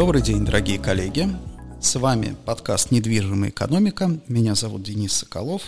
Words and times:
Добрый 0.00 0.22
день, 0.22 0.46
дорогие 0.46 0.78
коллеги. 0.78 1.28
С 1.82 1.98
вами 1.98 2.36
подкаст 2.44 2.90
«Недвижимая 2.90 3.48
экономика». 3.48 4.20
Меня 4.28 4.54
зовут 4.54 4.82
Денис 4.82 5.14
Соколов. 5.14 5.62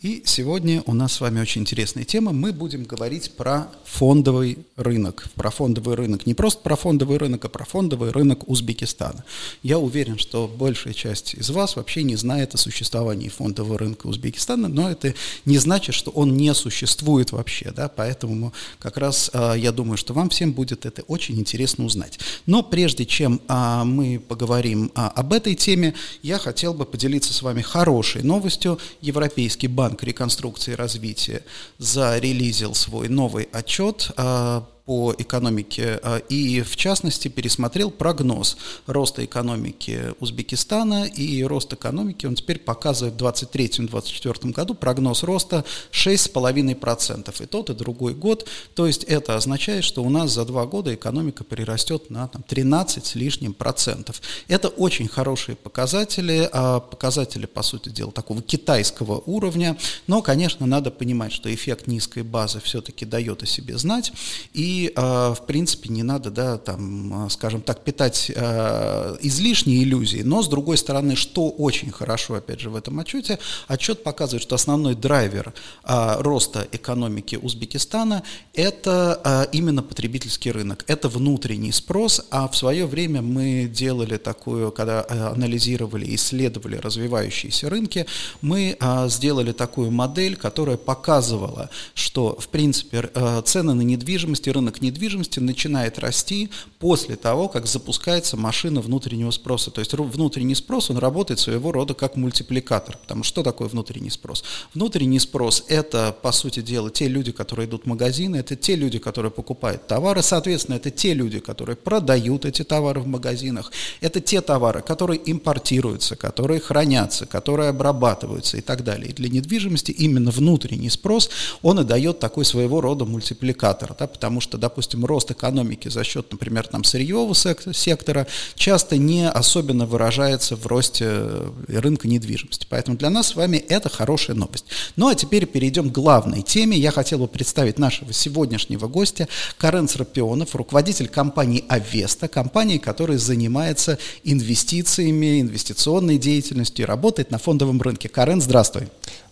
И 0.00 0.22
сегодня 0.24 0.82
у 0.86 0.94
нас 0.94 1.12
с 1.12 1.20
вами 1.20 1.38
очень 1.38 1.60
интересная 1.60 2.04
тема. 2.04 2.32
Мы 2.32 2.54
будем 2.54 2.84
говорить 2.84 3.32
про 3.36 3.68
фондовый 3.84 4.60
рынок. 4.76 5.26
Про 5.34 5.50
фондовый 5.50 5.96
рынок. 5.96 6.24
Не 6.24 6.32
просто 6.32 6.62
про 6.62 6.76
фондовый 6.76 7.18
рынок, 7.18 7.44
а 7.44 7.50
про 7.50 7.66
фондовый 7.66 8.10
рынок 8.10 8.48
Узбекистана. 8.48 9.22
Я 9.62 9.78
уверен, 9.78 10.18
что 10.18 10.48
большая 10.48 10.94
часть 10.94 11.34
из 11.34 11.50
вас 11.50 11.76
вообще 11.76 12.04
не 12.04 12.16
знает 12.16 12.54
о 12.54 12.58
существовании 12.58 13.28
фондового 13.28 13.76
рынка 13.78 14.06
Узбекистана, 14.06 14.68
но 14.68 14.90
это 14.90 15.12
не 15.44 15.58
значит, 15.58 15.94
что 15.94 16.10
он 16.12 16.38
не 16.38 16.54
существует 16.54 17.32
вообще. 17.32 17.70
Да? 17.76 17.88
Поэтому 17.88 18.54
как 18.78 18.96
раз 18.96 19.30
э, 19.34 19.56
я 19.58 19.72
думаю, 19.72 19.98
что 19.98 20.14
вам 20.14 20.30
всем 20.30 20.52
будет 20.52 20.86
это 20.86 21.02
очень 21.02 21.38
интересно 21.38 21.84
узнать. 21.84 22.18
Но 22.46 22.62
прежде 22.62 23.04
чем 23.04 23.42
э, 23.46 23.82
мы 23.84 24.18
поговорим 24.18 24.90
э, 24.94 25.00
об 25.00 25.34
этой 25.34 25.49
этой 25.50 25.54
теме 25.54 25.94
я 26.22 26.38
хотел 26.38 26.74
бы 26.74 26.84
поделиться 26.84 27.32
с 27.32 27.42
вами 27.42 27.62
хорошей 27.62 28.22
новостью. 28.22 28.78
Европейский 29.00 29.68
банк 29.68 30.02
реконструкции 30.02 30.72
и 30.72 30.76
развития 30.76 31.42
зарелизил 31.78 32.74
свой 32.74 33.08
новый 33.08 33.48
отчет 33.52 34.10
а, 34.16 34.66
по 34.90 35.14
экономике 35.16 36.00
а, 36.02 36.16
и, 36.16 36.62
в 36.62 36.74
частности, 36.74 37.28
пересмотрел 37.28 37.92
прогноз 37.92 38.56
роста 38.88 39.24
экономики 39.24 40.16
Узбекистана 40.18 41.04
и 41.04 41.44
рост 41.44 41.72
экономики, 41.72 42.26
он 42.26 42.34
теперь 42.34 42.58
показывает 42.58 43.14
в 43.14 43.24
2023-2024 43.24 44.50
году 44.50 44.74
прогноз 44.74 45.22
роста 45.22 45.64
6,5%. 45.92 47.40
И 47.40 47.46
тот, 47.46 47.70
и 47.70 47.74
другой 47.74 48.14
год. 48.14 48.48
То 48.74 48.88
есть 48.88 49.04
это 49.04 49.36
означает, 49.36 49.84
что 49.84 50.02
у 50.02 50.10
нас 50.10 50.32
за 50.32 50.44
два 50.44 50.66
года 50.66 50.92
экономика 50.92 51.44
прирастет 51.44 52.10
на 52.10 52.26
там, 52.26 52.42
13 52.42 53.06
с 53.06 53.14
лишним 53.14 53.54
процентов. 53.54 54.20
Это 54.48 54.70
очень 54.70 55.06
хорошие 55.06 55.54
показатели, 55.54 56.50
а 56.52 56.80
показатели, 56.80 57.46
по 57.46 57.62
сути 57.62 57.90
дела, 57.90 58.10
такого 58.10 58.42
китайского 58.42 59.22
уровня. 59.24 59.78
Но, 60.08 60.20
конечно, 60.20 60.66
надо 60.66 60.90
понимать, 60.90 61.32
что 61.32 61.54
эффект 61.54 61.86
низкой 61.86 62.24
базы 62.24 62.58
все-таки 62.58 63.04
дает 63.04 63.44
о 63.44 63.46
себе 63.46 63.78
знать. 63.78 64.12
И 64.52 64.79
э, 64.88 65.00
в 65.34 65.42
принципе, 65.46 65.88
не 65.90 66.02
надо, 66.02 66.30
да, 66.30 66.58
там, 66.58 67.24
а, 67.24 67.28
скажем 67.28 67.60
так, 67.60 67.82
питать 67.84 68.30
э, 68.34 69.16
излишние 69.20 69.82
иллюзии. 69.82 70.22
Но, 70.22 70.42
с 70.42 70.48
другой 70.48 70.76
стороны, 70.76 71.16
что 71.16 71.50
очень 71.50 71.90
хорошо, 71.90 72.34
опять 72.34 72.60
же, 72.60 72.70
в 72.70 72.76
этом 72.76 72.98
отчете, 73.00 73.38
отчет 73.68 74.02
показывает, 74.02 74.42
что 74.42 74.54
основной 74.54 74.94
драйвер 74.94 75.52
роста 75.84 76.66
экономики 76.72 77.36
Узбекистана– 77.36 78.22
это 78.54 79.48
именно 79.52 79.82
потребительский 79.82 80.50
рынок, 80.50 80.84
это 80.86 81.08
внутренний 81.08 81.72
спрос, 81.72 82.26
а 82.30 82.48
в 82.48 82.56
свое 82.56 82.86
время 82.86 83.22
мы 83.22 83.70
делали 83.72 84.16
такую, 84.16 84.72
когда 84.72 85.04
анализировали, 85.32 86.14
исследовали 86.14 86.76
развивающиеся 86.76 87.68
рынки, 87.68 88.06
мы 88.40 88.76
сделали 89.08 89.52
такую 89.52 89.90
модель, 89.90 90.36
которая 90.36 90.76
показывала, 90.76 91.70
что, 91.94 92.36
в 92.38 92.48
принципе, 92.48 93.10
цены 93.44 93.74
на 93.74 93.82
недвижимость 93.82 94.46
и 94.46 94.52
рынок 94.52 94.69
рынок 94.70 94.82
недвижимости 94.82 95.40
начинает 95.40 95.98
расти 95.98 96.50
после 96.78 97.16
того, 97.16 97.48
как 97.48 97.66
запускается 97.66 98.36
машина 98.36 98.80
внутреннего 98.80 99.32
спроса. 99.32 99.70
То 99.70 99.80
есть 99.80 99.92
внутренний 99.92 100.54
спрос, 100.54 100.90
он 100.90 100.98
работает 100.98 101.40
своего 101.40 101.72
рода 101.72 101.94
как 101.94 102.16
мультипликатор. 102.16 102.96
Потому 102.96 103.24
что 103.24 103.30
что 103.30 103.42
такое 103.44 103.68
внутренний 103.68 104.10
спрос? 104.10 104.44
Внутренний 104.74 105.20
спрос– 105.20 105.64
это, 105.68 106.14
по 106.20 106.32
сути 106.32 106.60
дела, 106.60 106.90
те 106.90 107.08
люди, 107.08 107.32
которые 107.32 107.66
идут 107.66 107.84
в 107.84 107.86
магазины, 107.86 108.36
это 108.36 108.56
те 108.56 108.76
люди, 108.76 108.98
которые 108.98 109.30
покупают 109.30 109.86
товары, 109.86 110.22
соответственно, 110.22 110.76
это 110.76 110.90
те 110.90 111.14
люди, 111.14 111.38
которые 111.38 111.76
продают 111.76 112.44
эти 112.44 112.64
товары 112.64 113.00
в 113.00 113.06
магазинах, 113.06 113.72
это 114.00 114.20
те 114.20 114.40
товары, 114.40 114.82
которые 114.82 115.20
импортируются, 115.24 116.16
которые 116.16 116.60
хранятся, 116.60 117.24
которые 117.24 117.70
обрабатываются 117.70 118.56
и 118.56 118.60
так 118.60 118.82
далее. 118.84 119.10
И 119.10 119.14
для 119.14 119.28
недвижимости 119.28 119.92
именно 119.92 120.30
внутренний 120.30 120.90
спрос, 120.90 121.30
он 121.62 121.80
и 121.80 121.84
дает 121.84 122.18
такой 122.18 122.44
своего 122.44 122.80
рода 122.80 123.04
мультипликатор, 123.04 123.94
да, 123.98 124.06
потому 124.06 124.40
что 124.40 124.58
допустим, 124.60 125.04
рост 125.04 125.30
экономики 125.30 125.88
за 125.88 126.04
счет, 126.04 126.30
например, 126.30 126.66
там, 126.66 126.84
сырьевого 126.84 127.34
сектора 127.34 128.26
часто 128.54 128.96
не 128.96 129.28
особенно 129.28 129.86
выражается 129.86 130.56
в 130.56 130.66
росте 130.66 131.06
э, 131.08 131.50
рынка 131.68 132.06
недвижимости. 132.06 132.66
Поэтому 132.68 132.96
для 132.96 133.10
нас 133.10 133.28
с 133.28 133.34
вами 133.34 133.56
это 133.56 133.88
хорошая 133.88 134.36
новость. 134.36 134.66
Ну 134.96 135.08
а 135.08 135.14
теперь 135.14 135.46
перейдем 135.46 135.90
к 135.90 135.92
главной 135.92 136.42
теме. 136.42 136.76
Я 136.76 136.90
хотел 136.90 137.18
бы 137.18 137.28
представить 137.28 137.78
нашего 137.78 138.12
сегодняшнего 138.12 138.86
гостя 138.86 139.28
Карен 139.56 139.88
Срапионов, 139.88 140.54
руководитель 140.54 141.08
компании 141.08 141.64
Авеста, 141.68 142.28
компании, 142.28 142.78
которая 142.78 143.18
занимается 143.18 143.98
инвестициями, 144.24 145.40
инвестиционной 145.40 146.18
деятельностью 146.18 146.84
и 146.84 146.88
работает 146.88 147.30
на 147.30 147.38
фондовом 147.38 147.80
рынке. 147.80 148.08
Карен, 148.08 148.40
здравствуй. 148.40 148.88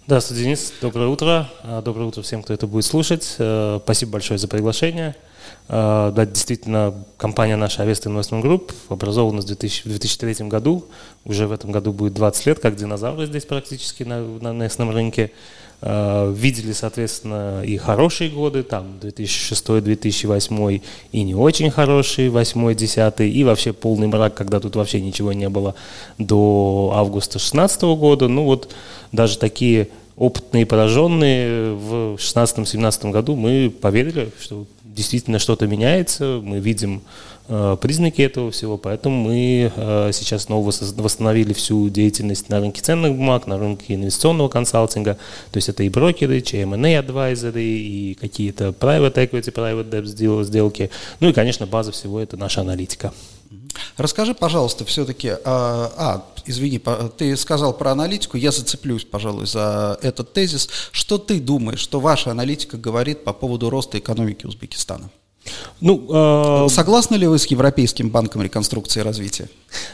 Здравствуйте, 0.09 0.45
Денис. 0.45 0.73
Доброе 0.81 1.09
утро. 1.09 1.51
А, 1.63 1.83
доброе 1.83 2.05
утро 2.05 2.23
всем, 2.23 2.43
кто 2.43 2.55
это 2.55 2.67
будет 2.67 2.87
слушать. 2.87 3.37
Э, 3.39 3.79
спасибо 3.85 4.13
большое 4.13 4.39
за 4.39 4.49
приглашение. 4.49 5.15
Э, 5.69 6.11
да, 6.17 6.25
действительно, 6.25 7.05
компания 7.19 7.57
наша 7.57 7.85
Avesta 7.85 8.11
Investment 8.11 8.41
Group 8.41 8.73
образована 8.89 9.43
в 9.43 9.45
2003 9.45 10.49
году. 10.49 10.87
Уже 11.27 11.47
в 11.47 11.53
этом 11.53 11.73
году 11.73 11.93
будет 11.93 12.15
20 12.15 12.47
лет, 12.47 12.59
как 12.59 12.75
динозавры 12.75 13.27
здесь 13.27 13.45
практически 13.45 14.03
на, 14.03 14.23
на 14.23 14.55
местном 14.55 14.91
рынке. 14.93 15.31
Э, 15.81 16.35
видели, 16.37 16.73
соответственно, 16.73 17.63
и 17.65 17.77
хорошие 17.77 18.31
годы, 18.31 18.65
там 18.65 18.99
2006-2008, 19.01 20.83
и 21.13 21.23
не 21.23 21.37
очень 21.37 21.71
хорошие, 21.71 22.31
8-10, 22.31 23.29
и 23.29 23.45
вообще 23.45 23.73
полный 23.73 24.09
мрак, 24.09 24.35
когда 24.35 24.59
тут 24.59 24.75
вообще 24.75 25.01
ничего 25.01 25.33
не 25.33 25.49
было 25.49 25.77
до 26.19 26.93
августа 26.97 27.35
2016 27.35 27.83
года. 27.83 28.27
Ну 28.27 28.43
вот 28.45 28.75
даже 29.13 29.39
такие 29.39 29.89
опытные 30.17 30.67
пораженные 30.67 31.75
в 31.75 32.17
2016-2017 32.17 33.13
году 33.13 33.37
мы 33.37 33.71
поверили, 33.71 34.31
что 34.41 34.67
действительно 34.83 35.39
что-то 35.39 35.69
меняется, 35.69 36.41
мы 36.43 36.59
видим 36.59 37.03
признаки 37.81 38.23
этого 38.23 38.51
всего, 38.51 38.77
поэтому 38.77 39.29
мы 39.29 39.73
э, 39.75 40.11
сейчас 40.13 40.45
снова 40.45 40.67
восстановили 40.67 41.53
всю 41.53 41.89
деятельность 41.89 42.49
на 42.49 42.61
рынке 42.61 42.83
ценных 42.83 43.15
бумаг, 43.15 43.47
на 43.47 43.59
рынке 43.59 43.95
инвестиционного 43.95 44.49
консалтинга, 44.49 45.15
то 45.51 45.57
есть 45.57 45.69
это 45.69 45.83
и 45.83 45.89
брокеры, 45.89 46.39
и 46.39 46.57
M&A 46.57 46.99
адвайзеры, 46.99 47.63
и 47.63 48.15
какие-то 48.21 48.69
private 48.69 49.15
equity, 49.15 49.53
private 49.53 49.89
debt 49.89 50.45
сделки, 50.45 50.91
ну 51.21 51.31
и, 51.31 51.33
конечно, 51.33 51.67
база 51.67 51.93
всего 51.93 52.21
это 52.21 52.37
наша 52.37 52.61
аналитика. 52.61 53.13
Расскажи, 53.97 54.35
пожалуйста, 54.35 54.85
все-таки, 54.85 55.29
а, 55.29 55.93
а, 55.97 56.25
извини, 56.47 56.81
ты 57.17 57.37
сказал 57.37 57.73
про 57.73 57.93
аналитику, 57.93 58.37
я 58.37 58.53
зацеплюсь, 58.53 59.05
пожалуй, 59.05 59.47
за 59.47 59.99
этот 60.03 60.33
тезис. 60.33 60.69
Что 60.93 61.19
ты 61.19 61.41
думаешь, 61.41 61.81
что 61.81 62.01
ваша 62.01 62.31
аналитика 62.31 62.77
говорит 62.77 63.25
по 63.25 63.33
поводу 63.33 63.71
роста 63.71 63.99
экономики 63.99 64.47
Узбекистана? 64.47 65.11
Ну, 65.81 66.67
э... 66.67 66.69
Согласны 66.69 67.17
ли 67.17 67.27
вы 67.27 67.39
с 67.39 67.47
Европейским 67.47 68.11
банком 68.11 68.43
реконструкции 68.43 69.01
и 69.01 69.03
развития? 69.03 69.49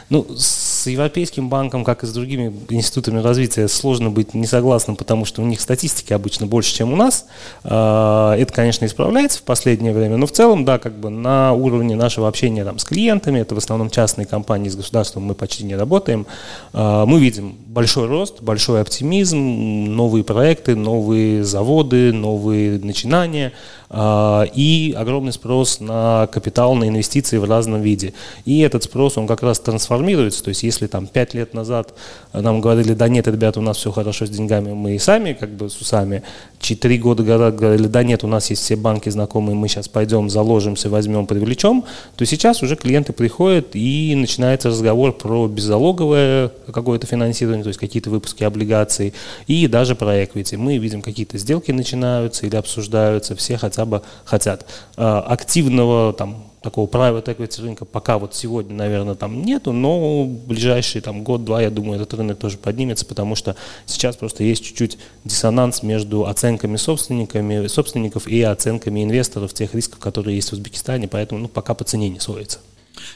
Ну, 0.09 0.27
с 0.37 0.74
Европейским 0.91 1.49
банком, 1.49 1.83
как 1.83 2.03
и 2.03 2.07
с 2.07 2.11
другими 2.11 2.53
институтами 2.69 3.21
развития, 3.21 3.67
сложно 3.67 4.09
быть 4.09 4.33
не 4.33 4.45
согласным, 4.45 4.95
потому 4.95 5.25
что 5.25 5.41
у 5.41 5.45
них 5.45 5.61
статистики 5.61 6.13
обычно 6.13 6.47
больше, 6.47 6.73
чем 6.73 6.93
у 6.93 6.95
нас. 6.95 7.25
Э, 7.63 8.35
это, 8.37 8.51
конечно, 8.53 8.85
исправляется 8.85 9.39
в 9.39 9.43
последнее 9.43 9.93
время, 9.93 10.17
но 10.17 10.27
в 10.27 10.31
целом, 10.31 10.65
да, 10.65 10.77
как 10.79 10.93
бы 10.99 11.09
на 11.09 11.53
уровне 11.53 11.95
нашего 11.95 12.27
общения 12.27 12.63
там, 12.63 12.79
с 12.79 12.83
клиентами, 12.83 13.39
это 13.39 13.55
в 13.55 13.57
основном 13.57 13.89
частные 13.89 14.25
компании, 14.25 14.69
с 14.69 14.75
государством 14.75 15.23
мы 15.23 15.35
почти 15.35 15.63
не 15.63 15.75
работаем, 15.75 16.27
э, 16.73 17.05
мы 17.07 17.19
видим 17.19 17.55
большой 17.67 18.07
рост, 18.07 18.41
большой 18.41 18.81
оптимизм, 18.81 19.37
новые 19.37 20.23
проекты, 20.23 20.75
новые 20.75 21.43
заводы, 21.43 22.11
новые 22.11 22.79
начинания 22.79 23.53
э, 23.89 24.43
и 24.53 24.93
огромный 24.97 25.33
спрос 25.33 25.79
на 25.79 26.27
капитал, 26.27 26.75
на 26.75 26.87
инвестиции 26.87 27.37
в 27.37 27.45
разном 27.45 27.81
виде. 27.81 28.13
И 28.45 28.59
этот 28.59 28.83
спрос, 28.83 29.17
он 29.17 29.27
как 29.27 29.43
раз 29.43 29.59
трансформируется. 29.59 30.43
То 30.43 30.49
есть 30.49 30.63
если 30.63 30.74
там 30.79 31.07
пять 31.07 31.33
лет 31.33 31.53
назад 31.53 31.93
нам 32.33 32.61
говорили, 32.61 32.93
да 32.93 33.07
нет, 33.07 33.27
ребята, 33.27 33.59
у 33.59 33.63
нас 33.63 33.77
все 33.77 33.91
хорошо 33.91 34.25
с 34.25 34.29
деньгами, 34.29 34.73
мы 34.73 34.95
и 34.95 34.99
сами 34.99 35.33
как 35.33 35.51
бы 35.51 35.69
с 35.69 35.79
усами. 35.79 36.23
Четыре 36.59 36.97
года 36.97 37.23
говорили, 37.23 37.87
да 37.87 38.03
нет, 38.03 38.23
у 38.23 38.27
нас 38.27 38.49
есть 38.49 38.63
все 38.63 38.75
банки 38.75 39.09
знакомые, 39.09 39.55
мы 39.55 39.67
сейчас 39.67 39.87
пойдем, 39.87 40.29
заложимся, 40.29 40.89
возьмем, 40.89 41.27
привлечем, 41.27 41.83
то 42.15 42.25
сейчас 42.25 42.61
уже 42.63 42.75
клиенты 42.75 43.13
приходят 43.13 43.67
и 43.73 44.13
начинается 44.15 44.69
разговор 44.69 45.13
про 45.13 45.47
беззалоговое 45.47 46.51
какое-то 46.71 47.07
финансирование, 47.07 47.63
то 47.63 47.69
есть 47.69 47.79
какие-то 47.79 48.09
выпуски 48.09 48.43
облигаций 48.43 49.13
и 49.47 49.67
даже 49.67 49.95
про 49.95 50.21
equity. 50.21 50.57
Мы 50.57 50.77
видим, 50.77 51.01
какие-то 51.01 51.37
сделки 51.37 51.71
начинаются 51.71 52.45
или 52.45 52.55
обсуждаются, 52.55 53.35
все 53.35 53.57
хотя 53.57 53.85
бы 53.85 54.01
хотят. 54.25 54.65
А, 54.97 55.21
активного 55.21 56.13
там 56.13 56.45
такого 56.65 56.87
private 56.87 57.25
equity 57.25 57.61
рынка 57.61 57.85
пока 57.85 58.17
вот 58.17 58.33
сегодня, 58.33 58.75
наверное, 58.75 59.13
там 59.13 59.43
нету, 59.43 59.71
но 59.71 60.23
в 60.23 60.47
ближайший 60.47 60.99
там 60.99 61.23
год-два, 61.23 61.61
я 61.61 61.69
думаю, 61.69 62.01
этот 62.01 62.15
рынок 62.15 62.39
тоже 62.39 62.57
поднимется, 62.57 63.05
потому 63.05 63.35
что 63.35 63.55
сейчас 63.85 64.15
просто 64.15 64.43
есть 64.43 64.65
чуть-чуть 64.65 64.97
диссонанс 65.23 65.83
между 65.83 66.25
оценками 66.25 66.77
собственниками, 66.77 67.67
собственников 67.67 68.27
и 68.27 68.41
оценками 68.41 69.03
инвесторов 69.03 69.53
тех 69.53 69.75
рисков, 69.75 69.99
которые 69.99 70.37
есть 70.37 70.49
в 70.49 70.53
Узбекистане, 70.53 71.07
поэтому 71.07 71.41
ну, 71.41 71.47
пока 71.47 71.75
по 71.75 71.83
цене 71.83 72.09
не 72.09 72.19
сводится. 72.19 72.57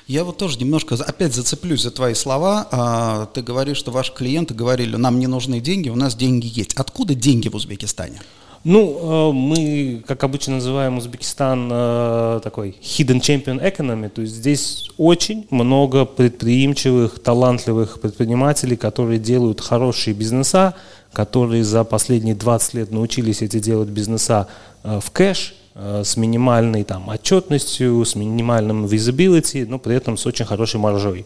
Я 0.06 0.24
вот 0.24 0.38
тоже 0.38 0.60
немножко 0.60 0.96
опять 0.96 1.34
зацеплюсь 1.34 1.82
за 1.82 1.90
твои 1.90 2.14
слова. 2.14 2.68
А, 2.72 3.26
ты 3.34 3.42
говоришь, 3.42 3.78
что 3.78 3.90
ваши 3.90 4.14
клиенты 4.14 4.54
говорили, 4.54 4.96
нам 4.96 5.18
не 5.18 5.26
нужны 5.26 5.60
деньги, 5.60 5.90
у 5.90 5.96
нас 5.96 6.16
деньги 6.16 6.46
есть. 6.54 6.76
Откуда 6.76 7.16
деньги 7.16 7.48
в 7.48 7.56
Узбекистане? 7.56 8.22
Ну, 8.66 9.30
э, 9.30 9.34
мы, 9.34 10.04
как 10.06 10.24
обычно 10.24 10.56
называем 10.56 10.98
Узбекистан 10.98 11.70
э, 11.72 12.40
такой 12.44 12.76
hidden 12.82 13.22
champion 13.22 13.64
economy, 13.64 14.10
то 14.10 14.22
есть 14.22 14.36
здесь 14.36 14.90
очень 14.98 15.48
много 15.50 16.04
предприимчивых, 16.04 17.20
талантливых 17.20 18.02
предпринимателей, 18.02 18.76
которые 18.76 19.18
делают 19.18 19.62
хорошие 19.62 20.14
бизнеса, 20.14 20.76
которые 21.14 21.64
за 21.64 21.86
последние 21.86 22.36
20 22.36 22.74
лет 22.74 22.92
научились 22.92 23.42
эти 23.42 23.60
делать 23.60 23.90
бизнеса 23.90 24.48
э, 24.84 25.00
в 25.02 25.10
кэш, 25.12 25.56
с 25.76 26.18
минимальной 26.18 26.84
там, 26.84 27.08
отчетностью, 27.08 28.04
с 28.04 28.14
минимальным 28.16 28.86
visibility, 28.86 29.66
но 29.66 29.80
при 29.80 29.96
этом 29.96 30.18
с 30.18 30.26
очень 30.26 30.44
хорошей 30.44 30.78
маржой. 30.78 31.26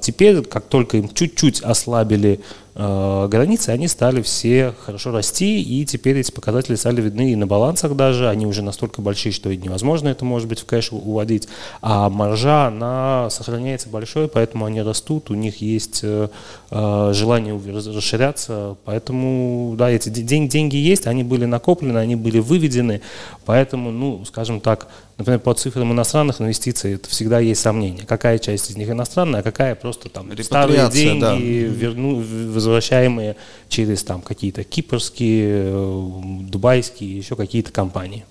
Теперь, 0.00 0.42
как 0.42 0.64
только 0.68 0.96
им 0.96 1.10
чуть-чуть 1.12 1.60
ослабили 1.60 2.40
границы, 2.78 3.70
они 3.70 3.88
стали 3.88 4.22
все 4.22 4.72
хорошо 4.86 5.10
расти, 5.10 5.60
и 5.60 5.84
теперь 5.84 6.16
эти 6.18 6.30
показатели 6.30 6.76
стали 6.76 7.00
видны 7.00 7.32
и 7.32 7.36
на 7.36 7.46
балансах 7.46 7.96
даже, 7.96 8.28
они 8.28 8.46
уже 8.46 8.62
настолько 8.62 9.02
большие, 9.02 9.32
что 9.32 9.50
и 9.50 9.56
невозможно 9.56 10.08
это, 10.08 10.24
может 10.24 10.48
быть, 10.48 10.60
в 10.60 10.64
кэш 10.64 10.92
уводить, 10.92 11.48
а 11.82 12.08
маржа, 12.08 12.68
она 12.68 13.30
сохраняется 13.30 13.88
большой, 13.88 14.28
поэтому 14.28 14.64
они 14.64 14.80
растут, 14.80 15.30
у 15.30 15.34
них 15.34 15.60
есть 15.60 16.00
э, 16.04 16.28
э 16.70 17.12
желание 17.14 17.58
расширяться, 17.74 18.76
поэтому, 18.84 19.74
да, 19.76 19.90
эти 19.90 20.08
деньги, 20.08 20.48
деньги 20.48 20.76
есть, 20.76 21.08
они 21.08 21.24
были 21.24 21.46
накоплены, 21.46 21.98
они 21.98 22.14
были 22.14 22.38
выведены, 22.38 23.00
поэтому, 23.44 23.90
ну, 23.90 24.24
скажем 24.24 24.60
так, 24.60 24.86
Например, 25.18 25.40
по 25.40 25.52
цифрам 25.52 25.92
иностранных 25.92 26.40
инвестиций 26.40 26.94
это 26.94 27.10
всегда 27.10 27.40
есть 27.40 27.60
сомнения. 27.60 28.04
Какая 28.06 28.38
часть 28.38 28.70
из 28.70 28.76
них 28.76 28.88
иностранная, 28.88 29.40
а 29.40 29.42
какая 29.42 29.74
просто 29.74 30.08
там 30.08 30.30
старые 30.42 30.88
деньги, 30.90 31.20
да. 31.20 31.34
верну, 31.34 32.24
возвращаемые 32.52 33.34
через 33.68 34.04
там 34.04 34.22
какие-то 34.22 34.62
кипрские, 34.62 35.72
э, 35.72 36.10
дубайские, 36.42 37.18
еще 37.18 37.34
какие-то 37.34 37.72
компании. 37.72 38.24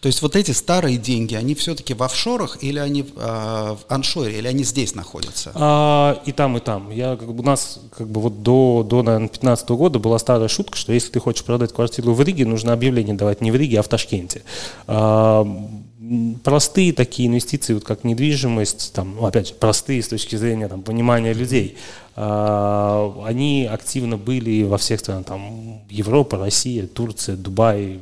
То 0.00 0.08
есть 0.08 0.20
вот 0.20 0.34
эти 0.34 0.50
старые 0.50 0.98
деньги, 0.98 1.36
они 1.36 1.54
все-таки 1.54 1.94
в 1.94 2.02
офшорах 2.02 2.58
или 2.60 2.80
они 2.80 3.02
э, 3.02 3.04
в 3.16 3.78
аншоре, 3.88 4.36
или 4.36 4.48
они 4.48 4.64
здесь 4.64 4.96
находятся? 4.96 5.52
А, 5.54 6.20
и 6.26 6.32
там, 6.32 6.56
и 6.56 6.60
там. 6.60 6.90
Я, 6.90 7.16
как 7.16 7.32
бы, 7.32 7.40
у 7.40 7.46
нас 7.46 7.78
как 7.96 8.08
бы 8.08 8.20
вот 8.20 8.42
до, 8.42 8.84
до 8.88 9.04
наверное, 9.04 9.28
15 9.28 9.68
года 9.70 10.00
была 10.00 10.18
старая 10.18 10.48
шутка, 10.48 10.76
что 10.76 10.92
если 10.92 11.12
ты 11.12 11.20
хочешь 11.20 11.44
продать 11.44 11.72
квартиру 11.72 12.14
в 12.14 12.20
Риге, 12.20 12.46
нужно 12.46 12.72
объявление 12.72 13.14
давать 13.14 13.40
не 13.40 13.52
в 13.52 13.54
Риге, 13.54 13.78
а 13.78 13.82
в 13.84 13.88
Ташкенте. 13.88 14.42
А, 14.88 15.46
простые 16.42 16.92
такие 16.92 17.28
инвестиции, 17.28 17.74
вот 17.74 17.84
как 17.84 18.04
недвижимость, 18.04 18.92
там, 18.92 19.16
ну, 19.16 19.26
опять 19.26 19.48
же, 19.48 19.54
простые 19.54 20.02
с 20.02 20.08
точки 20.08 20.36
зрения 20.36 20.68
там, 20.68 20.82
понимания 20.82 21.32
людей, 21.32 21.76
э, 22.16 23.12
они 23.24 23.68
активно 23.70 24.16
были 24.16 24.62
во 24.62 24.78
всех 24.78 25.00
странах, 25.00 25.26
там, 25.26 25.82
Европа, 25.88 26.38
Россия, 26.38 26.86
Турция, 26.86 27.36
Дубай, 27.36 28.00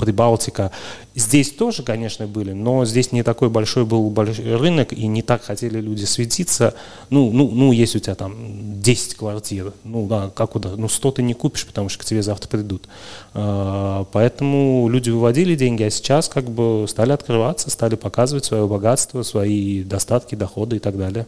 Прибалтика. 0.00 0.72
Здесь 1.14 1.50
тоже, 1.50 1.82
конечно, 1.82 2.26
были, 2.26 2.52
но 2.52 2.86
здесь 2.86 3.12
не 3.12 3.22
такой 3.22 3.50
большой 3.50 3.84
был 3.84 4.08
большой 4.08 4.56
рынок, 4.56 4.94
и 4.94 5.06
не 5.06 5.20
так 5.20 5.42
хотели 5.42 5.78
люди 5.78 6.06
светиться. 6.06 6.72
Ну, 7.10 7.30
ну, 7.30 7.50
ну, 7.52 7.70
есть 7.70 7.96
у 7.96 7.98
тебя 7.98 8.14
там 8.14 8.80
10 8.80 9.14
квартир, 9.16 9.74
ну 9.84 10.06
да, 10.06 10.30
как 10.34 10.52
куда, 10.52 10.70
ну 10.70 10.88
100 10.88 11.10
ты 11.10 11.22
не 11.22 11.34
купишь, 11.34 11.66
потому 11.66 11.90
что 11.90 12.00
к 12.00 12.06
тебе 12.06 12.22
завтра 12.22 12.48
придут. 12.48 12.88
А, 13.34 14.06
поэтому 14.10 14.88
люди 14.88 15.10
выводили 15.10 15.54
деньги, 15.54 15.82
а 15.82 15.90
сейчас 15.90 16.30
как 16.30 16.48
бы 16.48 16.86
стали 16.88 17.12
открываться, 17.12 17.68
стали 17.68 17.96
показывать 17.96 18.46
свое 18.46 18.66
богатство, 18.66 19.22
свои 19.22 19.82
достатки, 19.82 20.34
доходы 20.34 20.76
и 20.76 20.78
так 20.78 20.96
далее. 20.96 21.26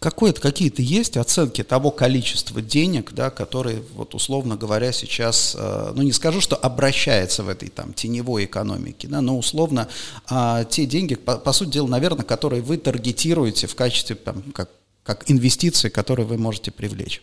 Какое-то, 0.00 0.40
какие-то 0.40 0.80
есть 0.80 1.16
оценки 1.16 1.64
того 1.64 1.90
количества 1.90 2.62
денег, 2.62 3.12
да, 3.12 3.30
которые, 3.30 3.82
вот 3.94 4.14
условно 4.14 4.56
говоря, 4.56 4.92
сейчас, 4.92 5.56
э, 5.58 5.92
ну 5.92 6.02
не 6.02 6.12
скажу, 6.12 6.40
что 6.40 6.54
обращается 6.54 7.42
в 7.42 7.48
этой 7.48 7.68
там 7.68 7.92
теневой 7.92 8.44
экономике, 8.44 9.08
да, 9.08 9.20
но 9.20 9.36
условно 9.36 9.88
а, 10.28 10.64
те 10.64 10.86
деньги, 10.86 11.16
по, 11.16 11.36
по 11.36 11.52
сути 11.52 11.70
дела, 11.70 11.88
наверное, 11.88 12.24
которые 12.24 12.62
вы 12.62 12.76
таргетируете 12.76 13.66
в 13.66 13.74
качестве 13.74 14.14
там, 14.14 14.42
как, 14.52 14.70
как 15.02 15.28
инвестиции, 15.28 15.88
которые 15.88 16.26
вы 16.26 16.38
можете 16.38 16.70
привлечь. 16.70 17.20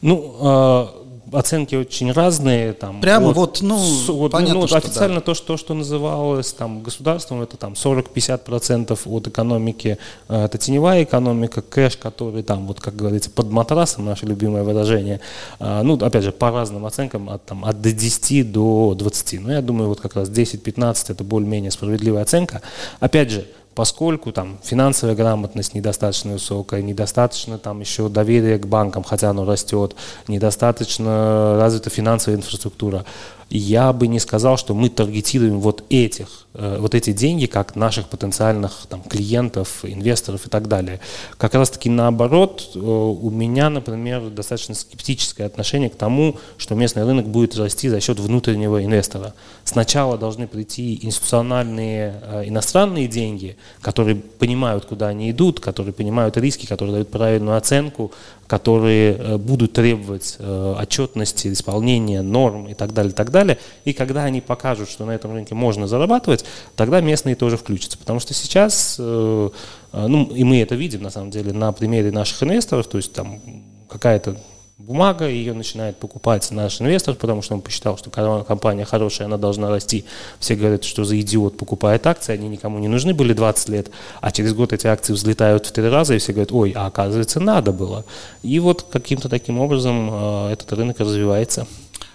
Ну, 0.00 0.36
а, 0.40 1.03
оценки 1.34 1.74
очень 1.74 2.12
разные. 2.12 2.72
Там, 2.72 3.00
Прямо 3.00 3.30
от, 3.30 3.36
вот, 3.36 3.58
ну, 3.62 3.78
с, 3.78 4.08
вот, 4.08 4.32
понятно, 4.32 4.60
ну, 4.60 4.66
что 4.66 4.76
официально 4.76 5.16
да. 5.16 5.20
то, 5.20 5.34
что, 5.34 5.56
что 5.56 5.74
называлось 5.74 6.52
там 6.52 6.82
государством, 6.82 7.42
это 7.42 7.56
там 7.56 7.74
40-50% 7.74 8.98
от 9.04 9.26
экономики, 9.28 9.98
э, 10.28 10.44
это 10.44 10.58
теневая 10.58 11.04
экономика, 11.04 11.62
кэш, 11.62 11.96
который 11.96 12.42
там, 12.42 12.66
вот 12.66 12.80
как 12.80 12.96
говорится, 12.96 13.30
под 13.30 13.50
матрасом, 13.50 14.04
наше 14.04 14.26
любимое 14.26 14.62
выражение, 14.62 15.20
э, 15.60 15.82
ну, 15.82 15.94
опять 15.94 16.24
же, 16.24 16.32
по 16.32 16.50
разным 16.50 16.86
оценкам, 16.86 17.30
от, 17.30 17.44
там, 17.44 17.64
от 17.64 17.80
10 17.80 18.52
до 18.52 18.94
20. 18.94 19.40
Но 19.40 19.52
я 19.52 19.62
думаю, 19.62 19.88
вот 19.88 20.00
как 20.00 20.16
раз 20.16 20.28
10-15 20.28 21.06
это 21.08 21.24
более-менее 21.24 21.70
справедливая 21.70 22.22
оценка. 22.22 22.62
Опять 23.00 23.30
же, 23.30 23.46
поскольку 23.74 24.32
там 24.32 24.58
финансовая 24.62 25.14
грамотность 25.14 25.74
недостаточно 25.74 26.32
высокая, 26.32 26.82
недостаточно 26.82 27.58
там 27.58 27.80
еще 27.80 28.08
доверия 28.08 28.58
к 28.58 28.66
банкам, 28.66 29.02
хотя 29.02 29.30
оно 29.30 29.44
растет, 29.44 29.94
недостаточно 30.28 31.56
развита 31.58 31.90
финансовая 31.90 32.38
инфраструктура, 32.38 33.04
я 33.50 33.92
бы 33.92 34.06
не 34.06 34.20
сказал, 34.20 34.56
что 34.56 34.74
мы 34.74 34.88
таргетируем 34.88 35.60
вот 35.60 35.84
этих, 35.90 36.43
вот 36.54 36.94
эти 36.94 37.12
деньги 37.12 37.46
как 37.46 37.74
наших 37.74 38.08
потенциальных 38.08 38.86
там, 38.88 39.02
клиентов, 39.02 39.84
инвесторов 39.84 40.46
и 40.46 40.48
так 40.48 40.68
далее. 40.68 41.00
Как 41.36 41.54
раз 41.54 41.70
таки 41.70 41.90
наоборот, 41.90 42.70
э, 42.74 42.78
у 42.78 43.30
меня, 43.30 43.70
например, 43.70 44.30
достаточно 44.30 44.74
скептическое 44.74 45.46
отношение 45.46 45.90
к 45.90 45.96
тому, 45.96 46.36
что 46.56 46.74
местный 46.74 47.04
рынок 47.04 47.26
будет 47.26 47.56
расти 47.56 47.88
за 47.88 48.00
счет 48.00 48.18
внутреннего 48.20 48.84
инвестора. 48.84 49.34
Сначала 49.64 50.16
должны 50.18 50.46
прийти 50.46 50.98
институциональные 51.02 52.20
э, 52.22 52.42
иностранные 52.46 53.08
деньги, 53.08 53.56
которые 53.80 54.16
понимают, 54.16 54.84
куда 54.84 55.08
они 55.08 55.30
идут, 55.30 55.60
которые 55.60 55.92
понимают 55.92 56.36
риски, 56.36 56.66
которые 56.66 56.94
дают 56.94 57.10
правильную 57.10 57.56
оценку, 57.56 58.12
которые 58.46 59.14
э, 59.14 59.36
будут 59.38 59.72
требовать 59.72 60.36
э, 60.38 60.74
отчетности, 60.78 61.52
исполнения 61.52 62.22
норм 62.22 62.68
и 62.68 62.74
так 62.74 62.92
далее, 62.92 63.12
и 63.12 63.14
так 63.14 63.30
далее. 63.30 63.58
И 63.84 63.92
когда 63.92 64.24
они 64.24 64.40
покажут, 64.40 64.90
что 64.90 65.04
на 65.06 65.12
этом 65.12 65.32
рынке 65.32 65.54
можно 65.54 65.86
зарабатывать, 65.86 66.43
тогда 66.76 67.00
местные 67.00 67.34
тоже 67.34 67.56
включатся. 67.56 67.98
Потому 67.98 68.20
что 68.20 68.34
сейчас, 68.34 68.96
э, 68.98 69.50
ну 69.92 70.24
и 70.26 70.44
мы 70.44 70.60
это 70.60 70.74
видим 70.74 71.02
на 71.02 71.10
самом 71.10 71.30
деле 71.30 71.52
на 71.52 71.72
примере 71.72 72.10
наших 72.10 72.42
инвесторов, 72.42 72.86
то 72.86 72.98
есть 72.98 73.12
там 73.12 73.40
какая-то 73.88 74.36
бумага, 74.78 75.28
ее 75.28 75.52
начинает 75.52 75.96
покупать 75.96 76.50
наш 76.50 76.80
инвестор, 76.80 77.14
потому 77.14 77.42
что 77.42 77.54
он 77.54 77.60
посчитал, 77.60 77.96
что 77.96 78.10
компания 78.10 78.84
хорошая, 78.84 79.26
она 79.26 79.36
должна 79.36 79.70
расти. 79.70 80.04
Все 80.40 80.56
говорят, 80.56 80.84
что 80.84 81.04
за 81.04 81.20
идиот 81.20 81.56
покупает 81.56 82.06
акции, 82.06 82.32
они 82.32 82.48
никому 82.48 82.78
не 82.78 82.88
нужны 82.88 83.14
были 83.14 83.32
20 83.32 83.68
лет, 83.68 83.90
а 84.20 84.32
через 84.32 84.52
год 84.52 84.72
эти 84.72 84.86
акции 84.86 85.12
взлетают 85.12 85.66
в 85.66 85.72
три 85.72 85.88
раза, 85.88 86.14
и 86.14 86.18
все 86.18 86.32
говорят, 86.32 86.52
ой, 86.52 86.72
а 86.76 86.86
оказывается 86.86 87.40
надо 87.40 87.72
было. 87.72 88.04
И 88.42 88.58
вот 88.58 88.82
каким-то 88.82 89.28
таким 89.28 89.60
образом 89.60 90.10
э, 90.12 90.52
этот 90.52 90.72
рынок 90.72 91.00
развивается. 91.00 91.66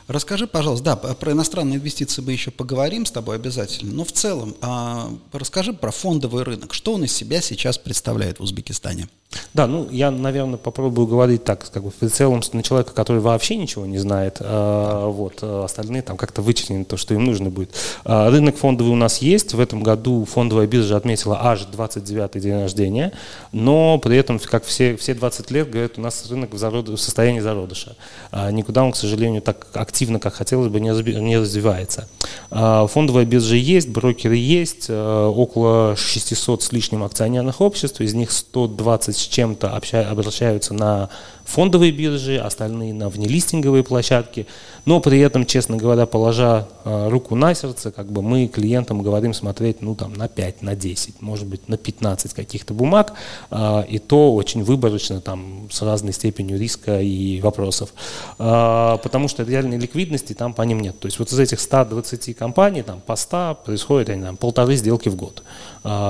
Расскажи, 0.09 0.47
пожалуйста, 0.47 0.85
да, 0.85 0.95
про 0.95 1.33
иностранные 1.33 1.77
инвестиции 1.77 2.23
мы 2.23 2.31
еще 2.31 2.49
поговорим 2.49 3.05
с 3.05 3.11
тобой 3.11 3.35
обязательно, 3.35 3.93
но 3.93 4.03
в 4.03 4.11
целом 4.11 4.55
а, 4.59 5.15
расскажи 5.31 5.71
про 5.71 5.91
фондовый 5.91 6.41
рынок. 6.43 6.73
Что 6.73 6.95
он 6.95 7.03
из 7.03 7.11
себя 7.11 7.41
сейчас 7.41 7.77
представляет 7.77 8.39
в 8.39 8.43
Узбекистане? 8.43 9.07
Да, 9.53 9.67
ну 9.67 9.87
я, 9.91 10.09
наверное, 10.09 10.57
попробую 10.57 11.05
говорить 11.05 11.43
так, 11.43 11.69
как 11.71 11.83
бы 11.83 11.91
в 11.91 12.09
целом 12.09 12.41
на 12.53 12.63
человека, 12.63 12.93
который 12.93 13.21
вообще 13.21 13.57
ничего 13.57 13.85
не 13.85 13.97
знает, 13.97 14.37
а, 14.39 15.07
вот, 15.09 15.39
а 15.41 15.65
остальные 15.65 16.01
там 16.01 16.17
как-то 16.17 16.41
вычленены 16.41 16.85
то, 16.85 16.97
что 16.97 17.13
им 17.13 17.25
нужно 17.25 17.49
будет. 17.49 17.75
А, 18.05 18.29
рынок 18.29 18.57
фондовый 18.57 18.93
у 18.93 18.95
нас 18.95 19.19
есть, 19.19 19.53
в 19.53 19.59
этом 19.59 19.83
году 19.83 20.25
фондовая 20.25 20.65
биржа 20.65 20.95
отметила 20.95 21.39
аж 21.41 21.67
29-й 21.71 22.39
день 22.39 22.61
рождения, 22.61 23.11
но 23.51 23.99
при 23.99 24.17
этом, 24.17 24.39
как 24.39 24.63
все, 24.65 24.95
все 24.95 25.13
20 25.13 25.51
лет, 25.51 25.69
говорят, 25.69 25.97
у 25.97 26.01
нас 26.01 26.25
рынок 26.29 26.53
в, 26.53 26.57
зарод... 26.57 26.87
в 26.89 26.97
состоянии 26.97 27.39
зародыша. 27.39 27.97
А, 28.31 28.51
никуда 28.51 28.83
он, 28.83 28.93
к 28.93 28.95
сожалению, 28.95 29.41
так 29.41 29.67
активно, 29.73 30.19
как 30.19 30.35
хотелось 30.35 30.71
бы, 30.71 30.79
не, 30.79 30.91
разби... 30.91 31.15
не 31.15 31.37
развивается. 31.37 32.07
А, 32.49 32.87
фондовая 32.87 33.25
биржа 33.25 33.55
есть, 33.55 33.89
брокеры 33.89 34.37
есть, 34.37 34.87
а, 34.89 35.27
около 35.27 35.95
600 35.97 36.63
с 36.63 36.71
лишним 36.71 37.03
акционерных 37.03 37.61
обществ, 37.61 37.99
из 37.99 38.13
них 38.13 38.31
120 38.31 39.18
с 39.19 39.27
чем-то 39.27 39.75
обращаются 39.75 40.73
на 40.73 41.09
фондовые 41.49 41.91
биржи, 41.91 42.37
остальные 42.37 42.93
на 42.93 43.09
внелистинговые 43.09 43.83
площадки. 43.83 44.45
Но 44.85 44.99
при 44.99 45.19
этом, 45.19 45.45
честно 45.45 45.77
говоря, 45.77 46.05
положа 46.05 46.67
э, 46.85 47.09
руку 47.09 47.35
на 47.35 47.53
сердце, 47.55 47.91
как 47.91 48.11
бы 48.11 48.21
мы 48.21 48.47
клиентам 48.47 49.01
говорим 49.01 49.33
смотреть 49.33 49.81
ну, 49.81 49.95
там, 49.95 50.13
на 50.13 50.27
5, 50.27 50.61
на 50.61 50.75
10, 50.75 51.21
может 51.21 51.47
быть, 51.47 51.67
на 51.67 51.77
15 51.77 52.33
каких-то 52.33 52.73
бумаг, 52.73 53.13
э, 53.49 53.83
и 53.89 53.97
то 53.97 54.33
очень 54.33 54.63
выборочно, 54.63 55.21
там, 55.21 55.67
с 55.71 55.81
разной 55.81 56.13
степенью 56.13 56.59
риска 56.59 57.01
и 57.01 57.41
вопросов. 57.41 57.93
Э, 58.37 58.97
потому 59.01 59.27
что 59.27 59.43
реальной 59.43 59.77
ликвидности 59.77 60.33
там 60.33 60.53
по 60.53 60.61
ним 60.61 60.79
нет. 60.79 60.99
То 60.99 61.07
есть 61.07 61.17
вот 61.17 61.31
из 61.31 61.39
этих 61.39 61.59
120 61.59 62.37
компаний, 62.37 62.83
там, 62.83 63.01
по 63.01 63.15
100 63.15 63.59
происходит, 63.65 64.09
не 64.09 64.21
знаю, 64.21 64.37
полторы 64.37 64.75
сделки 64.75 65.09
в 65.09 65.15
год. 65.15 65.43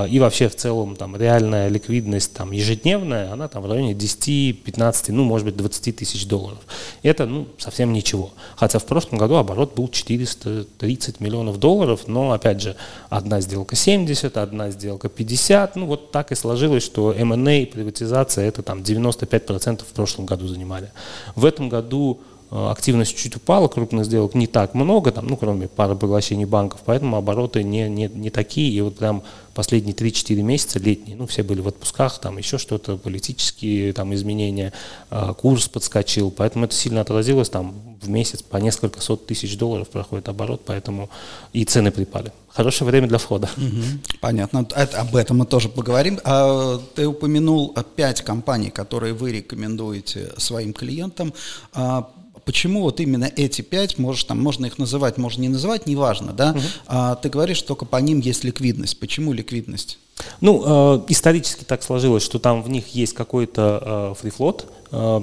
И 0.09 0.19
вообще 0.19 0.49
в 0.49 0.55
целом 0.55 0.95
там 0.95 1.15
реальная 1.15 1.69
ликвидность 1.69 2.33
там 2.33 2.51
ежедневная, 2.51 3.31
она 3.31 3.47
там 3.47 3.61
в 3.61 3.69
районе 3.69 3.93
10-15, 3.93 5.11
ну, 5.11 5.28
может 5.29 5.45
быть, 5.45 5.55
20 5.55 5.95
тысяч 5.95 6.27
долларов. 6.27 6.59
Это, 7.03 7.25
ну, 7.27 7.47
совсем 7.59 7.93
ничего. 7.93 8.31
Хотя 8.55 8.79
в 8.79 8.85
прошлом 8.85 9.19
году 9.19 9.35
оборот 9.35 9.75
был 9.75 9.87
430 9.87 11.19
миллионов 11.19 11.59
долларов, 11.59 12.07
но, 12.07 12.31
опять 12.31 12.61
же, 12.61 12.75
одна 13.09 13.39
сделка 13.39 13.75
70, 13.75 14.37
одна 14.37 14.71
сделка 14.71 15.07
50. 15.07 15.75
Ну, 15.75 15.85
вот 15.85 16.11
так 16.11 16.31
и 16.31 16.35
сложилось, 16.35 16.83
что 16.83 17.13
M&A, 17.13 17.67
приватизация, 17.67 18.47
это 18.47 18.63
там 18.63 18.79
95% 18.79 19.83
в 19.83 19.93
прошлом 19.93 20.25
году 20.25 20.47
занимали. 20.47 20.91
В 21.35 21.45
этом 21.45 21.69
году 21.69 22.19
активность 22.51 23.15
чуть 23.15 23.35
упала, 23.35 23.67
крупных 23.67 24.05
сделок 24.05 24.33
не 24.33 24.47
так 24.47 24.73
много, 24.73 25.11
там, 25.11 25.27
ну, 25.27 25.37
кроме 25.37 25.67
пары 25.67 25.95
поглощений 25.95 26.45
банков, 26.45 26.81
поэтому 26.85 27.17
обороты 27.17 27.63
не, 27.63 27.87
не, 27.87 28.07
не 28.07 28.29
такие, 28.29 28.71
и 28.71 28.81
вот 28.81 28.97
прям 28.97 29.23
последние 29.53 29.95
3-4 29.95 30.41
месяца 30.41 30.79
летние, 30.79 31.15
ну, 31.15 31.27
все 31.27 31.43
были 31.43 31.61
в 31.61 31.67
отпусках, 31.67 32.19
там 32.19 32.37
еще 32.37 32.57
что-то, 32.57 32.97
политические 32.97 33.93
там 33.93 34.13
изменения, 34.13 34.73
э, 35.11 35.33
курс 35.37 35.67
подскочил, 35.67 36.31
поэтому 36.31 36.65
это 36.65 36.73
сильно 36.73 37.01
отразилось, 37.01 37.49
там 37.49 37.75
в 38.01 38.09
месяц 38.09 38.41
по 38.41 38.57
несколько 38.57 39.01
сот 39.01 39.27
тысяч 39.27 39.57
долларов 39.57 39.89
проходит 39.89 40.29
оборот, 40.29 40.61
поэтому 40.65 41.09
и 41.53 41.65
цены 41.65 41.91
припали. 41.91 42.31
Хорошее 42.49 42.89
время 42.89 43.07
для 43.07 43.17
входа. 43.17 43.49
Угу, 43.57 44.17
понятно, 44.21 44.65
это, 44.75 45.01
об 45.01 45.15
этом 45.15 45.37
мы 45.37 45.45
тоже 45.45 45.69
поговорим. 45.69 46.19
А, 46.23 46.79
ты 46.95 47.07
упомянул 47.07 47.75
пять 47.95 48.21
компаний, 48.21 48.69
которые 48.69 49.13
вы 49.13 49.33
рекомендуете 49.33 50.31
своим 50.37 50.73
клиентам. 50.73 51.33
А, 51.73 52.09
Почему 52.49 52.81
вот 52.81 52.99
именно 52.99 53.31
эти 53.35 53.61
пять, 53.61 53.99
можешь, 53.99 54.23
там, 54.23 54.41
можно 54.41 54.65
их 54.65 54.79
называть, 54.79 55.19
можно 55.19 55.43
не 55.43 55.49
называть, 55.49 55.85
неважно, 55.85 56.33
да? 56.33 56.49
Угу. 56.49 56.59
А, 56.87 57.15
ты 57.15 57.29
говоришь, 57.29 57.61
только 57.61 57.85
по 57.85 57.97
ним 57.97 58.21
есть 58.21 58.43
ликвидность. 58.43 58.99
Почему 58.99 59.33
ликвидность? 59.33 59.99
Ну, 60.41 60.63
э, 60.65 61.01
исторически 61.09 61.63
так 61.63 61.83
сложилось, 61.83 62.23
что 62.23 62.39
там 62.39 62.63
в 62.63 62.69
них 62.71 62.87
есть 62.87 63.13
какой-то 63.13 64.15
э, 64.17 64.19
фрифлот, 64.19 64.65
э, 64.91 65.21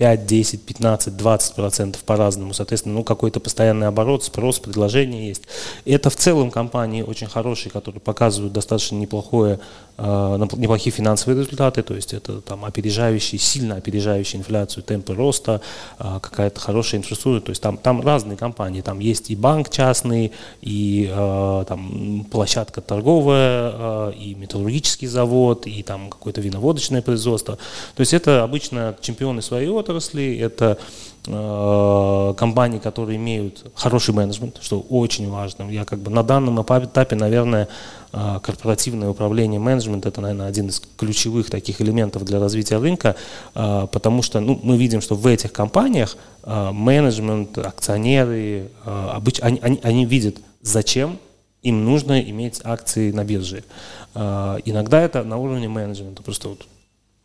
5, 0.00 0.26
10, 0.26 0.62
15, 0.62 1.16
20 1.16 1.54
процентов 1.54 2.04
по-разному, 2.04 2.52
соответственно, 2.52 2.94
ну, 2.94 3.04
какой-то 3.04 3.40
постоянный 3.40 3.86
оборот, 3.86 4.24
спрос, 4.24 4.58
предложение 4.58 5.28
есть. 5.28 5.42
Это 5.86 6.10
в 6.10 6.16
целом 6.16 6.50
компании 6.50 7.00
очень 7.00 7.26
хорошие, 7.26 7.72
которые 7.72 8.02
показывают 8.02 8.52
достаточно 8.52 8.96
неплохое, 8.96 9.60
неплохие 10.00 10.92
финансовые 10.92 11.40
результаты, 11.40 11.82
то 11.82 11.94
есть 11.94 12.14
это 12.14 12.40
там 12.40 12.64
опережающие, 12.64 13.38
сильно 13.38 13.76
опережающие 13.76 14.40
инфляцию 14.40 14.82
темпы 14.82 15.14
роста, 15.14 15.60
э, 15.98 16.18
какая-то 16.20 16.60
хорошая 16.60 17.00
инфраструктура, 17.00 17.40
то 17.40 17.50
есть 17.50 17.62
там, 17.62 17.76
там 17.76 18.00
разные 18.00 18.36
компании, 18.36 18.80
там 18.80 18.98
есть 18.98 19.30
и 19.30 19.36
банк 19.36 19.70
частный, 19.70 20.32
и 20.60 21.10
э, 21.12 21.64
там 21.68 22.26
площадка 22.30 22.80
торговая, 22.80 24.10
и 24.10 24.34
металлургический 24.34 25.08
завод, 25.08 25.66
и 25.66 25.82
там 25.82 26.10
какое-то 26.10 26.40
виноводочное 26.40 27.02
производство, 27.02 27.58
то 27.94 28.00
есть 28.00 28.14
это 28.14 28.42
обычно 28.42 28.96
чемпионы 29.00 29.42
своей 29.42 29.68
отрасли, 29.68 30.38
это 30.38 30.78
э, 31.26 32.34
компании, 32.36 32.78
которые 32.78 33.16
имеют 33.16 33.70
хороший 33.74 34.14
менеджмент, 34.14 34.58
что 34.62 34.80
очень 34.80 35.30
важно. 35.30 35.70
Я 35.70 35.84
как 35.84 35.98
бы 36.00 36.10
на 36.10 36.22
данном 36.22 36.60
этапе, 36.62 37.16
наверное, 37.16 37.64
э, 37.64 37.68
корпоративное 38.12 39.08
управление 39.08 39.60
менеджмент 39.60 40.06
это, 40.06 40.20
наверное, 40.20 40.48
один 40.48 40.68
из 40.68 40.82
ключевых 40.96 41.50
таких 41.50 41.80
элементов 41.80 42.24
для 42.24 42.40
развития 42.40 42.78
рынка, 42.78 43.16
э, 43.54 43.86
потому 43.90 44.22
что 44.22 44.40
ну, 44.40 44.58
мы 44.62 44.76
видим, 44.76 45.00
что 45.00 45.14
в 45.14 45.26
этих 45.26 45.52
компаниях 45.52 46.16
э, 46.42 46.70
менеджмент, 46.72 47.56
акционеры, 47.58 48.70
э, 48.84 49.08
обыч, 49.14 49.40
они, 49.40 49.60
они, 49.62 49.80
они 49.82 50.04
видят, 50.06 50.36
зачем 50.60 51.18
им 51.62 51.84
нужно 51.84 52.20
иметь 52.20 52.60
акции 52.64 53.12
на 53.12 53.22
бирже. 53.22 53.64
Иногда 54.14 55.02
это 55.02 55.22
на 55.24 55.36
уровне 55.36 55.68
менеджмента, 55.68 56.22
просто 56.22 56.48
вот 56.48 56.66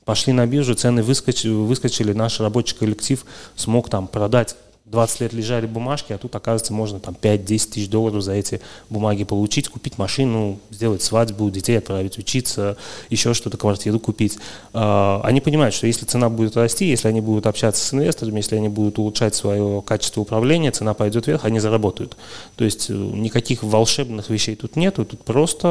пошли 0.03 0.33
на 0.33 0.45
биржу, 0.45 0.75
цены 0.75 1.03
выскочили, 1.03 1.51
выскочили, 1.51 2.13
наш 2.13 2.39
рабочий 2.39 2.75
коллектив 2.75 3.25
смог 3.55 3.89
там 3.89 4.07
продать 4.07 4.55
20 4.85 5.21
лет 5.21 5.33
лежали 5.33 5.65
бумажки, 5.65 6.13
а 6.13 6.19
тут, 6.19 6.35
оказывается, 6.35 6.71
можно 6.71 6.99
там 6.99 7.15
5-10 7.19 7.45
тысяч 7.45 7.89
долларов 7.89 8.21
за 8.21 8.33
эти 8.33 8.61
бумаги 8.89 9.23
получить, 9.23 9.67
купить 9.67 9.97
машину, 9.97 10.59
сделать 10.69 11.01
свадьбу, 11.01 11.49
детей 11.49 11.79
отправить 11.79 12.19
учиться, 12.19 12.77
еще 13.09 13.33
что-то, 13.33 13.57
квартиру 13.57 13.99
купить. 13.99 14.37
А, 14.73 15.21
они 15.23 15.41
понимают, 15.41 15.73
что 15.73 15.87
если 15.87 16.05
цена 16.05 16.29
будет 16.29 16.55
расти, 16.55 16.85
если 16.85 17.07
они 17.07 17.19
будут 17.19 17.47
общаться 17.47 17.83
с 17.83 17.93
инвесторами, 17.95 18.37
если 18.37 18.57
они 18.57 18.69
будут 18.69 18.99
улучшать 18.99 19.33
свое 19.33 19.81
качество 19.81 20.21
управления, 20.21 20.69
цена 20.69 20.93
пойдет 20.93 21.25
вверх, 21.25 21.45
они 21.45 21.59
заработают. 21.59 22.15
То 22.55 22.63
есть 22.63 22.91
э, 22.91 22.93
никаких 22.93 23.63
волшебных 23.63 24.29
вещей 24.29 24.55
тут 24.55 24.75
нету, 24.75 25.03
тут 25.03 25.25
просто 25.25 25.67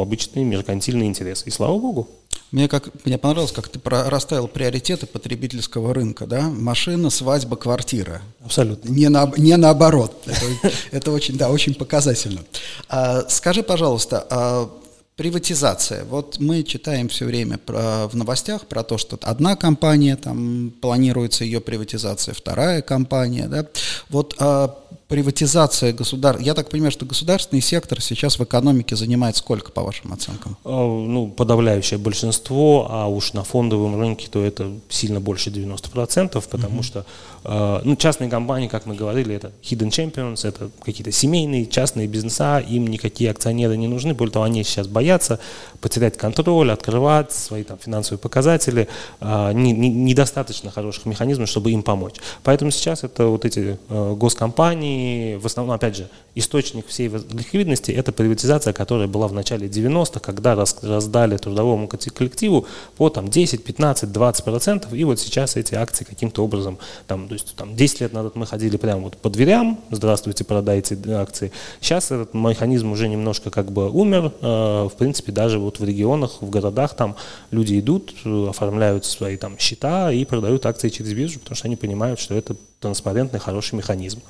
обычный 0.00 0.42
меркантильный 0.42 1.06
интерес. 1.06 1.44
И 1.46 1.50
слава 1.50 1.78
богу. 1.78 2.08
Мне, 2.52 2.68
как, 2.68 2.90
мне 3.06 3.16
понравилось, 3.16 3.52
как 3.52 3.68
ты 3.68 3.80
расставил 3.84 4.46
приоритеты 4.46 5.06
потребительского 5.06 5.94
рынка, 5.94 6.26
да? 6.26 6.42
Машина, 6.42 7.08
свадьба, 7.08 7.56
квартира. 7.56 8.20
Абсолютно. 8.44 8.90
Не, 8.90 9.08
на, 9.08 9.32
не 9.38 9.56
наоборот. 9.56 10.14
Это, 10.26 10.72
это 10.90 11.12
очень, 11.12 11.38
да, 11.38 11.48
очень 11.48 11.74
показательно. 11.74 12.40
А, 12.88 13.26
скажи, 13.28 13.62
пожалуйста, 13.62 14.26
а 14.28 14.70
приватизация. 15.16 16.04
Вот 16.04 16.38
мы 16.40 16.62
читаем 16.62 17.08
все 17.08 17.26
время 17.26 17.58
про, 17.58 18.08
в 18.08 18.16
новостях 18.16 18.66
про 18.66 18.82
то, 18.82 18.98
что 18.98 19.18
одна 19.22 19.56
компания, 19.56 20.16
там 20.16 20.72
планируется 20.80 21.44
ее 21.44 21.60
приватизация, 21.60 22.34
вторая 22.34 22.82
компания, 22.82 23.46
да. 23.46 23.66
Вот 24.08 24.34
а, 24.38 24.78
приватизация 25.12 25.92
государства. 25.92 26.42
Я 26.42 26.54
так 26.54 26.70
понимаю, 26.70 26.90
что 26.90 27.04
государственный 27.04 27.60
сектор 27.60 28.00
сейчас 28.00 28.38
в 28.38 28.44
экономике 28.44 28.96
занимает 28.96 29.36
сколько, 29.36 29.70
по 29.70 29.82
вашим 29.82 30.10
оценкам? 30.10 30.56
А, 30.64 30.70
ну, 30.70 31.28
подавляющее 31.28 31.98
большинство, 31.98 32.86
а 32.88 33.08
уж 33.08 33.34
на 33.34 33.44
фондовом 33.44 34.00
рынке 34.00 34.28
то 34.30 34.42
это 34.42 34.70
сильно 34.88 35.20
больше 35.20 35.50
90%, 35.50 36.42
потому 36.50 36.80
mm-hmm. 36.80 36.82
что 36.82 37.04
а, 37.44 37.82
ну, 37.84 37.94
частные 37.94 38.30
компании, 38.30 38.68
как 38.68 38.86
мы 38.86 38.94
говорили, 38.94 39.34
это 39.34 39.52
hidden 39.62 39.90
champions, 39.90 40.48
это 40.48 40.70
какие-то 40.82 41.12
семейные, 41.12 41.66
частные 41.66 42.06
бизнеса, 42.06 42.64
им 42.66 42.86
никакие 42.86 43.30
акционеры 43.32 43.76
не 43.76 43.88
нужны, 43.88 44.14
более 44.14 44.32
того, 44.32 44.46
они 44.46 44.64
сейчас 44.64 44.86
боятся 44.86 45.40
потерять 45.82 46.16
контроль, 46.16 46.70
открывать 46.70 47.32
свои 47.32 47.64
там, 47.64 47.78
финансовые 47.78 48.18
показатели, 48.18 48.88
а, 49.20 49.52
не, 49.52 49.72
не, 49.72 49.90
недостаточно 49.90 50.70
хороших 50.70 51.04
механизмов, 51.04 51.50
чтобы 51.50 51.70
им 51.70 51.82
помочь. 51.82 52.14
Поэтому 52.44 52.70
сейчас 52.70 53.04
это 53.04 53.26
вот 53.26 53.44
эти 53.44 53.78
госкомпании, 53.90 55.01
в 55.40 55.46
основном, 55.46 55.74
опять 55.74 55.96
же, 55.96 56.08
источник 56.34 56.86
всей 56.86 57.08
ликвидности– 57.08 57.90
это 57.92 58.12
приватизация, 58.12 58.72
которая 58.72 59.08
была 59.08 59.28
в 59.28 59.32
начале 59.32 59.68
90-х, 59.68 60.20
когда 60.20 60.54
раздали 60.54 61.36
трудовому 61.36 61.88
коллективу 61.88 62.66
по 62.96 63.08
там, 63.10 63.28
10, 63.28 63.64
15, 63.64 64.12
20 64.12 64.44
процентов, 64.44 64.92
и 64.92 65.04
вот 65.04 65.20
сейчас 65.20 65.56
эти 65.56 65.74
акции 65.74 66.04
каким-то 66.04 66.44
образом, 66.44 66.78
там, 67.06 67.28
то 67.28 67.34
есть 67.34 67.54
там, 67.56 67.76
10 67.76 68.00
лет 68.00 68.12
назад 68.12 68.36
мы 68.36 68.46
ходили 68.46 68.76
прямо 68.76 69.02
вот 69.02 69.16
по 69.16 69.30
дверям, 69.30 69.78
здравствуйте, 69.90 70.44
продайте 70.44 70.98
акции, 71.14 71.52
сейчас 71.80 72.10
этот 72.10 72.34
механизм 72.34 72.92
уже 72.92 73.08
немножко 73.08 73.50
как 73.50 73.70
бы 73.72 73.90
умер, 73.90 74.32
э, 74.40 74.88
в 74.92 74.92
принципе, 74.98 75.32
даже 75.32 75.58
вот 75.58 75.80
в 75.80 75.84
регионах, 75.84 76.40
в 76.40 76.50
городах 76.50 76.94
там 76.94 77.16
люди 77.50 77.78
идут, 77.78 78.14
оформляют 78.48 79.04
свои 79.04 79.36
там 79.36 79.58
счета 79.58 80.12
и 80.12 80.24
продают 80.24 80.66
акции 80.66 80.88
через 80.88 81.12
биржу, 81.12 81.40
потому 81.40 81.56
что 81.56 81.68
они 81.68 81.76
понимают, 81.76 82.20
что 82.20 82.34
это 82.34 82.56
транспарентный, 82.82 83.38
хороший 83.38 83.76
механизм. 83.76 84.20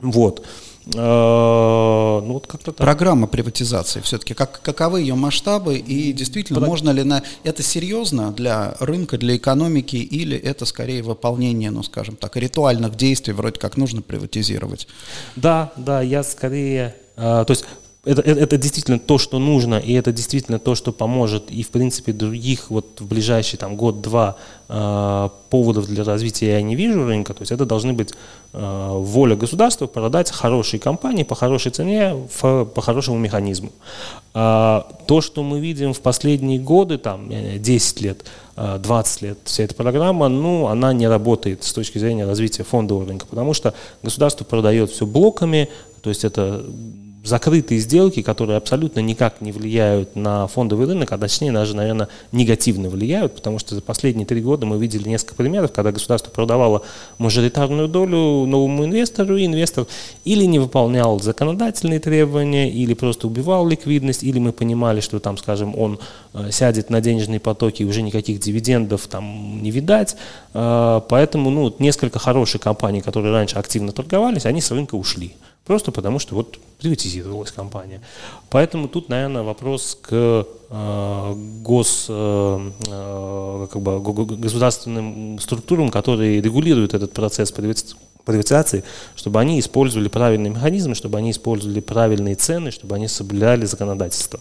Вот. 0.00 0.46
Э, 0.94 2.20
ну, 2.24 2.32
вот 2.32 2.46
как-то 2.46 2.72
так. 2.72 2.84
Программа 2.84 3.26
приватизации 3.26 4.00
все-таки, 4.00 4.34
как, 4.34 4.60
каковы 4.62 5.00
ее 5.00 5.14
масштабы 5.14 5.76
и 5.76 6.12
действительно 6.12 6.60
Про... 6.60 6.68
можно 6.68 6.90
ли 6.90 7.02
на 7.02 7.22
это 7.44 7.62
серьезно 7.62 8.32
для 8.32 8.74
рынка, 8.80 9.18
для 9.18 9.36
экономики 9.36 9.96
или 9.96 10.36
это 10.36 10.64
скорее 10.64 11.02
выполнение, 11.02 11.70
ну 11.70 11.82
скажем 11.82 12.16
так, 12.16 12.36
ритуальных 12.36 12.96
действий, 12.96 13.34
вроде 13.34 13.60
как 13.60 13.76
нужно 13.76 14.02
приватизировать? 14.02 14.88
Да, 15.36 15.72
да, 15.76 16.00
я 16.02 16.22
скорее, 16.22 16.96
э, 17.16 17.44
то 17.46 17.50
есть 17.50 17.64
это, 18.04 18.22
это, 18.22 18.40
это 18.40 18.56
действительно 18.56 18.98
то, 18.98 19.18
что 19.18 19.38
нужно, 19.38 19.74
и 19.74 19.92
это 19.92 20.10
действительно 20.10 20.58
то, 20.58 20.74
что 20.74 20.90
поможет, 20.90 21.50
и 21.50 21.62
в 21.62 21.68
принципе 21.68 22.12
других 22.12 22.70
вот 22.70 22.98
в 22.98 23.06
ближайший 23.06 23.58
там 23.58 23.76
год-два 23.76 24.36
э, 24.68 25.28
поводов 25.50 25.86
для 25.86 26.02
развития 26.02 26.52
я 26.52 26.62
не 26.62 26.76
вижу 26.76 27.04
рынка, 27.04 27.34
то 27.34 27.42
есть 27.42 27.52
это 27.52 27.66
должны 27.66 27.92
быть 27.92 28.14
э, 28.54 28.90
воля 28.92 29.36
государства 29.36 29.86
продать 29.86 30.30
хорошие 30.30 30.80
компании 30.80 31.24
по 31.24 31.34
хорошей 31.34 31.72
цене, 31.72 32.14
в, 32.40 32.64
по 32.64 32.80
хорошему 32.80 33.18
механизму. 33.18 33.70
Э, 34.32 34.80
то, 35.06 35.20
что 35.20 35.42
мы 35.42 35.60
видим 35.60 35.92
в 35.92 36.00
последние 36.00 36.58
годы, 36.58 36.96
там 36.96 37.28
10 37.28 38.00
лет, 38.00 38.24
20 38.56 39.22
лет, 39.22 39.38
вся 39.44 39.64
эта 39.64 39.74
программа, 39.74 40.28
ну, 40.28 40.68
она 40.68 40.94
не 40.94 41.06
работает 41.06 41.64
с 41.64 41.72
точки 41.74 41.98
зрения 41.98 42.24
развития 42.24 42.64
фондового 42.64 43.06
рынка, 43.06 43.26
потому 43.26 43.52
что 43.52 43.74
государство 44.02 44.44
продает 44.44 44.90
все 44.90 45.04
блоками, 45.04 45.68
то 46.00 46.08
есть 46.08 46.24
это 46.24 46.64
закрытые 47.22 47.80
сделки, 47.80 48.22
которые 48.22 48.56
абсолютно 48.56 49.00
никак 49.00 49.40
не 49.40 49.52
влияют 49.52 50.16
на 50.16 50.46
фондовый 50.46 50.86
рынок, 50.86 51.12
а 51.12 51.18
точнее 51.18 51.52
даже, 51.52 51.76
наверное, 51.76 52.08
негативно 52.32 52.88
влияют, 52.88 53.34
потому 53.36 53.58
что 53.58 53.74
за 53.74 53.82
последние 53.82 54.26
три 54.26 54.40
года 54.40 54.64
мы 54.66 54.78
видели 54.78 55.08
несколько 55.08 55.34
примеров, 55.34 55.72
когда 55.72 55.92
государство 55.92 56.30
продавало 56.30 56.82
мажоритарную 57.18 57.88
долю 57.88 58.46
новому 58.46 58.84
инвестору, 58.86 59.36
и 59.36 59.46
инвестор 59.46 59.86
или 60.24 60.44
не 60.44 60.58
выполнял 60.58 61.20
законодательные 61.20 62.00
требования, 62.00 62.70
или 62.70 62.94
просто 62.94 63.26
убивал 63.26 63.68
ликвидность, 63.68 64.22
или 64.22 64.38
мы 64.38 64.52
понимали, 64.52 65.00
что 65.00 65.20
там, 65.20 65.36
скажем, 65.36 65.78
он 65.78 65.98
э, 66.32 66.50
сядет 66.50 66.88
на 66.88 67.00
денежные 67.00 67.40
потоки, 67.40 67.82
и 67.82 67.84
уже 67.84 68.02
никаких 68.02 68.40
дивидендов 68.40 69.06
там 69.08 69.62
не 69.62 69.70
видать. 69.70 70.16
Э, 70.54 71.00
поэтому 71.08 71.50
ну, 71.50 71.74
несколько 71.78 72.18
хороших 72.18 72.62
компаний, 72.62 73.02
которые 73.02 73.32
раньше 73.32 73.56
активно 73.56 73.92
торговались, 73.92 74.46
они 74.46 74.60
с 74.60 74.70
рынка 74.70 74.94
ушли. 74.94 75.34
Просто 75.64 75.92
потому, 75.92 76.18
что 76.18 76.34
вот 76.34 76.58
приватизировалась 76.78 77.52
компания. 77.52 78.00
Поэтому 78.48 78.88
тут, 78.88 79.08
наверное, 79.08 79.42
вопрос 79.42 79.96
к 80.00 80.46
э, 80.70 81.34
гос, 81.62 82.06
э, 82.08 82.70
э 82.88 83.66
как 83.70 83.82
бы, 83.82 84.00
государственным 84.36 85.38
структурам, 85.38 85.90
которые 85.90 86.40
регулируют 86.40 86.94
этот 86.94 87.12
процесс 87.12 87.52
приватизации, 87.52 88.84
чтобы 89.14 89.40
они 89.40 89.60
использовали 89.60 90.08
правильные 90.08 90.50
механизмы, 90.50 90.94
чтобы 90.94 91.18
они 91.18 91.30
использовали 91.30 91.80
правильные 91.80 92.34
цены, 92.34 92.70
чтобы 92.70 92.96
они 92.96 93.06
соблюдали 93.06 93.66
законодательство. 93.66 94.40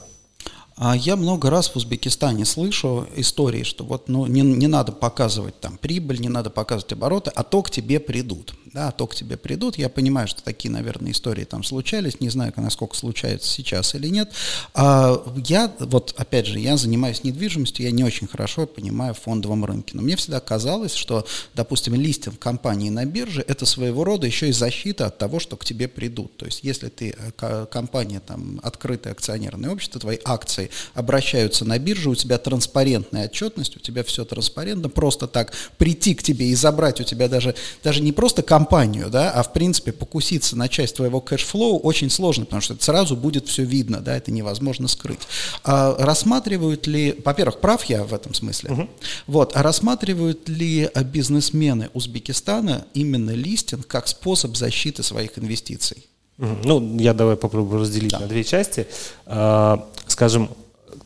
А 0.81 0.95
я 0.95 1.17
много 1.17 1.49
раз 1.49 1.67
в 1.67 1.75
Узбекистане 1.75 2.45
слышу 2.45 3.05
истории, 3.17 3.63
что 3.63 3.83
вот 3.83 4.07
ну, 4.07 4.25
не, 4.27 4.39
не 4.41 4.67
надо 4.67 4.93
показывать 4.93 5.59
там 5.59 5.77
прибыль, 5.77 6.21
не 6.21 6.29
надо 6.29 6.49
показывать 6.49 6.93
обороты, 6.93 7.31
а 7.35 7.43
то 7.43 7.61
к 7.61 7.69
тебе 7.69 7.99
придут 7.99 8.53
да, 8.73 8.91
то 8.91 9.07
к 9.07 9.15
тебе 9.15 9.37
придут. 9.37 9.77
Я 9.77 9.89
понимаю, 9.89 10.27
что 10.27 10.43
такие, 10.43 10.71
наверное, 10.71 11.11
истории 11.11 11.43
там 11.43 11.63
случались, 11.63 12.19
не 12.19 12.29
знаю, 12.29 12.53
насколько 12.55 12.95
случаются 12.95 13.49
сейчас 13.49 13.95
или 13.95 14.07
нет. 14.07 14.31
А 14.73 15.21
я, 15.47 15.71
вот 15.79 16.13
опять 16.17 16.45
же, 16.45 16.59
я 16.59 16.77
занимаюсь 16.77 17.23
недвижимостью, 17.23 17.85
я 17.85 17.91
не 17.91 18.03
очень 18.03 18.27
хорошо 18.27 18.67
понимаю 18.67 19.13
в 19.13 19.19
фондовом 19.19 19.65
рынке, 19.65 19.91
но 19.95 20.01
мне 20.01 20.15
всегда 20.15 20.39
казалось, 20.39 20.93
что, 20.93 21.25
допустим, 21.55 21.95
листинг 21.95 22.39
компании 22.39 22.89
на 22.89 23.05
бирже– 23.05 23.43
это 23.47 23.65
своего 23.65 24.03
рода 24.03 24.27
еще 24.27 24.49
и 24.49 24.51
защита 24.51 25.07
от 25.07 25.17
того, 25.17 25.39
что 25.39 25.57
к 25.57 25.65
тебе 25.65 25.87
придут. 25.87 26.37
То 26.37 26.45
есть, 26.45 26.63
если 26.63 26.89
ты 26.89 27.15
э, 27.17 27.65
компания, 27.71 28.19
там, 28.19 28.59
открытое 28.63 29.11
акционерное 29.11 29.71
общество, 29.71 29.99
твои 29.99 30.17
акции 30.23 30.68
обращаются 30.93 31.65
на 31.65 31.77
биржу, 31.79 32.11
у 32.11 32.15
тебя 32.15 32.37
транспарентная 32.37 33.25
отчетность, 33.25 33.77
у 33.77 33.79
тебя 33.79 34.03
все 34.03 34.25
транспарентно, 34.25 34.89
просто 34.89 35.27
так 35.27 35.53
прийти 35.77 36.15
к 36.15 36.23
тебе 36.23 36.47
и 36.47 36.55
забрать 36.55 37.01
у 37.01 37.03
тебя 37.03 37.27
даже, 37.27 37.55
даже 37.83 38.01
не 38.01 38.11
просто 38.11 38.41
компанию, 38.41 39.09
да, 39.09 39.31
а 39.31 39.43
в 39.43 39.53
принципе 39.53 39.91
покуситься 39.91 40.57
на 40.57 40.67
часть 40.67 40.95
твоего 40.95 41.21
кэшфлоу 41.21 41.79
очень 41.79 42.09
сложно, 42.09 42.45
потому 42.45 42.61
что 42.61 42.73
это 42.73 42.83
сразу 42.83 43.15
будет 43.15 43.47
все 43.47 43.63
видно, 43.63 43.99
да, 43.99 44.17
это 44.17 44.31
невозможно 44.31 44.87
скрыть. 44.87 45.21
А 45.63 45.95
рассматривают 45.97 46.87
ли, 46.87 47.19
во-первых, 47.23 47.59
прав 47.59 47.83
я 47.85 48.03
в 48.03 48.13
этом 48.13 48.33
смысле, 48.33 48.71
угу. 48.71 48.89
вот, 49.27 49.55
а 49.55 49.63
рассматривают 49.63 50.47
ли 50.49 50.89
бизнесмены 51.05 51.89
Узбекистана 51.93 52.85
именно 52.93 53.31
листинг 53.31 53.87
как 53.87 54.07
способ 54.07 54.55
защиты 54.55 55.03
своих 55.03 55.37
инвестиций? 55.37 56.05
Ну, 56.37 56.97
я 56.97 57.13
давай 57.13 57.35
попробую 57.35 57.81
разделить 57.81 58.11
да. 58.11 58.19
на 58.19 58.27
две 58.27 58.45
части. 58.45 58.87
А, 59.25 59.89
скажем, 60.07 60.49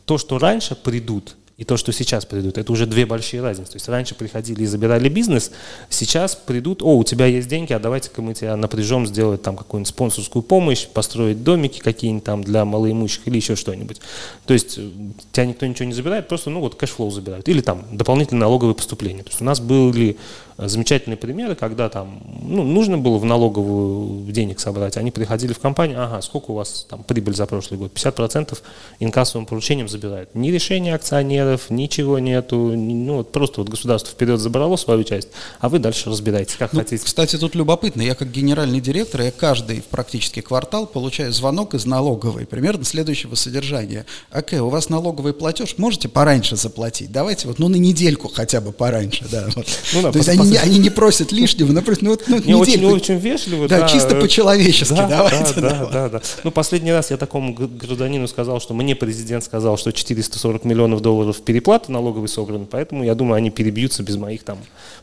то, 0.04 0.18
что 0.18 0.38
раньше 0.38 0.74
придут 0.74 1.36
и 1.56 1.62
то, 1.62 1.76
что 1.76 1.92
сейчас 1.92 2.24
придут, 2.26 2.58
это 2.58 2.72
уже 2.72 2.84
две 2.84 3.06
большие 3.06 3.40
разницы. 3.40 3.72
То 3.72 3.76
есть 3.76 3.88
раньше 3.88 4.16
приходили 4.16 4.64
и 4.64 4.66
забирали 4.66 5.08
бизнес, 5.08 5.52
сейчас 5.88 6.34
придут, 6.34 6.82
о, 6.82 6.96
у 6.96 7.04
тебя 7.04 7.26
есть 7.26 7.46
деньги, 7.46 7.72
а 7.72 7.78
давайте-ка 7.78 8.22
мы 8.22 8.34
тебя 8.34 8.56
напряжем 8.56 9.06
сделать 9.06 9.42
там 9.42 9.56
какую-нибудь 9.56 9.88
спонсорскую 9.88 10.42
помощь, 10.42 10.88
построить 10.88 11.44
домики 11.44 11.78
какие-нибудь 11.78 12.24
там 12.24 12.42
для 12.42 12.64
малоимущих 12.64 13.28
или 13.28 13.36
еще 13.36 13.54
что-нибудь. 13.54 14.00
То 14.46 14.54
есть 14.54 14.78
э, 14.78 14.90
тебя 15.30 15.46
никто 15.46 15.64
ничего 15.66 15.84
не 15.84 15.94
забирает, 15.94 16.26
просто, 16.26 16.50
ну 16.50 16.58
вот, 16.58 16.74
кэшфлоу 16.74 17.12
забирают. 17.12 17.48
Или 17.48 17.60
там 17.60 17.84
дополнительные 17.92 18.40
налоговые 18.40 18.74
поступления. 18.74 19.22
То 19.22 19.30
есть 19.30 19.40
у 19.40 19.44
нас 19.44 19.60
были 19.60 20.16
замечательные 20.56 21.16
примеры, 21.16 21.54
когда 21.54 21.88
там 21.88 22.22
ну, 22.42 22.62
нужно 22.62 22.98
было 22.98 23.18
в 23.18 23.24
налоговую 23.24 24.30
денег 24.32 24.60
собрать, 24.60 24.96
они 24.96 25.10
приходили 25.10 25.52
в 25.52 25.58
компанию, 25.58 26.02
ага, 26.02 26.22
сколько 26.22 26.52
у 26.52 26.54
вас 26.54 26.86
там 26.88 27.02
прибыль 27.02 27.34
за 27.34 27.46
прошлый 27.46 27.78
год, 27.78 27.92
50% 27.94 28.56
инкассовым 29.00 29.46
поручением 29.46 29.88
забирают. 29.88 30.34
Ни 30.34 30.50
решения 30.50 30.94
акционеров, 30.94 31.70
ничего 31.70 32.18
нету, 32.18 32.56
ну 32.76 33.16
вот 33.16 33.32
просто 33.32 33.60
вот 33.60 33.70
государство 33.70 34.12
вперед 34.12 34.38
забрало 34.38 34.76
свою 34.76 35.04
часть, 35.04 35.28
а 35.58 35.68
вы 35.68 35.78
дальше 35.78 36.10
разбираетесь, 36.10 36.54
как 36.56 36.72
ну, 36.72 36.80
хотите. 36.80 37.04
Кстати, 37.04 37.36
тут 37.36 37.54
любопытно, 37.54 38.02
я 38.02 38.14
как 38.14 38.30
генеральный 38.30 38.80
директор, 38.80 39.22
я 39.22 39.32
каждый 39.32 39.82
практически 39.82 40.40
квартал 40.40 40.86
получаю 40.86 41.32
звонок 41.32 41.74
из 41.74 41.84
налоговой, 41.84 42.46
примерно 42.46 42.84
следующего 42.84 43.34
содержания. 43.34 44.06
Окей, 44.30 44.60
у 44.60 44.68
вас 44.68 44.88
налоговый 44.88 45.32
платеж, 45.32 45.76
можете 45.78 46.08
пораньше 46.08 46.56
заплатить? 46.56 47.10
Давайте 47.10 47.48
вот, 47.48 47.58
ну 47.58 47.68
на 47.68 47.76
недельку 47.76 48.28
хотя 48.28 48.60
бы 48.60 48.72
пораньше, 48.72 49.24
да. 49.30 49.48
Вот. 49.54 49.66
Ну, 49.94 50.02
да 50.02 50.12
То 50.12 50.18
есть 50.18 50.28
они 50.28 50.43
они, 50.44 50.56
они 50.56 50.78
не 50.78 50.90
просят 50.90 51.32
лишнего, 51.32 51.72
напротив, 51.72 52.02
ну, 52.02 52.18
ну, 52.26 52.42
не 52.44 52.54
очень, 52.54 52.84
очень 52.84 53.18
вежливо. 53.18 53.68
Да, 53.68 53.80
да 53.80 53.88
чисто 53.88 54.14
по-человечески, 54.16 54.94
да, 54.94 55.06
давайте. 55.08 55.60
Да, 55.60 55.70
да, 55.70 55.88
да, 55.92 56.08
да. 56.08 56.22
Ну, 56.42 56.50
последний 56.50 56.92
раз 56.92 57.10
я 57.10 57.16
такому 57.16 57.54
гражданину 57.54 58.28
сказал, 58.28 58.60
что 58.60 58.74
мне 58.74 58.94
президент 58.94 59.44
сказал, 59.44 59.76
что 59.76 59.92
440 59.92 60.64
миллионов 60.64 61.00
долларов 61.00 61.40
переплаты 61.42 61.92
налоговой 61.92 62.28
собраны, 62.28 62.66
поэтому 62.66 63.04
я 63.04 63.14
думаю, 63.14 63.36
они 63.36 63.50
перебьются 63.50 64.02
без 64.02 64.16
моих 64.16 64.42
там 64.44 64.58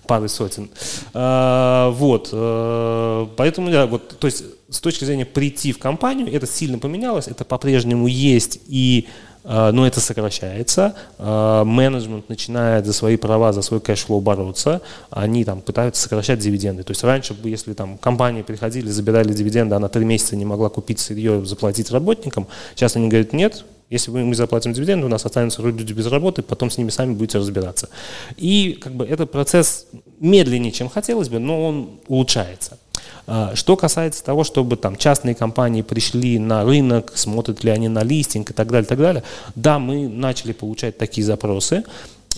пары 0.08 0.28
сотен. 0.28 0.70
А, 1.14 1.90
вот, 1.92 2.30
а, 2.32 3.30
поэтому, 3.36 3.72
да, 3.72 3.88
вот, 3.88 4.18
то 4.20 4.28
есть 4.28 4.44
с 4.70 4.80
точки 4.80 5.04
зрения 5.04 5.26
прийти 5.26 5.74
в 5.74 5.80
компанию, 5.80 6.34
это 6.34 6.48
сильно 6.48 6.80
поменялось, 6.80 7.28
это 7.28 7.44
по-прежнему 7.44 8.08
есть 8.08 8.60
и 8.68 9.08
но 9.44 9.88
это 9.88 10.00
сокращается. 10.00 10.96
А, 11.18 11.64
менеджмент 11.64 12.30
начинает 12.30 12.86
за 12.86 12.94
свои 12.94 13.18
права, 13.18 13.54
за 13.54 13.62
свой 13.62 13.80
кэшфлоу 13.80 14.22
бороться. 14.22 14.82
Они 15.10 15.44
там 15.46 15.62
пытаются 15.62 16.02
сокращать 16.02 16.40
дивиденды. 16.40 16.84
То 16.84 16.92
есть 16.92 17.04
раньше, 17.04 17.36
если 17.44 17.74
там 17.74 17.98
компании 17.98 18.42
приходили, 18.42 18.90
забирали 18.90 19.34
дивиденды, 19.34 19.76
она 19.76 19.88
три 19.88 20.06
месяца 20.06 20.36
не 20.36 20.46
могла 20.46 20.70
купить 20.70 21.00
сырье, 21.00 21.44
заплатить 21.46 21.92
работникам, 21.92 22.48
сейчас 22.76 22.96
они 22.96 23.08
говорят, 23.08 23.34
нет, 23.34 23.66
если 23.92 24.10
мы 24.10 24.34
заплатим 24.34 24.74
дивиденды, 24.74 25.06
у 25.06 25.10
нас 25.10 25.26
останутся 25.26 25.62
люди 25.62 25.94
без 25.94 26.08
работы, 26.08 26.42
потом 26.42 26.72
с 26.72 26.78
ними 26.78 26.90
сами 26.90 27.14
будете 27.14 27.38
разбираться. 27.38 27.90
И 28.38 28.80
как 28.82 28.94
бы 28.94 29.06
этот 29.06 29.32
процесс 29.32 29.86
медленнее, 30.20 30.72
чем 30.72 30.90
хотелось 30.90 31.30
бы, 31.30 31.40
но 31.40 31.68
он 31.68 31.90
улучшается. 32.08 32.80
А, 33.28 33.54
что 33.54 33.76
касается 33.76 34.24
того, 34.24 34.46
чтобы 34.46 34.78
там 34.78 34.96
частные 34.96 35.36
компании 35.36 35.82
пришли 35.82 36.40
на 36.40 36.64
рынок, 36.64 37.12
смотрят 37.16 37.64
ли 37.66 37.70
они 37.70 37.90
на 37.90 38.04
листинг 38.04 38.50
и 38.52 38.54
так 38.54 38.70
далее, 38.70 38.88
так 38.88 38.98
далее, 38.98 39.24
да, 39.56 39.78
мы 39.78 40.08
начали 40.08 40.54
получать 40.54 40.98
такие 40.98 41.26
запросы. 41.26 41.84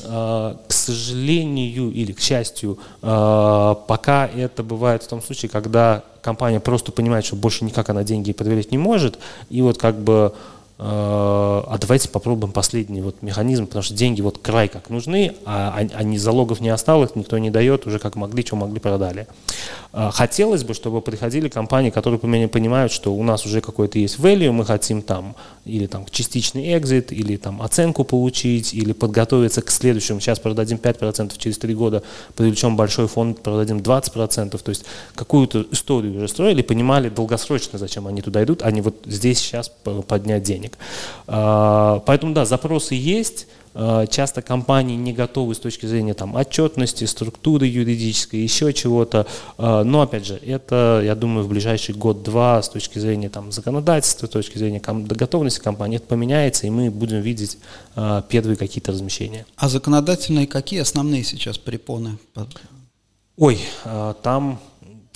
А, 0.06 0.60
к 0.68 0.74
сожалению 0.74 1.92
или 1.92 2.13
к 2.13 2.20
счастью, 2.20 2.80
а, 3.04 3.76
пока 3.76 4.28
это 4.28 4.63
бывает 4.63 5.04
в 5.04 5.08
том 5.08 5.22
случае, 5.22 5.50
когда 5.50 6.04
компания 6.24 6.60
просто 6.60 6.92
понимает, 6.92 7.26
что 7.26 7.36
больше 7.36 7.63
никак 7.63 7.89
она 7.89 8.04
деньги 8.04 8.34
проверить 8.34 8.72
не 8.72 8.80
может, 8.80 9.20
и 9.52 9.62
вот 9.62 9.78
как 9.78 10.00
бы 10.00 10.34
а 10.79 11.77
давайте 11.79 12.09
попробуем 12.09 12.51
последний 12.51 13.01
вот 13.01 13.21
механизм, 13.21 13.67
потому 13.67 13.83
что 13.83 13.93
деньги 13.93 14.21
вот 14.21 14.39
край 14.39 14.67
как 14.67 14.89
нужны, 14.89 15.33
а, 15.45 15.86
они 15.93 16.17
залогов 16.17 16.62
не 16.62 16.69
осталось, 16.69 17.15
никто 17.15 17.38
не 17.38 17.51
дает, 17.51 17.86
уже 17.86 17.99
как 17.99 18.15
могли, 18.15 18.45
что 18.45 18.55
могли, 18.55 18.79
продали. 18.79 19.27
Э, 19.93 20.09
хотелось 20.12 20.63
бы, 20.63 20.73
чтобы 20.73 21.01
приходили 21.01 21.47
компании, 21.47 21.91
которые 21.91 22.19
понимают, 22.19 22.91
что 22.91 23.13
у 23.13 23.23
нас 23.23 23.45
уже 23.45 23.62
какой-то 23.62 23.99
есть 23.99 24.17
value, 24.19 24.51
мы 24.51 24.65
хотим 24.65 25.01
там 25.01 25.36
или 25.65 25.88
там 25.88 26.06
частичный 26.10 26.78
экзит, 26.78 27.12
или 27.12 27.38
там 27.38 27.62
оценку 27.62 28.04
получить, 28.04 28.73
или 28.73 28.91
подготовиться 28.91 29.62
к 29.62 29.71
следующему. 29.71 30.19
Сейчас 30.19 30.39
продадим 30.39 30.78
5%, 30.78 31.34
через 31.38 31.58
3 31.58 31.73
года 31.76 32.04
привлечем 32.36 32.76
большой 32.76 33.08
фонд, 33.08 33.41
продадим 33.41 33.78
20%. 33.78 34.58
То 34.58 34.69
есть 34.69 34.86
какую-то 35.15 35.65
историю 35.71 36.17
уже 36.17 36.28
строили, 36.28 36.62
понимали 36.62 37.10
долгосрочно, 37.10 37.80
зачем 37.80 38.08
они 38.08 38.21
туда 38.21 38.43
идут, 38.43 38.62
а 38.62 38.71
не 38.71 38.82
вот 38.82 38.95
здесь 39.06 39.39
сейчас 39.39 39.71
поднять 40.08 40.43
денег. 40.43 40.78
А, 41.28 42.04
поэтому, 42.06 42.34
да, 42.34 42.45
запросы 42.45 42.95
есть, 42.95 43.47
часто 44.09 44.41
компании 44.41 44.95
не 44.95 45.13
готовы 45.13 45.55
с 45.55 45.59
точки 45.59 45.86
зрения 45.86 46.13
там, 46.13 46.36
отчетности, 46.36 47.05
структуры 47.05 47.65
юридической, 47.65 48.39
еще 48.39 48.73
чего-то. 48.73 49.25
Э, 49.57 49.83
но, 49.83 50.01
опять 50.01 50.25
же, 50.25 50.36
это, 50.36 51.01
я 51.03 51.15
думаю, 51.15 51.45
в 51.45 51.49
ближайший 51.49 51.95
год-два 51.95 52.62
с 52.62 52.69
точки 52.69 52.99
зрения 52.99 53.29
там, 53.29 53.51
законодательства, 53.51 54.27
с 54.27 54.29
точки 54.29 54.57
зрения 54.57 54.79
ком- 54.79 55.05
готовности 55.05 55.59
компании, 55.59 55.97
это 55.97 56.07
поменяется, 56.07 56.67
и 56.67 56.69
мы 56.69 56.91
будем 56.91 57.21
видеть 57.21 57.57
э, 57.95 58.21
первые 58.29 58.57
какие-то 58.57 58.91
размещения. 58.91 59.45
А 59.55 59.69
законодательные 59.69 60.47
какие 60.47 60.79
основные 60.79 61.23
сейчас 61.23 61.57
препоны? 61.57 62.17
Ой, 63.38 63.59
э, 63.86 64.13
там 64.21 64.59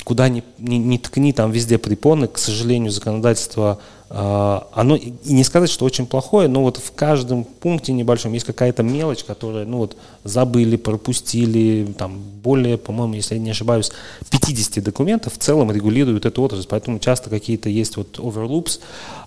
куда 0.04 0.30
ни, 0.30 0.42
ни, 0.58 0.76
ни 0.76 0.98
ткни, 0.98 1.34
там 1.34 1.52
везде 1.52 1.78
препоны, 1.78 2.28
к 2.30 2.38
сожалению, 2.38 2.92
законодательство 2.92 3.80
оно 4.10 4.96
и 4.96 5.12
не 5.26 5.44
сказать, 5.44 5.70
что 5.70 5.86
очень 5.86 6.06
плохое, 6.06 6.48
но 6.48 6.62
вот 6.64 6.78
в 6.78 6.94
каждом 6.94 7.44
пункте 7.44 7.92
небольшом 7.92 8.34
есть 8.34 8.46
какая-то 8.46 8.82
мелочь, 8.82 9.24
которая, 9.24 9.66
ну 9.66 9.80
вот, 9.80 9.98
забыли, 10.24 10.78
пропустили, 10.78 11.94
там, 11.98 12.18
более, 12.42 12.78
по-моему, 12.78 13.16
если 13.16 13.36
я 13.36 13.42
не 13.42 13.52
ошибаюсь, 13.52 13.92
50 14.30 14.84
документов 14.84 15.34
в 15.34 15.38
целом 15.38 15.72
регулируют 15.72 16.26
эту 16.26 16.42
отрасль, 16.42 16.68
поэтому 16.70 17.00
часто 17.00 17.30
какие-то 17.30 17.68
есть 17.68 17.98
вот 17.98 18.18
overloops, 18.18 18.80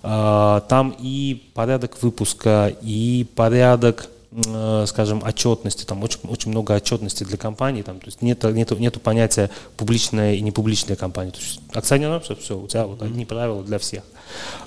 а, 0.02 0.60
там 0.60 0.96
и 0.98 1.42
порядок 1.54 2.02
выпуска, 2.02 2.74
и 2.82 3.26
порядок 3.34 4.08
Э, 4.32 4.84
скажем, 4.86 5.24
отчетности, 5.24 5.84
там 5.84 6.04
очень, 6.04 6.20
очень 6.28 6.52
много 6.52 6.72
отчетности 6.76 7.24
для 7.24 7.36
компании, 7.36 7.82
там, 7.82 7.98
то 7.98 8.06
есть 8.06 8.22
нет, 8.22 8.44
нету, 8.44 8.76
нету 8.76 9.00
понятия 9.00 9.50
публичная 9.76 10.34
и 10.34 10.40
непубличная 10.40 10.94
компания. 10.94 11.32
То 11.32 11.40
есть 11.40 11.60
акционер 11.74 12.20
все, 12.20 12.36
все, 12.36 12.56
у 12.56 12.68
тебя 12.68 12.86
вот 12.86 13.02
одни 13.02 13.24
правила 13.24 13.64
для 13.64 13.80
всех. 13.80 14.04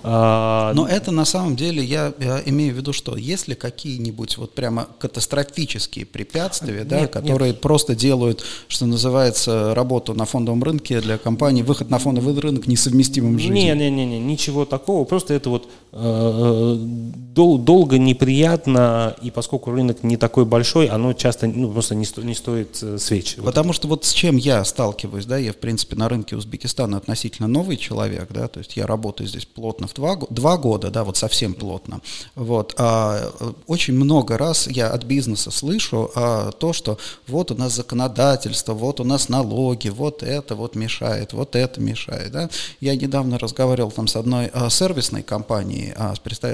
А, 0.04 0.73
Но 0.73 0.88
это 0.88 1.12
на 1.12 1.26
самом 1.26 1.56
деле, 1.56 1.84
я, 1.84 2.13
я 2.19 2.41
имею 2.45 2.73
в 2.73 2.78
виду, 2.78 2.93
что 2.93 3.15
если 3.15 3.54
какие-нибудь 3.54 4.38
вот 4.38 4.54
прямо 4.54 4.88
катастрофические 4.99 6.06
препятствия, 6.06 6.80
нет, 6.80 6.88
да, 6.88 7.08
которые 7.08 7.52
нет. 7.52 7.62
просто 7.62 7.95
делают, 7.95 8.43
что 8.67 8.86
называется, 8.86 9.73
работу 9.73 10.13
на 10.13 10.26
фондовом 10.26 10.63
рынке 10.63 10.99
для 10.99 11.17
компании, 11.17 11.62
выход 11.62 11.89
на 11.89 11.99
фондовый 11.99 12.38
рынок 12.39 12.67
несовместимым 12.67 13.39
с 13.39 13.41
жизнью. 13.41 13.76
Не, 13.76 13.89
не, 13.89 13.91
не, 13.91 14.06
не, 14.06 14.19
ничего 14.19 14.65
такого, 14.65 15.06
просто 15.06 15.34
это 15.34 15.49
вот 15.49 15.69
э, 15.91 15.97
э 15.97 17.13
дол, 17.34 17.58
долго, 17.58 17.97
неприятно, 17.97 19.15
и 19.21 19.32
поскольку 19.32 19.71
рынок 19.71 20.04
не 20.04 20.17
такой 20.17 20.45
большой, 20.45 20.88
оно 20.88 21.13
часто 21.13 21.47
ну, 21.47 21.71
просто 21.71 21.95
не, 21.95 22.06
сто, 22.06 22.21
не 22.21 22.36
стоит 22.36 22.78
э, 22.82 22.97
свеч. 22.99 23.38
Потому 23.38 23.67
вот. 23.67 23.76
что 23.76 23.88
вот 23.88 24.06
с 24.06 24.13
чем 24.13 24.38
я 24.38 24.63
сталкиваюсь, 24.63 25.26
да, 25.26 25.38
я, 25.38 25.52
в 25.52 25.58
принципе, 25.58 25.95
на 25.95 26.10
рынке 26.10 26.36
Узбекистана 26.36 26.97
относительно 26.97 27.47
новый 27.47 27.78
человек, 27.78 28.28
да, 28.32 28.47
то 28.47 28.60
есть 28.60 28.78
я 28.78 28.86
работаю 28.86 29.28
здесь 29.28 29.45
плотно 29.54 29.88
в 29.88 29.94
два, 29.94 30.18
два 30.30 30.58
года, 30.58 30.89
да, 30.89 31.04
вот 31.04 31.18
совсем 31.18 31.54
плотно, 31.54 32.02
вот, 32.36 32.76
а 32.78 33.32
очень 33.68 33.94
много 33.94 34.38
раз 34.38 34.68
я 34.68 34.89
от 34.89 35.04
бизнеса 35.04 35.52
слышу 35.52 36.12
а, 36.16 36.52
то, 36.52 36.74
что 36.74 36.98
вот 37.28 37.52
у 37.52 37.56
нас 37.56 37.74
законодательство, 37.74 38.74
вот 38.74 39.00
у 39.00 39.04
нас 39.04 39.30
налоги, 39.30 39.89
вот 39.89 40.24
это 40.24 40.56
вот 40.56 40.76
мешает, 40.76 41.34
вот 41.34 41.56
это 41.56 41.80
мешает, 41.82 42.32
да. 42.32 42.50
Я 42.80 42.96
недавно 42.96 43.38
разговаривал 43.39 43.92
там 43.92 44.08
с 44.08 44.16
одной 44.16 44.50
а, 44.54 44.70
сервисной 44.70 45.24
компанией, 45.24 45.94
а, 45.96 46.13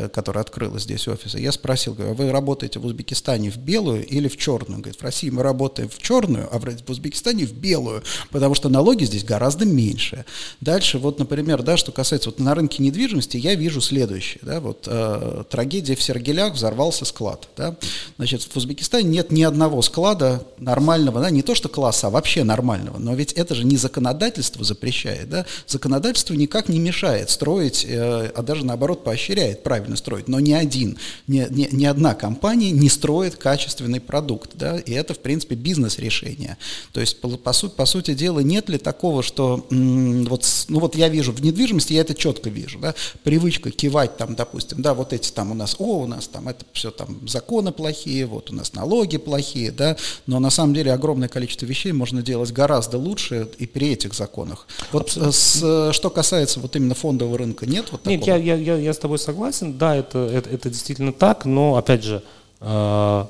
которая 0.10 0.44
открыла 0.44 0.80
здесь 0.80 1.08
офисы, 1.08 1.40
я 1.40 1.52
спросил, 1.52 1.94
говорю, 1.94 2.14
вы 2.14 2.32
работаете 2.32 2.80
в 2.80 2.86
Узбекистане 2.86 3.50
в 3.50 3.58
белую 3.58 4.06
или 4.06 4.28
в 4.28 4.38
черную. 4.38 4.82
Говорит, 4.82 5.00
в 5.00 5.04
России 5.04 5.30
мы 5.30 5.44
работаем 5.44 5.90
в 5.90 5.98
черную, 5.98 6.48
а 6.52 6.60
в 6.60 6.90
Узбекистане 6.90 7.46
в 7.46 7.54
белую, 7.54 8.04
потому 8.32 8.56
что 8.56 8.70
налоги 8.70 9.06
здесь 9.06 9.24
гораздо 9.24 9.66
меньше. 9.66 10.26
Дальше, 10.62 10.98
вот, 11.00 11.20
например, 11.20 11.64
да, 11.64 11.78
что 11.78 11.92
касается 11.92 12.30
вот 12.30 12.40
на 12.40 12.56
рынке 12.56 12.84
недвижимости, 12.90 13.38
я 13.38 13.56
вижу 13.56 13.82
следующее. 13.82 14.40
Да, 14.44 14.60
вот, 14.60 14.86
э, 14.88 15.44
трагедия 15.50 15.96
в 15.96 16.02
Сергелях, 16.02 16.54
взорвался 16.54 17.06
склад. 17.06 17.48
Да. 17.56 17.76
Значит, 18.18 18.44
в 18.44 18.56
Узбекистане 18.56 19.10
нет 19.10 19.32
ни 19.32 19.44
одного 19.44 19.82
склада 19.82 20.46
нормального, 20.58 21.22
да, 21.22 21.30
не 21.30 21.42
то 21.42 21.56
что 21.56 21.70
класса, 21.70 22.08
а 22.08 22.10
вообще 22.10 22.44
нормального. 22.44 22.98
Но 22.98 23.16
ведь 23.16 23.34
это 23.34 23.56
же 23.56 23.66
не 23.66 23.78
законодательство 23.78 24.64
запрещает. 24.64 25.30
Да. 25.30 25.46
Законодательство 25.68 26.34
никак 26.34 26.70
не 26.70 26.80
мешает 26.80 27.30
строить, 27.30 27.86
э, 27.88 28.32
а 28.36 28.42
даже 28.42 28.66
наоборот 28.66 29.04
поощряет 29.04 29.64
правильно 29.64 29.96
строить. 29.96 30.28
Но 30.28 30.40
ни 30.40 30.54
один, 30.54 30.98
ни, 31.28 31.46
ни, 31.50 31.70
ни 31.72 31.86
одна 31.86 32.14
компания 32.14 32.72
не 32.72 32.90
строит 32.90 33.36
качественный 33.36 34.00
продукт, 34.00 34.52
да, 34.56 34.78
и 34.78 34.92
это, 34.92 35.14
в 35.14 35.20
принципе, 35.20 35.56
бизнес-решение. 35.56 36.58
То 36.92 37.00
есть, 37.00 37.22
по, 37.22 37.30
по, 37.30 37.54
сути, 37.54 37.76
по 37.76 37.86
сути 37.86 38.14
дела, 38.14 38.40
нет 38.40 38.70
ли 38.70 38.78
такого, 38.78 39.24
что, 39.24 39.66
м- 39.70 40.26
вот, 40.26 40.46
ну 40.68 40.80
вот 40.80 40.96
я 40.96 41.10
вижу 41.10 41.32
в 41.32 41.42
недвижимости, 41.42 41.94
я 41.94 42.02
это 42.02 42.16
четко 42.16 42.50
вижу, 42.50 42.79
да, 42.80 42.96
привычка 43.24 43.72
кивать 43.72 44.18
там, 44.18 44.36
допустим, 44.36 44.82
да, 44.82 44.94
вот 44.94 45.14
эти 45.14 45.32
там 45.32 45.52
у 45.52 45.54
нас, 45.54 45.76
о, 45.80 46.00
у 46.00 46.08
нас 46.08 46.28
там 46.28 46.48
это 46.48 46.66
все 46.74 46.92
там 46.92 47.28
законы 47.28 47.72
плохие, 47.72 48.26
вот 48.26 48.52
у 48.52 48.56
нас 48.56 48.74
налоги 48.74 49.18
плохие, 49.18 49.72
да, 49.72 49.98
но 50.28 50.40
на 50.40 50.50
самом 50.50 50.74
деле 50.74 50.94
огромное 50.94 51.30
количество 51.30 51.66
вещей 51.66 51.92
можно 51.92 52.22
делать 52.22 52.52
гораздо 52.52 52.98
лучше 52.98 53.48
и 53.58 53.66
при 53.66 53.92
этих 53.92 54.14
законах. 54.14 54.68
Вот 54.92 55.12
с, 55.12 55.92
что 55.94 56.10
касается 56.10 56.60
вот 56.60 56.76
именно 56.76 56.96
фондового 56.96 57.38
рынка, 57.38 57.66
нет 57.66 57.88
вот 57.92 58.04
такого? 58.04 58.18
Нет, 58.18 58.28
я, 58.28 58.36
я, 58.36 58.56
я, 58.56 58.76
я 58.76 58.94
с 58.94 58.98
тобой 58.98 59.20
согласен, 59.20 59.78
да, 59.78 59.96
это, 59.96 60.20
это, 60.20 60.50
это 60.50 60.70
действительно 60.70 61.14
так, 61.14 61.46
но, 61.46 61.76
опять 61.76 62.04
же, 62.04 62.24
а, 62.62 63.30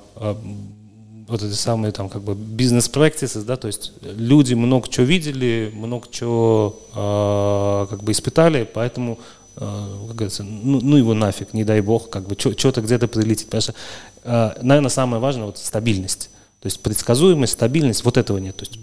вот 1.30 1.44
эти 1.44 1.54
самые 1.54 1.92
там 1.92 2.10
как 2.10 2.24
бы 2.24 2.34
бизнес 2.34 2.90
practices, 2.90 3.44
да, 3.44 3.56
то 3.56 3.68
есть 3.68 3.94
люди 4.02 4.56
много 4.56 4.90
чего 4.90 5.06
видели, 5.06 5.72
много 5.76 6.08
чего 6.10 6.80
э, 6.96 7.88
как 7.88 8.04
бы 8.04 8.12
испытали, 8.12 8.68
поэтому, 8.72 9.14
э, 9.14 9.39
как 9.60 10.16
говорится, 10.16 10.44
ну, 10.44 10.80
ну 10.82 10.96
его 10.96 11.14
нафиг, 11.14 11.54
не 11.54 11.64
дай 11.64 11.82
бог, 11.82 12.10
как 12.10 12.28
бы 12.28 12.36
что-то 12.40 12.82
где-то 12.82 13.08
прилетит. 13.08 13.48
Потому 13.48 13.62
что, 13.62 13.74
э, 14.24 14.52
наверное, 14.62 14.90
самое 14.90 15.22
важное 15.22 15.46
вот 15.46 15.58
стабильность. 15.58 16.30
То 16.62 16.68
есть 16.68 16.82
предсказуемость, 16.82 17.54
стабильность, 17.54 18.04
вот 18.04 18.18
этого 18.18 18.38
нет. 18.38 18.56
То 18.56 18.66
есть 18.66 18.80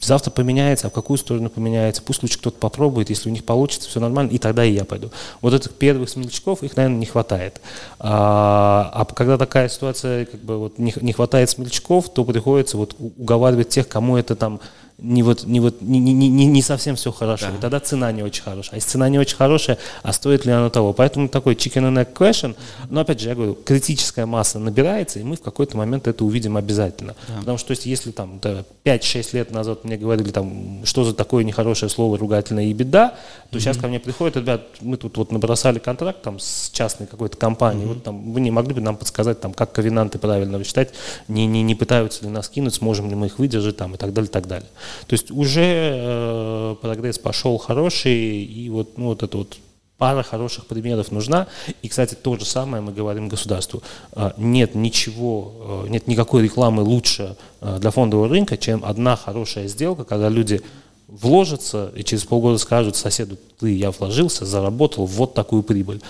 Завтра 0.00 0.30
поменяется, 0.30 0.86
а 0.86 0.90
в 0.90 0.94
какую 0.94 1.18
сторону 1.18 1.50
поменяется. 1.50 2.00
Пусть 2.00 2.22
лучше 2.22 2.38
кто-то 2.38 2.58
попробует, 2.58 3.10
если 3.10 3.28
у 3.28 3.32
них 3.32 3.44
получится, 3.44 3.88
все 3.88 4.00
нормально, 4.00 4.30
и 4.30 4.38
тогда 4.38 4.64
и 4.64 4.72
я 4.72 4.86
пойду. 4.86 5.10
Вот 5.42 5.52
этих 5.52 5.72
первых 5.72 6.08
смельчаков, 6.08 6.62
их, 6.62 6.74
наверное, 6.76 6.98
не 6.98 7.06
хватает. 7.06 7.60
А, 7.98 8.90
а 8.94 9.04
когда 9.04 9.36
такая 9.36 9.68
ситуация, 9.68 10.24
как 10.24 10.40
бы 10.40 10.56
вот 10.56 10.78
не, 10.78 10.94
не 11.02 11.12
хватает 11.12 11.50
смельчаков, 11.50 12.08
то 12.08 12.24
приходится 12.24 12.78
вот 12.78 12.96
уговаривать 12.98 13.68
тех, 13.68 13.88
кому 13.88 14.16
это 14.16 14.36
там 14.36 14.60
не 15.02 15.22
вот, 15.22 15.44
не, 15.44 15.60
вот, 15.60 15.80
не, 15.80 15.98
не, 15.98 16.12
не, 16.12 16.46
не 16.46 16.62
совсем 16.62 16.96
все 16.96 17.12
хорошо. 17.12 17.46
Да. 17.50 17.56
И 17.56 17.60
тогда 17.60 17.80
цена 17.80 18.12
не 18.12 18.22
очень 18.22 18.42
хорошая. 18.42 18.72
А 18.72 18.76
если 18.76 18.90
цена 18.90 19.08
не 19.08 19.18
очень 19.18 19.36
хорошая, 19.36 19.78
а 20.02 20.12
стоит 20.12 20.44
ли 20.44 20.52
она 20.52 20.70
того? 20.70 20.92
Поэтому 20.92 21.28
такой 21.28 21.54
chicken 21.54 21.92
and 21.92 22.04
egg 22.04 22.12
question. 22.14 22.54
Но 22.88 23.00
опять 23.00 23.20
же, 23.20 23.28
я 23.28 23.34
говорю, 23.34 23.54
критическая 23.54 24.26
масса 24.26 24.58
набирается, 24.58 25.18
и 25.18 25.22
мы 25.22 25.36
в 25.36 25.42
какой-то 25.42 25.76
момент 25.76 26.06
это 26.06 26.24
увидим 26.24 26.56
обязательно. 26.56 27.14
Да. 27.28 27.38
Потому 27.40 27.58
что 27.58 27.72
есть, 27.72 27.86
если 27.86 28.10
там 28.10 28.38
да, 28.40 28.64
5-6 28.84 29.28
лет 29.32 29.50
назад 29.50 29.84
мне 29.84 29.96
говорили, 29.96 30.30
там, 30.30 30.80
что 30.84 31.04
за 31.04 31.14
такое 31.14 31.44
нехорошее 31.44 31.88
слово 31.88 32.18
ругательное 32.18 32.64
и 32.64 32.72
беда, 32.72 33.14
то 33.50 33.56
mm-hmm. 33.56 33.60
сейчас 33.60 33.76
ко 33.78 33.88
мне 33.88 34.00
приходят, 34.00 34.36
ребят, 34.36 34.62
мы 34.80 34.96
тут 34.96 35.16
вот 35.16 35.32
набросали 35.32 35.78
контракт 35.78 36.22
там, 36.22 36.38
с 36.38 36.70
частной 36.70 37.06
какой-то 37.06 37.36
компанией, 37.36 37.86
mm-hmm. 37.86 37.94
вот 37.94 38.04
там, 38.04 38.32
вы 38.32 38.40
не 38.40 38.50
могли 38.50 38.74
бы 38.74 38.80
нам 38.80 38.96
подсказать, 38.96 39.40
там, 39.40 39.52
как 39.52 39.72
ковенанты 39.72 40.18
правильно 40.18 40.58
вычитать, 40.58 40.90
не, 41.28 41.46
не, 41.46 41.62
не 41.62 41.74
пытаются 41.74 42.24
ли 42.24 42.30
нас 42.30 42.48
кинуть, 42.48 42.74
сможем 42.74 43.08
ли 43.08 43.14
мы 43.14 43.26
их 43.26 43.38
выдержать 43.38 43.76
там, 43.76 43.94
и 43.94 43.98
так 43.98 44.12
далее, 44.12 44.28
и 44.28 44.32
так 44.32 44.46
далее. 44.46 44.68
То 45.06 45.14
есть 45.14 45.30
уже 45.30 45.62
э, 45.64 46.76
прогресс 46.80 47.18
пошел 47.18 47.58
хороший, 47.58 48.42
и 48.42 48.68
вот, 48.70 48.98
ну, 48.98 49.06
вот 49.06 49.22
это 49.22 49.36
вот 49.38 49.58
пара 50.00 50.22
хороших 50.22 50.64
примеров 50.64 51.12
нужна. 51.12 51.46
И, 51.82 51.88
кстати, 51.88 52.14
то 52.14 52.36
же 52.38 52.46
самое 52.46 52.82
мы 52.82 52.90
говорим 52.90 53.28
государству. 53.28 53.82
А, 54.12 54.34
нет 54.38 54.74
ничего, 54.74 55.84
э, 55.84 55.88
нет 55.90 56.08
никакой 56.08 56.42
рекламы 56.42 56.82
лучше 56.82 57.36
э, 57.60 57.76
для 57.78 57.90
фондового 57.90 58.26
рынка, 58.26 58.56
чем 58.56 58.82
одна 58.82 59.14
хорошая 59.14 59.68
сделка, 59.68 60.04
когда 60.04 60.30
люди 60.30 60.62
вложатся 61.06 61.92
и 61.94 62.02
через 62.02 62.24
полгода 62.24 62.56
скажут 62.56 62.96
соседу, 62.96 63.36
ты, 63.58 63.74
я 63.74 63.90
вложился, 63.90 64.46
заработал 64.46 65.04
вот 65.04 65.34
такую 65.34 65.62
прибыль. 65.62 66.00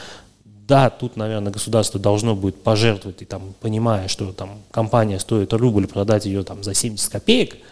Да, 0.45 0.89
тут, 0.89 1.17
наверное, 1.17 1.51
государство 1.51 1.99
должно 1.99 2.37
будет 2.37 2.63
пожертвовать, 2.63 3.23
и 3.23 3.25
там, 3.25 3.55
понимая, 3.61 4.07
что 4.07 4.33
там 4.33 4.51
компания 4.71 5.19
стоит 5.19 5.53
рубль, 5.53 5.89
продать 5.89 6.27
ее 6.27 6.45
там 6.45 6.63
за 6.63 6.75
70 6.75 7.11
копеек– 7.11 7.57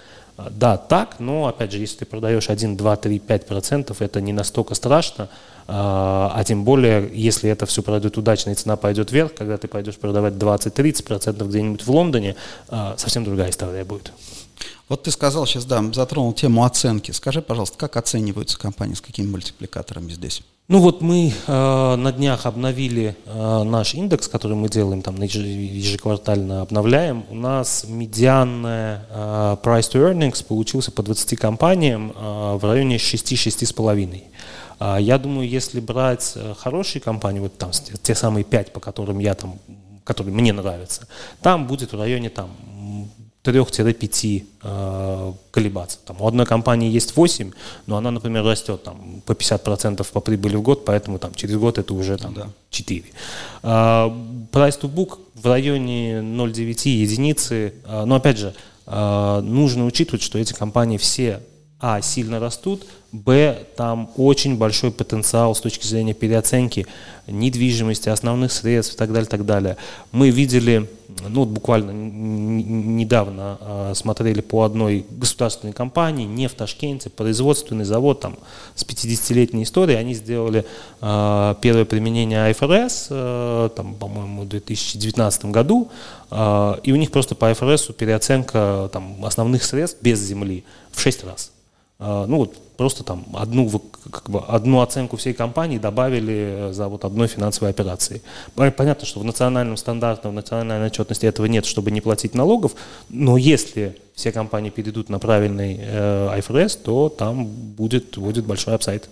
да, 0.51 0.77
так, 0.77 1.18
но, 1.18 1.46
опять 1.46 1.72
же, 1.72 1.79
если 1.79 1.98
ты 1.98 2.07
продаешь 2.07 2.48
1, 2.48 2.77
2, 2.77 2.96
3, 2.96 3.18
5 3.18 3.46
процентов, 3.46 4.03
это 4.03 4.20
не 4.20 4.33
настолько 4.33 4.74
страшно, 4.74 5.29
а, 5.66 6.33
а 6.35 6.44
тем 6.44 6.64
более, 6.64 7.11
если 7.12 7.51
это 7.51 7.66
все 7.66 7.83
пройдет 7.83 8.16
удачно 8.16 8.51
и 8.51 8.55
цена 8.55 8.77
пойдет 8.77 9.11
вверх, 9.11 9.35
когда 9.35 9.59
ты 9.59 9.66
пойдешь 9.66 9.96
продавать 9.96 10.35
20-30 10.35 11.05
процентов 11.05 11.48
где-нибудь 11.48 11.85
в 11.85 11.90
Лондоне, 11.90 12.37
а, 12.68 12.94
совсем 12.96 13.24
другая 13.24 13.51
история 13.51 13.85
будет. 13.85 14.12
Вот 14.88 15.03
ты 15.03 15.11
сказал 15.11 15.44
сейчас, 15.46 15.64
да, 15.64 15.83
затронул 15.92 16.33
тему 16.33 16.64
оценки. 16.64 17.11
Скажи, 17.11 17.42
пожалуйста, 17.42 17.77
как 17.77 17.96
оцениваются 17.96 18.59
компании, 18.59 18.94
с 18.94 19.01
какими 19.01 19.27
мультипликаторами 19.27 20.12
здесь? 20.12 20.42
Ну 20.71 20.81
вот 20.81 21.01
мы 21.01 21.33
э, 21.47 21.97
на 21.97 22.13
днях 22.13 22.45
обновили 22.45 23.17
э, 23.25 23.63
наш 23.63 23.95
индекс, 23.95 24.29
который 24.29 24.55
мы 24.55 24.69
делаем 24.69 25.01
там 25.01 25.17
ежеквартально 25.17 26.61
обновляем. 26.61 27.25
У 27.31 27.35
нас 27.35 27.87
медианная 27.89 29.07
э, 29.09 29.57
price 29.63 29.91
to 29.91 30.13
earnings 30.13 30.45
получился 30.45 30.93
по 30.93 31.03
20 31.03 31.39
компаниям 31.39 32.13
э, 32.15 32.59
в 32.61 32.61
районе 32.71 32.97
6-6,5. 32.97 34.23
Э, 34.81 34.97
я 35.01 35.17
думаю, 35.17 35.49
если 35.49 35.81
брать 35.81 36.35
э, 36.37 36.53
хорошие 36.59 37.01
компании, 37.01 37.41
вот 37.41 37.57
там 37.57 37.71
те 38.03 38.15
самые 38.15 38.45
5, 38.45 38.75
по 38.75 38.81
которым 38.81 39.21
я 39.21 39.35
там 39.35 39.55
который 40.05 40.33
мне 40.33 40.55
нравится, 40.55 41.07
там 41.43 41.67
будет 41.67 41.93
в 41.93 41.99
районе 41.99 42.31
там 42.31 42.49
3-5 43.53 44.45
э, 44.63 45.33
колебаться. 45.51 45.99
Там, 46.05 46.21
у 46.21 46.27
одной 46.27 46.47
компании 46.47 46.91
есть 46.91 47.17
8, 47.17 47.53
но 47.87 47.97
она, 47.97 48.11
например, 48.11 48.45
растет 48.45 48.83
там, 48.83 49.23
по 49.27 49.33
50% 49.33 50.07
по 50.13 50.21
прибыли 50.21 50.57
в 50.57 50.63
год, 50.63 50.85
поэтому 50.85 51.19
там, 51.19 51.35
через 51.35 51.57
год 51.57 51.79
это 51.79 51.95
уже 51.95 52.17
там, 52.17 52.35
да. 52.35 52.49
4. 52.71 53.05
Э, 53.63 53.67
price 54.53 54.81
to 54.81 54.93
book 54.93 55.19
в 55.35 55.47
районе 55.47 56.21
0,9 56.21 56.89
единицы. 56.89 57.75
Э, 57.85 58.05
но 58.05 58.17
опять 58.17 58.39
же, 58.39 58.55
э, 58.87 59.41
нужно 59.43 59.87
учитывать, 59.87 60.23
что 60.23 60.39
эти 60.39 60.53
компании 60.53 60.97
все 60.99 61.41
а, 61.81 62.01
сильно 62.01 62.41
растут, 62.41 62.87
б, 63.12 63.66
там 63.77 64.11
очень 64.16 64.57
большой 64.57 64.90
потенциал 64.90 65.55
с 65.55 65.61
точки 65.61 65.87
зрения 65.87 66.12
переоценки 66.12 66.87
недвижимости, 67.27 68.09
основных 68.09 68.53
средств 68.53 68.94
и 68.94 68.97
так 68.97 69.12
далее, 69.12 69.29
так 69.29 69.44
далее. 69.47 69.77
Мы 70.12 70.31
видели, 70.31 70.88
ну 71.29 71.40
вот 71.40 71.49
буквально 71.49 71.90
недавно 71.90 73.59
э, 73.61 73.92
смотрели 73.94 74.40
по 74.40 74.62
одной 74.64 75.07
государственной 75.11 75.73
компании, 75.73 76.27
не 76.27 76.49
в 76.49 76.55
Ташкенте, 76.55 77.11
производственный 77.11 77.85
завод 77.85 78.21
там 78.21 78.37
с 78.75 78.85
50-летней 78.85 79.64
историей, 79.64 79.99
они 79.99 80.14
сделали 80.14 80.64
э, 81.01 81.55
первое 81.61 81.85
применение 81.85 82.51
IFRS, 82.51 83.07
э, 83.11 83.71
там, 83.75 83.94
по-моему, 83.94 84.42
в 84.42 84.49
2019 84.49 85.47
году, 85.47 85.90
э, 86.31 86.75
и 86.83 86.92
у 86.92 86.97
них 86.97 87.11
просто 87.11 87.35
по 87.35 87.51
IFRS 87.51 87.92
переоценка 87.92 88.90
там, 88.92 89.25
основных 89.25 89.64
средств 89.64 89.99
без 90.03 90.21
земли 90.21 90.64
в 90.92 91.01
6 91.01 91.25
раз. 91.25 91.53
А, 92.01 92.27
ну 92.27 92.39
вот 92.39 92.57
просто 92.77 93.03
там 93.03 93.25
одну, 93.35 93.69
как 94.11 94.31
бы, 94.31 94.41
одну 94.47 94.81
оценку 94.81 95.17
всей 95.17 95.35
компании 95.35 95.79
добавили 95.79 96.69
за 96.71 96.87
вот 96.87 97.05
одной 97.05 97.27
финансовой 97.27 97.71
операции. 97.71 98.23
Понятно, 98.55 99.05
что 99.05 99.19
в 99.19 99.25
национальном 99.25 99.77
стандарте, 99.77 100.29
в 100.29 100.33
национальной 100.33 100.87
отчетности 100.87 101.27
этого 101.27 101.47
нет, 101.47 101.67
чтобы 101.67 101.91
не 101.91 102.01
платить 102.01 102.35
налогов, 102.35 102.75
но 103.09 103.37
если 103.37 103.97
все 104.15 104.31
компании 104.31 104.71
перейдут 104.71 105.09
на 105.09 105.19
правильный 105.19 105.77
э, 105.81 106.39
IFRS, 106.39 106.79
то 106.85 107.09
там 107.09 107.47
будет, 107.47 108.17
будет 108.17 108.45
большой 108.45 108.75
апсайд. 108.75 109.09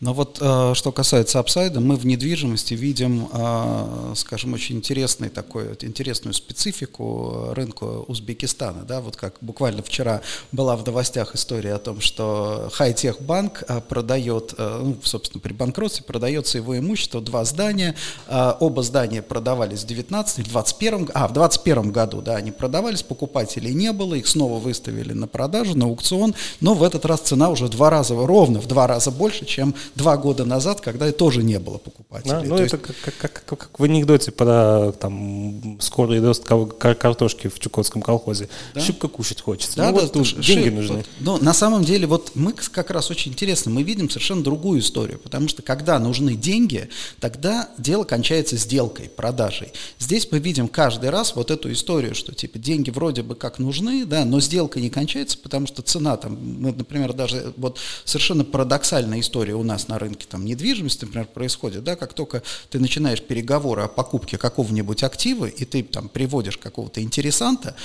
Но 0.00 0.14
вот 0.14 0.38
э, 0.40 0.74
что 0.74 0.92
касается 0.92 1.40
апсайда, 1.40 1.80
мы 1.80 1.96
в 1.96 2.06
недвижимости 2.06 2.74
видим, 2.74 3.28
э, 3.32 4.12
скажем, 4.14 4.52
очень 4.52 4.76
интересный 4.76 5.28
такой, 5.28 5.76
интересную 5.80 6.34
специфику 6.34 7.48
рынка 7.50 7.84
Узбекистана. 7.84 8.84
Да? 8.84 9.00
Вот 9.00 9.16
как 9.16 9.34
буквально 9.40 9.82
вчера 9.82 10.20
была 10.52 10.76
в 10.76 10.86
новостях 10.86 11.34
история 11.34 11.74
о 11.74 11.78
том, 11.78 12.00
что 12.00 12.68
Хайтех 12.72 13.20
банк 13.20 13.64
э, 13.66 13.80
продает, 13.80 14.54
ну, 14.58 14.96
собственно, 15.02 15.40
при 15.40 15.52
банкротстве 15.52 16.04
продается 16.04 16.58
его 16.58 16.78
имущество, 16.78 17.20
два 17.20 17.44
здания, 17.44 17.94
оба 18.28 18.82
здания 18.82 19.22
продавались 19.22 19.82
в 19.82 19.86
19 19.86 20.46
в 20.46 20.50
21 20.50 21.10
а, 21.14 21.28
в 21.28 21.32
21 21.32 21.90
году, 21.90 22.20
да, 22.20 22.36
они 22.36 22.50
продавались, 22.50 23.02
покупателей 23.02 23.74
не 23.74 23.92
было, 23.92 24.14
их 24.14 24.26
снова 24.26 24.58
выставили 24.58 25.12
на 25.12 25.26
продажу, 25.26 25.76
на 25.76 25.86
аукцион, 25.86 26.34
но 26.60 26.74
в 26.74 26.82
этот 26.82 27.04
раз 27.04 27.20
цена 27.20 27.50
уже 27.50 27.68
два 27.68 27.90
раза, 27.90 28.14
ровно 28.14 28.60
в 28.60 28.66
два 28.66 28.86
раза 28.86 29.10
больше, 29.10 29.44
чем 29.44 29.74
два 29.94 30.16
года 30.16 30.44
назад, 30.44 30.80
когда 30.80 31.10
тоже 31.12 31.42
не 31.42 31.58
было 31.58 31.78
покупателей. 31.78 32.34
А, 32.34 32.40
ну, 32.42 32.56
То 32.56 32.62
это 32.62 32.76
есть... 32.76 32.86
как, 32.86 32.96
как, 33.18 33.44
как, 33.44 33.58
как 33.58 33.78
в 33.78 33.84
анекдоте 33.84 34.30
про 34.30 34.92
там, 34.92 35.78
скорый 35.80 36.20
рост 36.20 36.44
картошки 36.44 37.48
в 37.48 37.58
Чукотском 37.58 38.02
колхозе. 38.02 38.48
Да? 38.74 38.80
Шибко 38.80 39.08
кушать 39.08 39.40
хочется. 39.40 39.76
Да, 39.76 39.90
ну, 39.90 39.96
да, 39.96 40.02
вот 40.02 40.12
да, 40.12 40.42
деньги 40.42 40.64
шиб... 40.64 40.74
нужны. 40.74 41.04
Но 41.20 41.38
на 41.38 41.52
самом 41.52 41.84
деле, 41.84 42.06
вот 42.06 42.32
мы 42.34 42.52
как 42.52 42.90
раз 42.90 43.10
очень 43.10 43.32
интересно, 43.32 43.70
мы 43.70 43.82
видим 43.82 44.08
совершенно 44.10 44.42
другую 44.42 44.80
историю, 44.80 45.18
потому 45.18 45.48
что 45.48 45.62
когда 45.62 45.98
нужны 45.98 46.34
деньги, 46.34 46.88
тогда 47.20 47.68
дело 47.78 48.04
кончается 48.04 48.56
сделкой, 48.56 49.08
продажей. 49.08 49.72
Здесь 49.98 50.28
мы 50.30 50.38
видим 50.38 50.68
каждый 50.68 51.10
раз 51.10 51.34
вот 51.34 51.50
эту 51.50 51.72
историю, 51.72 52.14
что 52.14 52.34
типа 52.34 52.58
деньги 52.58 52.90
вроде 52.90 53.22
бы 53.22 53.34
как 53.34 53.58
нужны, 53.58 54.04
да, 54.04 54.24
но 54.24 54.40
сделка 54.40 54.80
не 54.80 54.90
кончается, 54.90 55.38
потому 55.38 55.66
что 55.66 55.82
цена 55.82 56.16
там, 56.16 56.38
мы, 56.60 56.72
например, 56.72 57.12
даже 57.12 57.52
вот 57.56 57.78
совершенно 58.04 58.44
парадоксальная 58.44 59.20
история 59.20 59.54
у 59.54 59.62
нас 59.62 59.77
нас 59.78 59.88
на 59.88 59.98
рынке 59.98 60.26
там, 60.28 60.44
недвижимости, 60.44 61.04
например, 61.04 61.28
происходит, 61.28 61.84
да, 61.84 61.94
как 61.96 62.12
только 62.12 62.42
ты 62.70 62.80
начинаешь 62.80 63.22
переговоры 63.22 63.82
о 63.82 63.88
покупке 63.88 64.36
какого-нибудь 64.36 65.02
актива, 65.04 65.46
и 65.46 65.64
ты 65.64 65.82
там 65.82 66.08
приводишь 66.08 66.58
какого-то 66.58 67.00
интересанта, 67.00 67.76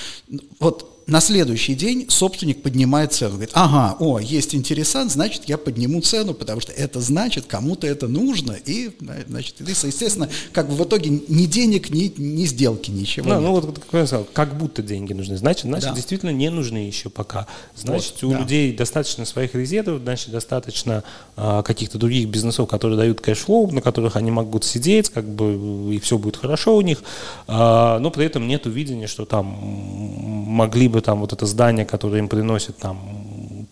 вот 0.60 1.03
на 1.08 1.20
следующий 1.20 1.76
день 1.76 2.06
собственник 2.10 2.62
поднимает 2.62 3.14
цену. 3.14 3.34
Говорит, 3.34 3.52
ага, 3.54 3.96
о, 4.00 4.20
есть 4.20 4.56
интересант, 4.56 5.12
значит, 5.12 5.44
я 5.46 5.58
подниму 5.58 6.02
цену, 6.02 6.34
потому 6.34 6.62
что 6.62 6.72
это 6.72 7.02
значит, 7.02 7.46
кому-то 7.46 7.88
это 7.88 8.08
нужно. 8.08 8.54
И, 8.66 8.92
значит, 9.28 9.56
естественно, 9.60 10.30
как 10.52 10.70
бы 10.70 10.76
в 10.76 10.84
итоге 10.84 11.10
ни 11.28 11.46
денег, 11.46 11.90
ни, 11.90 12.14
ни 12.18 12.46
сделки, 12.46 12.92
ничего 12.92 13.30
да, 13.30 13.36
ну 13.36 13.42
нет. 13.42 13.64
Ну 13.64 13.70
вот, 13.70 13.80
как 13.80 14.00
я 14.02 14.08
сказал, 14.08 14.28
как 14.32 14.58
будто 14.58 14.82
деньги 14.82 15.14
нужны. 15.14 15.38
Значит, 15.38 15.64
значит 15.64 15.90
да. 15.90 15.96
действительно 15.96 16.32
не 16.32 16.50
нужны 16.50 16.78
еще 16.78 17.10
пока. 17.10 17.48
Значит, 17.76 18.22
вот, 18.22 18.30
у 18.30 18.32
да. 18.32 18.40
людей 18.40 18.74
достаточно 18.74 19.26
своих 19.26 19.56
резервов, 19.56 20.02
значит, 20.02 20.32
достаточно 20.32 21.04
а, 21.36 21.64
каких-то 21.64 21.98
других 21.98 22.30
бизнесов, 22.30 22.70
которые 22.70 22.98
дают 22.98 23.20
кэшфлоу, 23.20 23.72
на 23.72 23.82
которых 23.82 24.16
они 24.16 24.32
могут 24.32 24.64
сидеть, 24.64 25.10
как 25.10 25.28
бы, 25.28 25.94
и 25.94 26.00
все 26.00 26.18
будет 26.18 26.38
хорошо 26.38 26.78
у 26.78 26.82
них. 26.82 27.04
А, 27.48 28.00
но 28.00 28.10
при 28.10 28.26
этом 28.26 28.48
нет 28.48 28.66
видения, 28.66 29.08
что 29.08 29.26
там 29.26 29.46
могли 29.46 30.88
бы 30.94 31.02
там 31.02 31.20
вот 31.20 31.34
это 31.34 31.46
здание, 31.46 31.86
которое 31.86 32.20
им 32.20 32.30
приносит 32.30 32.78
там 32.78 32.98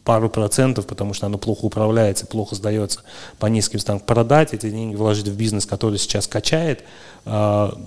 пару 0.04 0.30
процентов, 0.30 0.88
потому 0.88 1.14
что 1.14 1.28
оно 1.28 1.38
плохо 1.38 1.66
управляется, 1.66 2.26
плохо 2.26 2.56
сдается 2.56 3.02
по 3.40 3.46
низким 3.48 3.80
станкам, 3.80 4.06
продать 4.06 4.54
эти 4.54 4.70
деньги, 4.70 4.96
вложить 4.96 5.28
в 5.28 5.36
бизнес, 5.36 5.66
который 5.66 6.00
сейчас 6.00 6.28
качает, 6.28 6.84
а, 7.24 7.78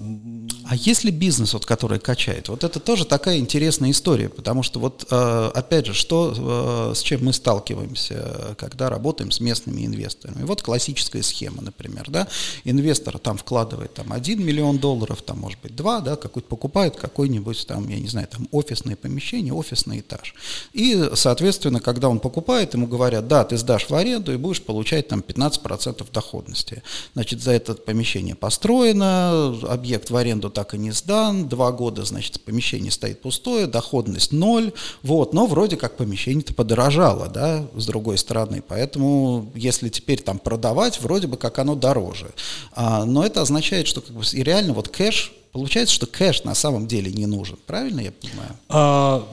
а 0.66 0.76
если 0.76 1.10
бизнес, 1.10 1.52
вот, 1.52 1.66
который 1.66 1.98
качает, 1.98 2.48
вот 2.48 2.64
это 2.64 2.78
тоже 2.78 3.04
такая 3.04 3.38
интересная 3.38 3.90
история, 3.90 4.28
потому 4.28 4.62
что 4.62 4.78
вот, 4.78 5.06
э, 5.10 5.50
опять 5.54 5.86
же, 5.86 5.92
что, 5.92 6.92
э, 6.92 6.94
с 6.94 7.02
чем 7.02 7.24
мы 7.24 7.32
сталкиваемся, 7.32 8.54
когда 8.56 8.88
работаем 8.88 9.30
с 9.30 9.40
местными 9.40 9.84
инвесторами. 9.84 10.44
Вот 10.44 10.62
классическая 10.62 11.22
схема, 11.22 11.62
например, 11.62 12.06
да, 12.08 12.28
инвестор 12.64 13.18
там 13.18 13.36
вкладывает 13.36 13.92
там 13.92 14.12
1 14.12 14.42
миллион 14.42 14.78
долларов, 14.78 15.20
там, 15.20 15.40
может 15.40 15.60
быть, 15.60 15.76
2, 15.76 16.00
да, 16.00 16.16
какой-то 16.16 16.48
покупает 16.48 16.96
какой-нибудь 16.96 17.66
там, 17.66 17.88
я 17.88 17.98
не 17.98 18.08
знаю, 18.08 18.28
там 18.28 18.48
офисное 18.52 18.96
помещение, 18.96 19.52
офисный 19.52 20.00
этаж. 20.00 20.34
И, 20.72 21.10
соответственно, 21.14 21.80
когда 21.80 22.03
он 22.08 22.20
покупает, 22.20 22.74
ему 22.74 22.86
говорят, 22.86 23.28
да, 23.28 23.44
ты 23.44 23.56
сдашь 23.56 23.88
в 23.88 23.94
аренду 23.94 24.32
и 24.32 24.36
будешь 24.36 24.62
получать 24.62 25.08
там 25.08 25.20
15% 25.20 26.06
доходности. 26.12 26.82
Значит, 27.14 27.42
за 27.42 27.52
это 27.52 27.74
помещение 27.74 28.34
построено, 28.34 29.56
объект 29.68 30.10
в 30.10 30.16
аренду 30.16 30.50
так 30.50 30.74
и 30.74 30.78
не 30.78 30.90
сдан, 30.90 31.48
два 31.48 31.72
года, 31.72 32.04
значит, 32.04 32.40
помещение 32.42 32.90
стоит 32.90 33.22
пустое, 33.22 33.66
доходность 33.66 34.32
ноль, 34.32 34.72
вот, 35.02 35.34
но 35.34 35.46
вроде 35.46 35.76
как 35.76 35.96
помещение-то 35.96 36.54
подорожало, 36.54 37.28
да, 37.28 37.66
с 37.76 37.86
другой 37.86 38.18
стороны, 38.18 38.62
поэтому 38.66 39.50
если 39.54 39.88
теперь 39.88 40.20
там 40.22 40.38
продавать, 40.38 41.00
вроде 41.00 41.26
бы 41.26 41.36
как 41.36 41.58
оно 41.58 41.74
дороже, 41.74 42.30
а, 42.72 43.04
но 43.04 43.24
это 43.24 43.40
означает, 43.42 43.86
что 43.86 44.00
как 44.00 44.14
бы 44.14 44.22
и 44.32 44.42
реально 44.42 44.72
вот 44.72 44.88
кэш, 44.88 45.32
получается, 45.52 45.94
что 45.94 46.06
кэш 46.06 46.44
на 46.44 46.54
самом 46.54 46.86
деле 46.86 47.12
не 47.12 47.26
нужен, 47.26 47.58
правильно 47.66 48.00
я 48.00 48.12
понимаю? 48.12 48.56
А, 48.68 49.26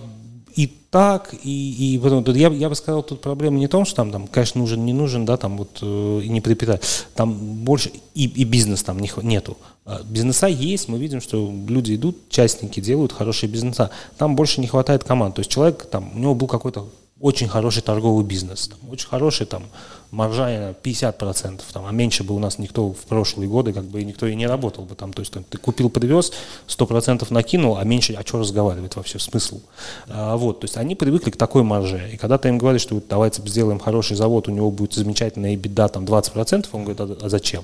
и 0.56 0.68
так, 0.90 1.34
и, 1.44 1.96
и 1.96 2.00
потом, 2.00 2.24
я, 2.36 2.50
я 2.50 2.70
бы 2.70 2.76
сказал, 2.76 3.02
тут 3.02 3.22
проблема 3.22 3.58
не 3.58 3.68
в 3.68 3.70
том, 3.70 3.86
что 3.86 3.96
там, 3.96 4.12
там 4.12 4.28
кэш 4.28 4.56
нужен, 4.56 4.86
не 4.86 4.94
нужен, 4.94 5.26
да, 5.26 5.38
там 5.38 5.58
вот, 5.58 5.80
э, 5.82 6.22
не 6.26 6.42
припитать. 6.42 6.84
Там 7.16 7.34
больше, 7.64 7.92
и, 8.14 8.26
и 8.26 8.44
бизнес 8.44 8.84
там 8.84 9.00
не, 9.00 9.10
нету. 9.24 9.58
А 9.86 10.02
бизнеса 10.04 10.48
есть, 10.48 10.90
мы 10.90 11.00
видим, 11.00 11.22
что 11.22 11.52
люди 11.68 11.96
идут, 11.96 12.18
частники 12.30 12.80
делают 12.80 13.14
хорошие 13.14 13.50
бизнеса. 13.50 13.90
Там 14.18 14.36
больше 14.36 14.62
не 14.62 14.68
хватает 14.68 15.04
команд. 15.04 15.36
То 15.36 15.40
есть 15.40 15.52
человек, 15.52 15.86
там, 15.86 16.12
у 16.14 16.20
него 16.20 16.36
был 16.36 16.48
какой-то 16.48 16.90
очень 17.22 17.48
хороший 17.48 17.82
торговый 17.82 18.26
бизнес, 18.26 18.68
там, 18.68 18.80
очень 18.90 19.08
хороший 19.08 19.46
там 19.46 19.64
маржа 20.10 20.76
50%, 20.84 21.62
там, 21.72 21.86
а 21.86 21.92
меньше 21.92 22.24
бы 22.24 22.36
у 22.36 22.40
нас 22.40 22.58
никто 22.58 22.92
в 22.92 23.06
прошлые 23.08 23.50
годы 23.50 23.74
как 23.74 23.86
бы 23.86 24.04
никто 24.04 24.28
и 24.28 24.36
не 24.36 24.48
работал 24.48 24.84
бы 24.86 24.96
там, 24.96 25.14
то 25.14 25.22
есть 25.22 25.32
ты 25.32 25.58
купил, 25.58 25.90
привез, 25.90 26.34
100% 26.68 27.26
накинул, 27.30 27.78
а 27.78 27.84
меньше, 27.84 28.14
а 28.14 28.28
что 28.28 28.40
разговаривать 28.40 28.96
вообще, 28.96 29.20
смысл? 29.20 29.62
А, 30.08 30.36
вот, 30.36 30.60
то 30.60 30.66
есть 30.66 30.78
они 30.78 30.96
привыкли 30.96 31.32
к 31.32 31.38
такой 31.38 31.64
марже, 31.64 32.10
и 32.14 32.18
когда 32.18 32.38
ты 32.38 32.50
им 32.50 32.58
говоришь, 32.58 32.82
что 32.82 32.96
вот, 32.96 33.06
давайте 33.08 33.42
сделаем 33.48 33.80
хороший 33.80 34.18
завод, 34.18 34.48
у 34.48 34.52
него 34.52 34.72
будет 34.72 34.94
замечательная 34.94 35.56
беда 35.56 35.88
там 35.88 36.04
20%, 36.06 36.68
он 36.74 36.84
говорит, 36.84 37.00
а, 37.00 37.26
а 37.26 37.30
зачем? 37.30 37.64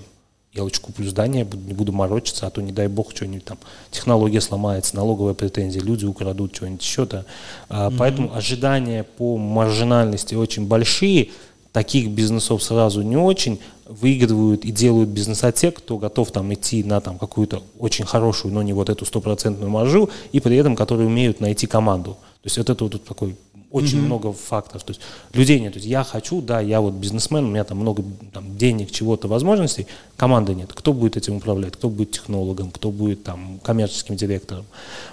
Я 0.57 0.63
лучше 0.63 0.81
куплю 0.81 1.07
здание, 1.07 1.45
не 1.67 1.73
буду 1.73 1.91
морочиться, 1.91 2.47
а 2.47 2.49
то, 2.49 2.61
не 2.61 2.71
дай 2.71 2.87
бог, 2.87 3.11
что-нибудь 3.15 3.45
там, 3.45 3.59
технология 3.91 4.41
сломается, 4.41 4.95
налоговая 4.95 5.35
претензия, 5.35 5.83
люди 5.83 6.05
украдут 6.05 6.55
что-нибудь 6.55 6.81
еще-то. 6.81 7.27
А, 7.69 7.89
mm-hmm. 7.91 7.95
Поэтому 7.99 8.33
ожидания 8.33 9.03
по 9.03 9.37
маржинальности 9.37 10.33
очень 10.33 10.65
большие, 10.65 11.29
таких 11.73 12.09
бизнесов 12.09 12.63
сразу 12.63 13.03
не 13.03 13.17
очень, 13.17 13.59
выигрывают 13.85 14.65
и 14.65 14.71
делают 14.71 15.09
бизнеса 15.09 15.51
те, 15.51 15.69
кто 15.69 15.99
готов 15.99 16.31
там 16.31 16.51
идти 16.51 16.83
на 16.83 17.01
там 17.01 17.19
какую-то 17.19 17.61
очень 17.77 18.05
хорошую, 18.05 18.51
но 18.51 18.63
не 18.63 18.73
вот 18.73 18.89
эту 18.89 19.05
стопроцентную 19.05 19.69
маржу, 19.69 20.09
и 20.31 20.39
при 20.39 20.57
этом, 20.57 20.75
которые 20.75 21.05
умеют 21.05 21.39
найти 21.39 21.67
команду. 21.67 22.17
То 22.41 22.45
есть 22.45 22.57
вот 22.57 22.69
это 22.71 22.83
вот 22.83 23.03
такой 23.05 23.35
Очень 23.69 23.99
mm-hmm. 23.99 24.01
много 24.01 24.31
факторов. 24.31 24.83
То 24.83 24.91
есть 24.91 25.01
людей 25.33 25.59
нет. 25.59 25.73
То 25.73 25.77
есть 25.77 25.89
я 25.89 26.03
хочу, 26.03 26.41
да, 26.41 26.61
я 26.61 26.79
вот 26.79 26.93
бизнесмен, 26.93 27.45
у 27.45 27.49
меня 27.49 27.65
там 27.65 27.77
много 27.79 28.03
там, 28.31 28.57
денег, 28.57 28.91
чего-то, 28.91 29.27
возможностей. 29.27 29.87
Команды 30.15 30.55
нет. 30.55 30.71
Кто 30.73 30.93
будет 30.93 31.17
этим 31.17 31.35
управлять? 31.35 31.73
Кто 31.73 31.89
будет 31.89 32.11
технологом? 32.11 32.71
Кто 32.71 32.91
будет 32.91 33.23
там 33.23 33.59
коммерческим 33.63 34.15
директором? 34.15 34.65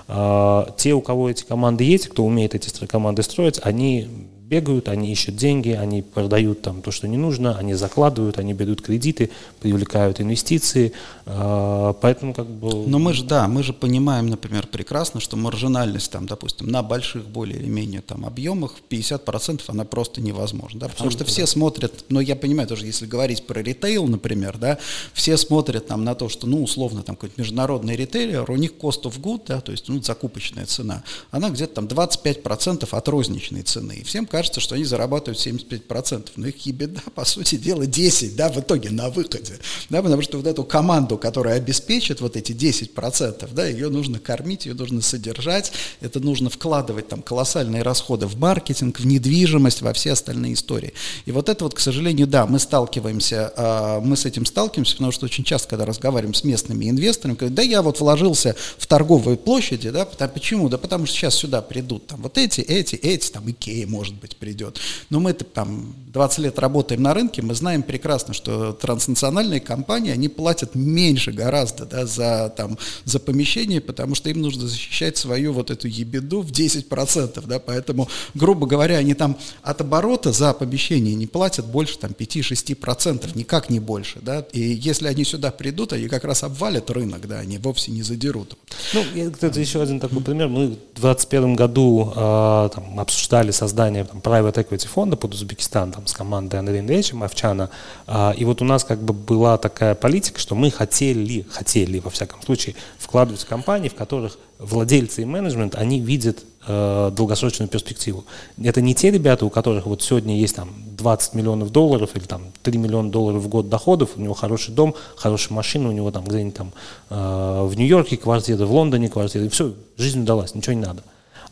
А, 0.06 0.72
те, 0.76 0.94
у 0.94 1.00
кого 1.00 1.30
эти 1.30 1.44
команды 1.44 1.82
есть, 1.82 2.06
кто 2.06 2.24
умеет 2.24 2.54
эти 2.54 2.70
команды 2.86 3.24
строить, 3.24 3.58
они 3.62 4.08
бегают, 4.48 4.88
они 4.88 5.10
ищут 5.10 5.36
деньги, 5.36 5.70
они 5.70 6.02
продают 6.02 6.60
там 6.60 6.82
то, 6.82 6.90
что 6.90 7.08
не 7.08 7.16
нужно, 7.16 7.56
они 7.56 7.74
закладывают, 7.74 8.38
они 8.38 8.52
берут 8.52 8.82
кредиты, 8.82 9.30
привлекают 9.60 10.20
инвестиции, 10.20 10.92
а, 11.24 11.94
поэтому 11.94 12.34
как 12.34 12.46
бы... 12.46 12.86
Но 12.86 12.98
мы 12.98 13.14
же, 13.14 13.24
да, 13.24 13.48
мы 13.48 13.62
же 13.62 13.72
понимаем, 13.72 14.26
например, 14.26 14.66
прекрасно, 14.66 15.20
что 15.20 15.36
маржинальность 15.36 16.10
там, 16.10 16.26
допустим, 16.26 16.68
на 16.68 16.82
больших 16.82 17.26
более 17.26 17.58
или 17.58 17.68
менее 17.68 18.02
там 18.02 18.26
объемах 18.26 18.74
50% 18.90 19.62
она 19.68 19.84
просто 19.84 20.20
невозможна, 20.20 20.80
да, 20.80 20.88
потому 20.88 21.10
что 21.10 21.24
все 21.24 21.42
да. 21.42 21.46
смотрят, 21.46 22.04
ну 22.10 22.20
я 22.20 22.36
понимаю 22.36 22.68
тоже, 22.68 22.84
если 22.84 23.06
говорить 23.06 23.46
про 23.46 23.62
ритейл, 23.62 24.06
например, 24.06 24.58
да, 24.58 24.78
все 25.14 25.38
смотрят 25.38 25.86
там 25.86 26.04
на 26.04 26.14
то, 26.14 26.28
что, 26.28 26.46
ну, 26.46 26.62
условно, 26.62 27.02
там 27.02 27.16
какой-то 27.16 27.40
международный 27.40 27.96
ритейлер, 27.96 28.50
у 28.50 28.56
них 28.56 28.72
cost 28.72 29.04
of 29.04 29.18
good, 29.20 29.44
да, 29.46 29.62
то 29.62 29.72
есть, 29.72 29.88
ну, 29.88 30.02
закупочная 30.02 30.66
цена, 30.66 31.02
она 31.30 31.48
где-то 31.48 31.76
там 31.76 31.86
25% 31.86 32.86
от 32.90 33.08
розничной 33.08 33.62
цены, 33.62 33.94
и 33.94 34.04
всем 34.04 34.26
кажется, 34.34 34.58
что 34.58 34.74
они 34.74 34.82
зарабатывают 34.82 35.38
75%, 35.38 36.30
но 36.34 36.48
их 36.48 36.66
ебеда, 36.66 37.00
по 37.14 37.24
сути 37.24 37.54
дела, 37.54 37.86
10, 37.86 38.34
да, 38.34 38.48
в 38.48 38.58
итоге 38.58 38.90
на 38.90 39.08
выходе, 39.08 39.60
да, 39.90 40.02
потому 40.02 40.22
что 40.22 40.38
вот 40.38 40.46
эту 40.48 40.64
команду, 40.64 41.18
которая 41.18 41.56
обеспечит 41.56 42.20
вот 42.20 42.36
эти 42.36 42.50
10%, 42.50 43.48
да, 43.52 43.64
ее 43.64 43.90
нужно 43.90 44.18
кормить, 44.18 44.66
ее 44.66 44.74
нужно 44.74 45.02
содержать, 45.02 45.70
это 46.00 46.18
нужно 46.18 46.50
вкладывать 46.50 47.06
там 47.06 47.22
колоссальные 47.22 47.82
расходы 47.82 48.26
в 48.26 48.36
маркетинг, 48.36 48.98
в 48.98 49.06
недвижимость, 49.06 49.82
во 49.82 49.92
все 49.92 50.10
остальные 50.10 50.54
истории. 50.54 50.94
И 51.26 51.30
вот 51.30 51.48
это 51.48 51.62
вот, 51.62 51.74
к 51.74 51.78
сожалению, 51.78 52.26
да, 52.26 52.44
мы 52.46 52.58
сталкиваемся, 52.58 53.52
а, 53.56 54.00
мы 54.00 54.16
с 54.16 54.26
этим 54.26 54.46
сталкиваемся, 54.46 54.94
потому 54.94 55.12
что 55.12 55.26
очень 55.26 55.44
часто, 55.44 55.68
когда 55.68 55.86
разговариваем 55.86 56.34
с 56.34 56.42
местными 56.42 56.90
инвесторами, 56.90 57.36
говорят, 57.36 57.54
да 57.54 57.62
я 57.62 57.82
вот 57.82 58.00
вложился 58.00 58.56
в 58.78 58.88
торговые 58.88 59.36
площади, 59.36 59.90
да, 59.90 60.04
почему? 60.04 60.68
Да 60.68 60.76
потому 60.76 61.06
что 61.06 61.14
сейчас 61.14 61.36
сюда 61.36 61.62
придут 61.62 62.08
там 62.08 62.20
вот 62.20 62.36
эти, 62.36 62.62
эти, 62.62 62.96
эти, 62.96 63.30
там 63.30 63.48
Икея, 63.48 63.86
может 63.86 64.14
быть, 64.14 64.23
быть, 64.24 64.36
придет. 64.36 64.80
Но 65.10 65.20
мы 65.20 65.32
там 65.32 65.94
20 66.12 66.38
лет 66.38 66.58
работаем 66.58 67.02
на 67.02 67.12
рынке, 67.12 67.42
мы 67.42 67.54
знаем 67.54 67.82
прекрасно, 67.82 68.32
что 68.32 68.72
транснациональные 68.72 69.60
компании, 69.60 70.12
они 70.12 70.28
платят 70.28 70.74
меньше 70.74 71.32
гораздо 71.32 71.84
да, 71.84 72.06
за, 72.06 72.52
там, 72.56 72.78
за 73.04 73.18
помещение, 73.20 73.80
потому 73.80 74.14
что 74.14 74.30
им 74.30 74.40
нужно 74.40 74.66
защищать 74.66 75.16
свою 75.16 75.52
вот 75.52 75.70
эту 75.70 75.88
ебеду 75.88 76.40
в 76.40 76.50
10%, 76.50 77.46
да, 77.46 77.58
поэтому, 77.58 78.08
грубо 78.34 78.66
говоря, 78.66 78.96
они 78.96 79.14
там 79.14 79.36
от 79.62 79.80
оборота 79.80 80.32
за 80.32 80.54
помещение 80.54 81.14
не 81.14 81.26
платят 81.26 81.66
больше 81.66 81.98
там 81.98 82.12
5-6%, 82.12 83.30
никак 83.34 83.70
не 83.70 83.80
больше, 83.80 84.20
да, 84.22 84.46
и 84.52 84.60
если 84.60 85.08
они 85.08 85.24
сюда 85.24 85.50
придут, 85.50 85.92
они 85.92 86.08
как 86.08 86.24
раз 86.24 86.42
обвалят 86.44 86.90
рынок, 86.90 87.28
да, 87.28 87.40
они 87.40 87.58
вовсе 87.58 87.92
не 87.92 88.02
задерут. 88.02 88.56
Ну, 88.94 89.02
это 89.14 89.60
еще 89.60 89.82
один 89.82 90.00
такой 90.00 90.22
пример, 90.22 90.48
мы 90.48 90.66
в 90.66 91.00
2021 91.00 91.56
году 91.56 92.12
э, 92.14 92.68
там, 92.74 93.00
обсуждали 93.00 93.50
создание 93.50 94.06
private 94.22 94.54
equity 94.54 94.86
фонда 94.86 95.16
под 95.16 95.34
Узбекистан 95.34 95.92
там, 95.92 96.06
с 96.06 96.12
командой 96.12 96.56
Андрея 96.56 96.80
Андреевича 96.80 97.16
Мовчана. 97.16 97.70
А, 98.06 98.32
и 98.36 98.44
вот 98.44 98.62
у 98.62 98.64
нас 98.64 98.84
как 98.84 99.00
бы 99.02 99.12
была 99.12 99.58
такая 99.58 99.94
политика, 99.94 100.40
что 100.40 100.54
мы 100.54 100.70
хотели, 100.70 101.46
хотели, 101.50 101.98
во 101.98 102.10
всяком 102.10 102.42
случае, 102.42 102.74
вкладывать 102.98 103.42
в 103.42 103.46
компании, 103.46 103.88
в 103.88 103.94
которых 103.94 104.38
владельцы 104.58 105.22
и 105.22 105.24
менеджмент, 105.24 105.74
они 105.74 106.00
видят 106.00 106.44
э, 106.66 107.10
долгосрочную 107.14 107.68
перспективу. 107.68 108.24
Это 108.62 108.80
не 108.80 108.94
те 108.94 109.10
ребята, 109.10 109.44
у 109.44 109.50
которых 109.50 109.86
вот 109.86 110.02
сегодня 110.02 110.36
есть 110.36 110.56
там 110.56 110.70
20 110.96 111.34
миллионов 111.34 111.70
долларов 111.70 112.10
или 112.14 112.24
там 112.24 112.42
3 112.62 112.78
миллиона 112.78 113.10
долларов 113.10 113.42
в 113.42 113.48
год 113.48 113.68
доходов, 113.68 114.10
у 114.16 114.20
него 114.20 114.34
хороший 114.34 114.72
дом, 114.74 114.94
хорошая 115.16 115.54
машина, 115.54 115.88
у 115.88 115.92
него 115.92 116.10
там 116.10 116.24
где-нибудь 116.24 116.54
там 116.54 116.72
э, 117.10 117.64
в 117.64 117.76
Нью-Йорке 117.76 118.16
квартира, 118.16 118.64
в 118.64 118.72
Лондоне 118.72 119.08
квартира, 119.08 119.44
и 119.44 119.48
все, 119.48 119.74
жизнь 119.96 120.22
удалась, 120.22 120.54
ничего 120.54 120.74
не 120.74 120.82
надо. 120.82 121.02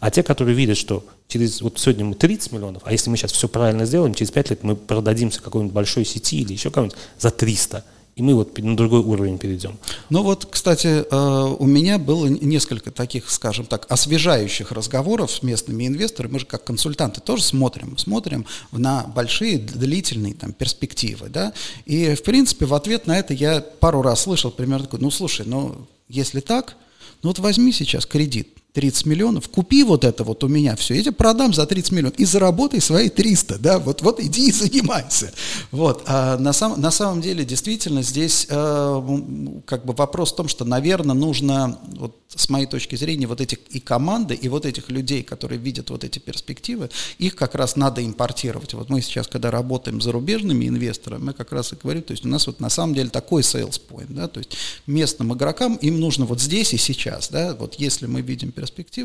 А 0.02 0.10
те, 0.10 0.24
которые 0.24 0.56
видят, 0.56 0.76
что 0.76 1.04
через, 1.28 1.62
вот 1.62 1.78
сегодня 1.78 2.04
мы 2.04 2.16
30 2.16 2.50
миллионов, 2.50 2.82
а 2.84 2.90
если 2.90 3.08
мы 3.08 3.16
сейчас 3.16 3.30
все 3.30 3.46
правильно 3.46 3.86
сделаем, 3.86 4.14
через 4.14 4.32
5 4.32 4.50
лет 4.50 4.64
мы 4.64 4.74
продадимся 4.74 5.40
какой-нибудь 5.40 5.72
большой 5.72 6.04
сети 6.04 6.40
или 6.40 6.54
еще 6.54 6.72
кому-нибудь 6.72 6.98
за 7.20 7.30
300, 7.30 7.84
и 8.16 8.22
мы 8.22 8.34
вот 8.34 8.58
на 8.58 8.76
другой 8.76 8.98
уровень 8.98 9.38
перейдем. 9.38 9.78
Ну 10.10 10.24
вот, 10.24 10.46
кстати, 10.46 11.04
э, 11.08 11.56
у 11.56 11.64
меня 11.66 11.98
было 11.98 12.26
несколько 12.26 12.90
таких, 12.90 13.30
скажем 13.30 13.64
так, 13.64 13.86
освежающих 13.88 14.72
разговоров 14.72 15.30
с 15.30 15.44
местными 15.44 15.86
инвесторами. 15.86 16.32
Мы 16.32 16.38
же 16.40 16.46
как 16.46 16.64
консультанты 16.64 17.20
тоже 17.20 17.44
смотрим, 17.44 17.96
смотрим 17.96 18.44
на 18.72 19.04
большие 19.04 19.58
длительные 19.58 20.34
там 20.34 20.52
перспективы, 20.52 21.28
да. 21.28 21.52
И 21.86 22.16
в 22.16 22.24
принципе 22.24 22.66
в 22.66 22.74
ответ 22.74 23.06
на 23.06 23.20
это 23.20 23.34
я 23.34 23.60
пару 23.60 24.02
раз 24.02 24.22
слышал 24.22 24.50
примерно 24.50 24.86
такой, 24.86 24.98
ну 24.98 25.12
слушай, 25.12 25.46
ну 25.46 25.86
если 26.08 26.40
так, 26.40 26.74
ну 27.22 27.28
вот 27.28 27.38
возьми 27.38 27.70
сейчас 27.70 28.04
кредит, 28.04 28.58
30 28.72 29.04
миллионов, 29.04 29.48
купи 29.48 29.84
вот 29.84 30.04
это 30.04 30.24
вот 30.24 30.42
у 30.44 30.48
меня 30.48 30.76
все, 30.76 30.94
я 30.94 31.02
тебе 31.02 31.12
продам 31.12 31.52
за 31.52 31.66
30 31.66 31.92
миллионов 31.92 32.18
и 32.18 32.24
заработай 32.24 32.80
свои 32.80 33.10
300, 33.10 33.58
да, 33.58 33.78
вот, 33.78 34.00
вот 34.00 34.18
иди 34.18 34.48
и 34.48 34.52
занимайся. 34.52 35.30
Вот, 35.70 36.04
а 36.06 36.38
на, 36.38 36.54
сам, 36.54 36.80
на 36.80 36.90
самом 36.90 37.20
деле 37.20 37.44
действительно 37.44 38.02
здесь 38.02 38.46
э, 38.48 39.62
как 39.66 39.84
бы 39.84 39.92
вопрос 39.92 40.32
в 40.32 40.36
том, 40.36 40.48
что, 40.48 40.64
наверное, 40.64 41.14
нужно, 41.14 41.78
вот 41.98 42.16
с 42.34 42.48
моей 42.48 42.66
точки 42.66 42.96
зрения, 42.96 43.26
вот 43.26 43.42
этих 43.42 43.58
и 43.70 43.80
команды, 43.80 44.34
и 44.34 44.48
вот 44.48 44.64
этих 44.64 44.88
людей, 44.88 45.22
которые 45.22 45.58
видят 45.58 45.90
вот 45.90 46.02
эти 46.04 46.18
перспективы, 46.18 46.88
их 47.18 47.36
как 47.36 47.54
раз 47.54 47.76
надо 47.76 48.04
импортировать. 48.04 48.72
Вот 48.72 48.88
мы 48.88 49.02
сейчас, 49.02 49.26
когда 49.28 49.50
работаем 49.50 50.00
с 50.00 50.04
зарубежными 50.04 50.66
инвесторами, 50.66 51.24
мы 51.24 51.32
как 51.34 51.52
раз 51.52 51.72
и 51.74 51.76
говорим, 51.76 52.02
то 52.02 52.12
есть 52.12 52.24
у 52.24 52.28
нас 52.28 52.46
вот 52.46 52.60
на 52.60 52.70
самом 52.70 52.94
деле 52.94 53.10
такой 53.10 53.42
sales 53.42 53.80
point, 53.86 54.06
да, 54.08 54.28
то 54.28 54.38
есть 54.38 54.56
местным 54.86 55.34
игрокам 55.34 55.76
им 55.76 56.00
нужно 56.00 56.24
вот 56.24 56.40
здесь 56.40 56.72
и 56.72 56.78
сейчас, 56.78 57.28
да, 57.28 57.54
вот 57.54 57.74
если 57.74 58.06
мы 58.06 58.22
видим 58.22 58.50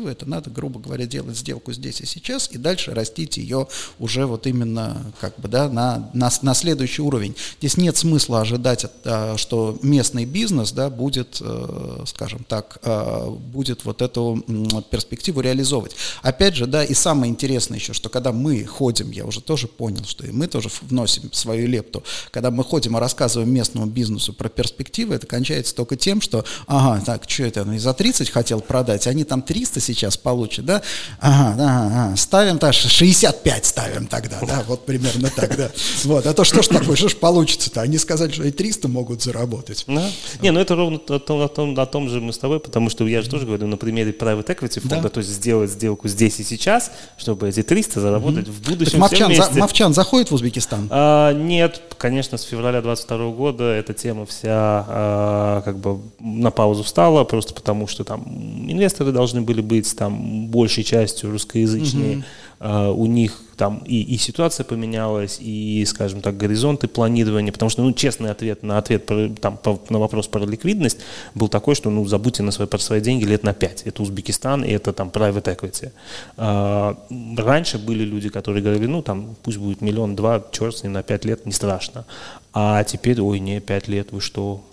это 0.08 0.28
надо, 0.28 0.50
грубо 0.50 0.80
говоря, 0.80 1.06
делать 1.06 1.36
сделку 1.36 1.72
здесь 1.72 2.00
и 2.00 2.06
сейчас, 2.06 2.48
и 2.52 2.58
дальше 2.58 2.94
растить 2.94 3.36
ее 3.36 3.68
уже 3.98 4.26
вот 4.26 4.46
именно 4.46 5.12
как 5.20 5.38
бы, 5.38 5.48
да, 5.48 5.68
на, 5.68 6.10
на, 6.12 6.30
на 6.42 6.54
следующий 6.54 7.02
уровень. 7.02 7.34
Здесь 7.58 7.76
нет 7.76 7.96
смысла 7.96 8.40
ожидать, 8.40 8.86
а, 9.04 9.36
что 9.36 9.78
местный 9.82 10.24
бизнес, 10.24 10.72
да, 10.72 10.90
будет, 10.90 11.38
э, 11.40 12.04
скажем 12.06 12.44
так, 12.44 12.78
э, 12.82 13.30
будет 13.30 13.84
вот 13.84 14.02
эту 14.02 14.44
перспективу 14.90 15.40
реализовывать. 15.40 15.94
Опять 16.22 16.54
же, 16.54 16.66
да, 16.66 16.84
и 16.84 16.94
самое 16.94 17.30
интересное 17.30 17.78
еще, 17.78 17.92
что 17.92 18.08
когда 18.08 18.32
мы 18.32 18.64
ходим, 18.64 19.10
я 19.10 19.24
уже 19.24 19.40
тоже 19.40 19.68
понял, 19.68 20.04
что 20.04 20.26
и 20.26 20.30
мы 20.30 20.46
тоже 20.46 20.70
вносим 20.82 21.32
свою 21.32 21.66
лепту, 21.66 22.02
когда 22.30 22.50
мы 22.50 22.64
ходим 22.64 22.96
и 22.96 23.00
рассказываем 23.00 23.52
местному 23.52 23.86
бизнесу 23.86 24.32
про 24.32 24.48
перспективы, 24.48 25.14
это 25.14 25.26
кончается 25.26 25.74
только 25.74 25.96
тем, 25.96 26.20
что, 26.20 26.44
ага, 26.66 27.02
так, 27.04 27.28
что 27.28 27.44
это, 27.44 27.78
за 27.78 27.94
30 27.94 28.30
хотел 28.30 28.60
продать, 28.60 29.06
они 29.06 29.24
там 29.24 29.42
300 29.48 29.80
сейчас 29.80 30.16
получат, 30.18 30.66
да? 30.66 30.82
Ага, 31.20 31.54
ага, 31.54 31.86
ага. 31.86 32.16
ставим 32.16 32.58
так, 32.58 32.74
65 32.74 33.64
ставим 33.64 34.06
тогда, 34.06 34.38
да, 34.42 34.62
вот 34.68 34.84
примерно 34.84 35.30
так, 35.34 35.56
да. 35.56 35.70
Вот, 36.04 36.26
а 36.26 36.34
то 36.34 36.44
что 36.44 36.62
ж 36.62 36.68
такое, 36.68 36.96
что 36.96 37.08
ж 37.08 37.16
получится-то? 37.16 37.80
Они 37.80 37.96
сказали, 37.96 38.30
что 38.30 38.44
и 38.44 38.50
300 38.50 38.88
могут 38.88 39.22
заработать. 39.22 39.84
Да. 39.86 40.10
Не, 40.42 40.50
ну 40.50 40.60
это 40.60 40.76
ровно 40.76 40.98
о 40.98 41.18
том, 41.18 41.40
о, 41.40 41.48
том, 41.48 41.80
о 41.80 41.86
том 41.86 42.10
же 42.10 42.20
мы 42.20 42.34
с 42.34 42.38
тобой, 42.38 42.60
потому 42.60 42.90
что 42.90 43.06
я 43.06 43.22
же 43.22 43.30
тоже 43.30 43.46
говорю 43.46 43.66
на 43.66 43.78
примере 43.78 44.12
private 44.12 44.46
equity 44.46 44.80
фонда, 44.80 45.00
да. 45.04 45.08
то 45.08 45.20
есть 45.20 45.30
сделать 45.30 45.70
сделку 45.70 46.08
здесь 46.08 46.38
и 46.40 46.44
сейчас, 46.44 46.92
чтобы 47.16 47.48
эти 47.48 47.62
300 47.62 48.00
заработать 48.00 48.48
угу. 48.48 48.52
в 48.52 48.60
будущем 48.68 49.00
Мовчан, 49.00 49.34
за, 49.34 49.50
Мовчан 49.52 49.94
заходит 49.94 50.30
в 50.30 50.34
Узбекистан? 50.34 50.88
А, 50.90 51.32
нет, 51.32 51.80
конечно, 51.96 52.36
с 52.36 52.42
февраля 52.42 52.82
22 52.82 53.30
года 53.30 53.64
эта 53.64 53.94
тема 53.94 54.26
вся 54.26 54.84
а, 54.88 55.62
как 55.62 55.78
бы 55.78 56.00
на 56.20 56.50
паузу 56.50 56.82
встала, 56.82 57.24
просто 57.24 57.54
потому 57.54 57.86
что 57.86 58.04
там 58.04 58.24
инвесторы 58.68 59.12
должны 59.12 59.37
должны 59.38 59.42
были 59.42 59.60
быть 59.60 59.96
там 59.96 60.48
большей 60.48 60.84
частью 60.84 61.30
русскоязычные. 61.30 62.18
Угу. 62.18 62.24
Uh, 62.60 62.92
у 62.92 63.06
них 63.06 63.40
там 63.56 63.84
и, 63.86 64.02
и 64.02 64.18
ситуация 64.18 64.64
поменялась, 64.64 65.38
и, 65.40 65.84
скажем 65.86 66.22
так, 66.22 66.36
горизонты 66.36 66.88
планирования, 66.88 67.52
потому 67.52 67.70
что, 67.70 67.82
ну, 67.84 67.92
честный 67.92 68.32
ответ 68.32 68.64
на 68.64 68.78
ответ 68.78 69.06
про, 69.06 69.28
там, 69.28 69.56
по, 69.56 69.78
на 69.90 70.00
вопрос 70.00 70.26
про 70.26 70.44
ликвидность 70.44 70.98
был 71.36 71.48
такой, 71.48 71.76
что, 71.76 71.88
ну, 71.90 72.04
забудьте 72.04 72.42
на 72.42 72.50
свои, 72.50 72.66
про 72.66 72.78
свои 72.78 73.00
деньги 73.00 73.24
лет 73.26 73.44
на 73.44 73.54
5. 73.54 73.82
Это 73.84 74.02
Узбекистан, 74.02 74.64
и 74.64 74.70
это 74.72 74.92
там 74.92 75.08
private 75.08 75.56
equity. 75.56 75.92
Uh, 76.36 76.96
раньше 77.36 77.78
были 77.78 78.02
люди, 78.02 78.28
которые 78.28 78.60
говорили, 78.60 78.86
ну, 78.86 79.02
там, 79.02 79.36
пусть 79.44 79.58
будет 79.58 79.80
миллион-два, 79.80 80.42
черт 80.50 80.76
с 80.76 80.82
ним 80.82 80.94
на 80.94 81.04
5 81.04 81.24
лет, 81.26 81.46
не 81.46 81.52
страшно. 81.52 82.06
А 82.52 82.82
теперь, 82.82 83.20
ой, 83.20 83.38
не, 83.38 83.60
5 83.60 83.88
лет, 83.88 84.08
вы 84.10 84.20
что, 84.20 84.64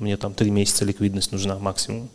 мне 0.00 0.16
там 0.16 0.34
3 0.34 0.50
месяца 0.50 0.84
ликвидность 0.84 1.30
нужна 1.30 1.56
максимум. 1.58 2.08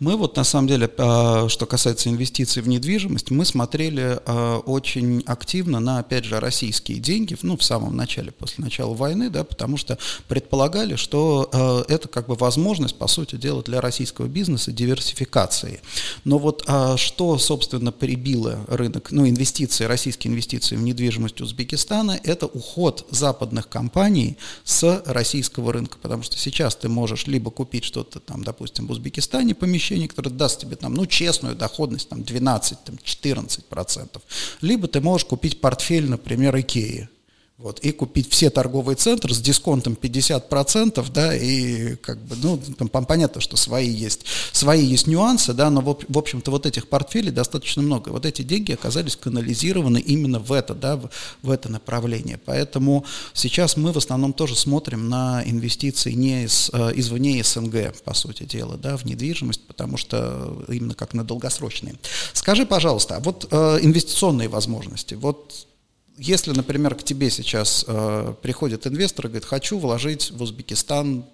Мы 0.00 0.16
вот 0.16 0.36
на 0.36 0.44
самом 0.44 0.68
деле, 0.68 0.90
а, 0.98 1.48
что 1.48 1.66
касается 1.66 2.08
инвестиций 2.08 2.62
в 2.62 2.68
недвижимость, 2.68 3.30
мы 3.30 3.44
смотрели 3.44 4.20
а, 4.26 4.58
очень 4.58 5.22
активно 5.26 5.80
на, 5.80 5.98
опять 5.98 6.24
же, 6.24 6.40
российские 6.40 6.98
деньги, 6.98 7.36
ну, 7.42 7.56
в 7.56 7.64
самом 7.64 7.96
начале, 7.96 8.32
после 8.32 8.64
начала 8.64 8.94
войны, 8.94 9.30
да, 9.30 9.44
потому 9.44 9.76
что 9.76 9.98
предполагали, 10.28 10.96
что 10.96 11.48
а, 11.52 11.84
это 11.88 12.08
как 12.08 12.26
бы 12.26 12.34
возможность, 12.34 12.96
по 12.96 13.06
сути 13.06 13.36
дела, 13.36 13.62
для 13.62 13.80
российского 13.80 14.26
бизнеса 14.26 14.72
диверсификации. 14.72 15.80
Но 16.24 16.38
вот 16.38 16.68
что, 16.96 17.38
собственно, 17.38 17.92
прибило 17.92 18.64
рынок, 18.68 19.10
ну, 19.10 19.28
инвестиции, 19.28 19.84
российские 19.84 20.32
инвестиции 20.32 20.76
в 20.76 20.82
недвижимость 20.82 21.40
Узбекистана, 21.40 22.18
это 22.22 22.46
уход 22.46 23.06
западных 23.10 23.68
компаний 23.68 24.36
с 24.64 25.02
российского 25.06 25.72
рынка, 25.72 25.98
потому 26.00 26.22
что 26.22 26.38
сейчас 26.38 26.76
ты 26.76 26.88
можешь 26.88 27.26
либо 27.26 27.50
купить 27.50 27.84
что-то 27.84 28.20
там, 28.20 28.44
допустим, 28.44 28.86
в 28.86 28.90
Узбекистане, 28.90 29.54
помещение, 29.64 30.08
которое 30.08 30.30
даст 30.30 30.60
тебе 30.60 30.76
там, 30.76 30.94
ну, 30.94 31.06
честную 31.06 31.56
доходность, 31.56 32.10
там, 32.10 32.22
12, 32.22 32.84
там, 32.84 32.98
14 33.02 33.64
процентов. 33.64 34.22
Либо 34.60 34.88
ты 34.88 35.00
можешь 35.00 35.26
купить 35.26 35.60
портфель, 35.60 36.08
например, 36.08 36.54
Икеи. 36.58 37.08
Вот, 37.56 37.78
и 37.80 37.92
купить 37.92 38.28
все 38.32 38.50
торговые 38.50 38.96
центры 38.96 39.32
с 39.32 39.40
дисконтом 39.40 39.92
50%, 39.92 41.06
да, 41.12 41.36
и 41.36 41.94
как 41.94 42.18
бы, 42.18 42.34
ну, 42.42 42.58
там 42.58 43.06
понятно, 43.06 43.40
что 43.40 43.56
свои 43.56 43.88
есть, 43.88 44.26
свои 44.50 44.84
есть 44.84 45.06
нюансы, 45.06 45.52
да, 45.52 45.70
но 45.70 45.80
в, 45.80 45.98
в 46.08 46.18
общем-то 46.18 46.50
вот 46.50 46.66
этих 46.66 46.88
портфелей 46.88 47.30
достаточно 47.30 47.80
много. 47.80 48.08
Вот 48.08 48.26
эти 48.26 48.42
деньги 48.42 48.72
оказались 48.72 49.14
канализированы 49.14 49.98
именно 49.98 50.40
в 50.40 50.50
это, 50.50 50.74
да, 50.74 50.96
в, 50.96 51.08
в 51.42 51.50
это 51.50 51.68
направление. 51.70 52.40
Поэтому 52.44 53.04
сейчас 53.34 53.76
мы 53.76 53.92
в 53.92 53.98
основном 53.98 54.32
тоже 54.32 54.56
смотрим 54.56 55.08
на 55.08 55.40
инвестиции 55.46 56.10
не 56.10 56.46
из, 56.46 56.70
э, 56.72 56.90
извне 56.96 57.44
СНГ, 57.44 57.94
по 58.02 58.14
сути 58.14 58.42
дела, 58.42 58.76
да, 58.76 58.96
в 58.96 59.04
недвижимость, 59.04 59.64
потому 59.68 59.96
что 59.96 60.64
именно 60.68 60.94
как 60.96 61.14
на 61.14 61.22
долгосрочные. 61.22 61.94
Скажи, 62.32 62.66
пожалуйста, 62.66 63.18
а 63.18 63.20
вот 63.20 63.46
э, 63.48 63.78
инвестиционные 63.80 64.48
возможности, 64.48 65.14
вот 65.14 65.68
если, 66.16 66.52
например, 66.52 66.94
к 66.94 67.02
тебе 67.02 67.30
сейчас 67.30 67.84
э, 67.86 68.34
приходит 68.42 68.86
инвестор 68.86 69.26
и 69.26 69.28
говорит, 69.28 69.44
хочу 69.44 69.78
вложить 69.78 70.30
в 70.30 70.42
Узбекистан 70.42 71.24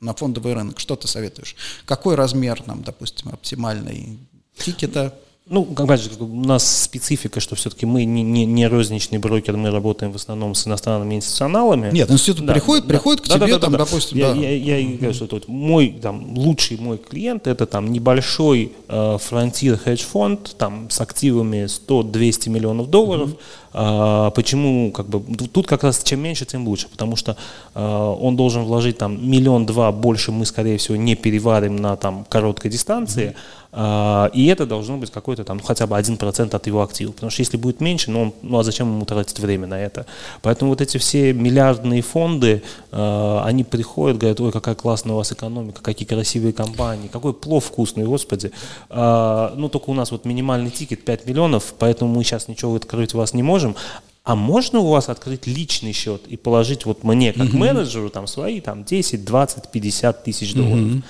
на 0.00 0.14
фондовый 0.14 0.54
рынок, 0.54 0.80
что 0.80 0.96
ты 0.96 1.08
советуешь? 1.08 1.56
Какой 1.84 2.14
размер 2.14 2.66
нам, 2.66 2.82
допустим, 2.82 3.30
оптимальный 3.30 4.18
тикета? 4.56 5.18
Ну, 5.50 5.64
как 5.64 5.86
бы 5.86 5.98
у 6.20 6.44
нас 6.44 6.84
специфика, 6.84 7.40
что 7.40 7.56
все-таки 7.56 7.84
мы 7.84 8.04
не, 8.04 8.22
не, 8.22 8.46
не 8.46 8.68
розничный 8.68 9.18
брокер, 9.18 9.56
мы 9.56 9.72
работаем 9.72 10.12
в 10.12 10.14
основном 10.14 10.54
с 10.54 10.64
иностранными 10.64 11.16
институционалами. 11.16 11.90
Нет, 11.90 12.08
институт 12.08 12.46
да, 12.46 12.52
приходит, 12.52 12.84
да, 12.84 12.90
приходит 12.90 13.24
да, 13.26 13.34
к 13.34 13.36
тебе, 13.36 13.46
да, 13.46 13.52
да, 13.54 13.58
там, 13.58 13.72
да, 13.72 13.78
допустим, 13.78 14.16
я, 14.16 14.32
да. 14.32 14.40
Я, 14.40 14.56
я, 14.56 14.76
я 14.78 14.96
говорю, 14.96 15.12
что 15.12 15.26
вот 15.28 15.48
мой, 15.48 15.98
там, 16.00 16.38
лучший 16.38 16.76
мой 16.78 16.98
клиент, 16.98 17.48
это 17.48 17.66
там 17.66 17.90
небольшой 17.90 18.70
э, 18.86 19.18
фронтир 19.20 19.76
хедж-фонд, 19.76 20.54
там, 20.56 20.88
с 20.88 21.00
активами 21.00 21.64
100-200 21.64 22.48
миллионов 22.48 22.88
долларов, 22.88 23.30
mm-hmm 23.30 23.60
а, 23.72 24.30
почему, 24.30 24.90
как 24.90 25.06
бы, 25.08 25.20
тут 25.48 25.66
как 25.66 25.84
раз 25.84 26.02
чем 26.02 26.20
меньше, 26.20 26.44
тем 26.44 26.66
лучше, 26.66 26.88
потому 26.88 27.14
что 27.14 27.36
а, 27.74 28.12
он 28.12 28.36
должен 28.36 28.64
вложить 28.64 28.98
там 28.98 29.30
миллион-два 29.30 29.92
больше 29.92 30.32
мы, 30.32 30.44
скорее 30.44 30.76
всего, 30.78 30.96
не 30.96 31.14
переварим 31.14 31.76
на 31.76 31.96
там 31.96 32.24
короткой 32.28 32.70
дистанции, 32.70 33.36
mm-hmm. 33.69 33.69
И 33.72 34.46
это 34.46 34.66
должно 34.66 34.96
быть 34.96 35.10
какой-то 35.10 35.44
там 35.44 35.58
ну, 35.58 35.62
хотя 35.62 35.86
бы 35.86 35.96
один 35.96 36.16
процент 36.16 36.54
от 36.54 36.66
его 36.66 36.82
активов, 36.82 37.14
потому 37.14 37.30
что 37.30 37.42
если 37.42 37.56
будет 37.56 37.80
меньше, 37.80 38.10
ну, 38.10 38.34
ну 38.42 38.58
а 38.58 38.64
зачем 38.64 38.88
ему 38.88 39.04
тратить 39.04 39.38
время 39.38 39.66
на 39.66 39.80
это? 39.80 40.06
Поэтому 40.42 40.70
вот 40.70 40.80
эти 40.80 40.98
все 40.98 41.32
миллиардные 41.32 42.02
фонды, 42.02 42.62
они 42.90 43.62
приходят, 43.62 44.18
говорят, 44.18 44.40
ой, 44.40 44.50
какая 44.50 44.74
классная 44.74 45.12
у 45.12 45.16
вас 45.16 45.30
экономика, 45.32 45.82
какие 45.82 46.08
красивые 46.08 46.52
компании, 46.52 47.08
какой 47.08 47.32
плов 47.32 47.66
вкусный, 47.66 48.04
господи. 48.04 48.50
Ну, 48.90 49.68
только 49.70 49.90
у 49.90 49.94
нас 49.94 50.10
вот 50.10 50.24
минимальный 50.24 50.70
тикет 50.70 51.04
5 51.04 51.26
миллионов, 51.26 51.74
поэтому 51.78 52.12
мы 52.12 52.24
сейчас 52.24 52.48
ничего 52.48 52.74
открыть 52.74 53.14
у 53.14 53.18
вас 53.18 53.34
не 53.34 53.42
можем, 53.42 53.76
а 54.22 54.34
можно 54.36 54.80
у 54.80 54.88
вас 54.90 55.08
открыть 55.08 55.46
личный 55.46 55.92
счет 55.92 56.26
и 56.26 56.36
положить 56.36 56.84
вот 56.84 57.04
мне 57.04 57.32
как 57.32 57.48
mm-hmm. 57.48 57.56
менеджеру 57.56 58.10
там 58.10 58.26
свои 58.26 58.60
там 58.60 58.84
10, 58.84 59.24
20, 59.24 59.70
50 59.70 60.24
тысяч 60.24 60.54
долларов. 60.54 60.78
Mm-hmm. 60.78 61.02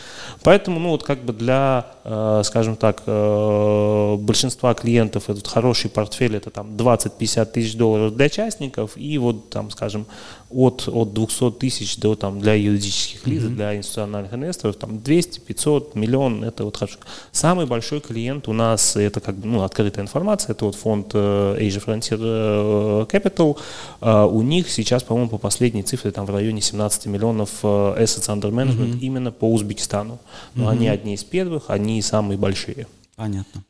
Поэтому, 0.45 0.79
ну 0.79 0.91
вот 0.91 1.03
как 1.03 1.25
бы 1.25 1.33
для, 1.33 1.87
э, 2.05 2.43
скажем 2.45 2.77
так, 2.77 3.03
э, 3.07 4.17
большинства 4.17 4.75
клиентов 4.75 5.29
этот 5.29 5.49
хороший 5.49 5.91
портфель 5.91 6.37
это 6.37 6.51
там 6.51 6.77
20-50 6.77 7.47
тысяч 7.47 7.75
долларов 7.75 8.15
для 8.15 8.29
частников 8.29 8.93
и 8.97 9.19
вот 9.19 9.51
там, 9.51 9.71
скажем, 9.71 10.07
от, 10.51 10.89
от 10.89 11.13
200 11.15 11.53
тысяч 11.53 11.97
до 11.97 12.17
там 12.17 12.41
для 12.41 12.55
юридических 12.55 13.27
лиц, 13.27 13.43
mm-hmm. 13.43 13.55
для 13.55 13.77
институциональных 13.77 14.33
инвесторов, 14.35 14.77
там 14.77 15.01
200, 15.01 15.41
500, 15.41 15.95
миллион, 15.95 16.45
это 16.45 16.65
вот 16.65 16.77
хорошо. 16.77 16.99
Самый 17.31 17.67
большой 17.67 18.01
клиент 18.01 18.49
у 18.49 18.53
нас, 18.53 18.97
это 18.97 19.21
как 19.21 19.37
бы, 19.37 19.47
ну, 19.47 19.63
открытая 19.63 20.05
информация, 20.05 20.53
это 20.53 20.65
вот 20.65 20.75
фонд 20.75 21.13
э, 21.15 21.57
Asia 21.61 21.85
Frontier 21.85 23.07
Capital, 23.09 23.57
а, 24.01 24.27
у 24.27 24.43
них 24.43 24.71
сейчас, 24.71 25.03
по-моему, 25.03 25.31
по 25.31 25.39
последней 25.39 25.83
цифре 25.83 26.11
там 26.11 26.27
в 26.27 26.31
районе 26.31 26.61
17 26.61 27.07
миллионов 27.07 27.51
э, 27.63 27.67
assets 27.67 28.29
under 28.29 28.51
management 28.51 28.95
mm-hmm. 28.95 29.01
именно 29.01 29.33
по 29.33 29.53
Узбекистану. 29.53 30.19
Но 30.55 30.65
mm-hmm. 30.65 30.73
они 30.73 30.89
одни 30.89 31.15
из 31.15 31.25
первых, 31.25 31.65
они 31.69 32.03
самые 32.03 32.39
большие. 32.39 32.87
Понятно. 33.21 33.65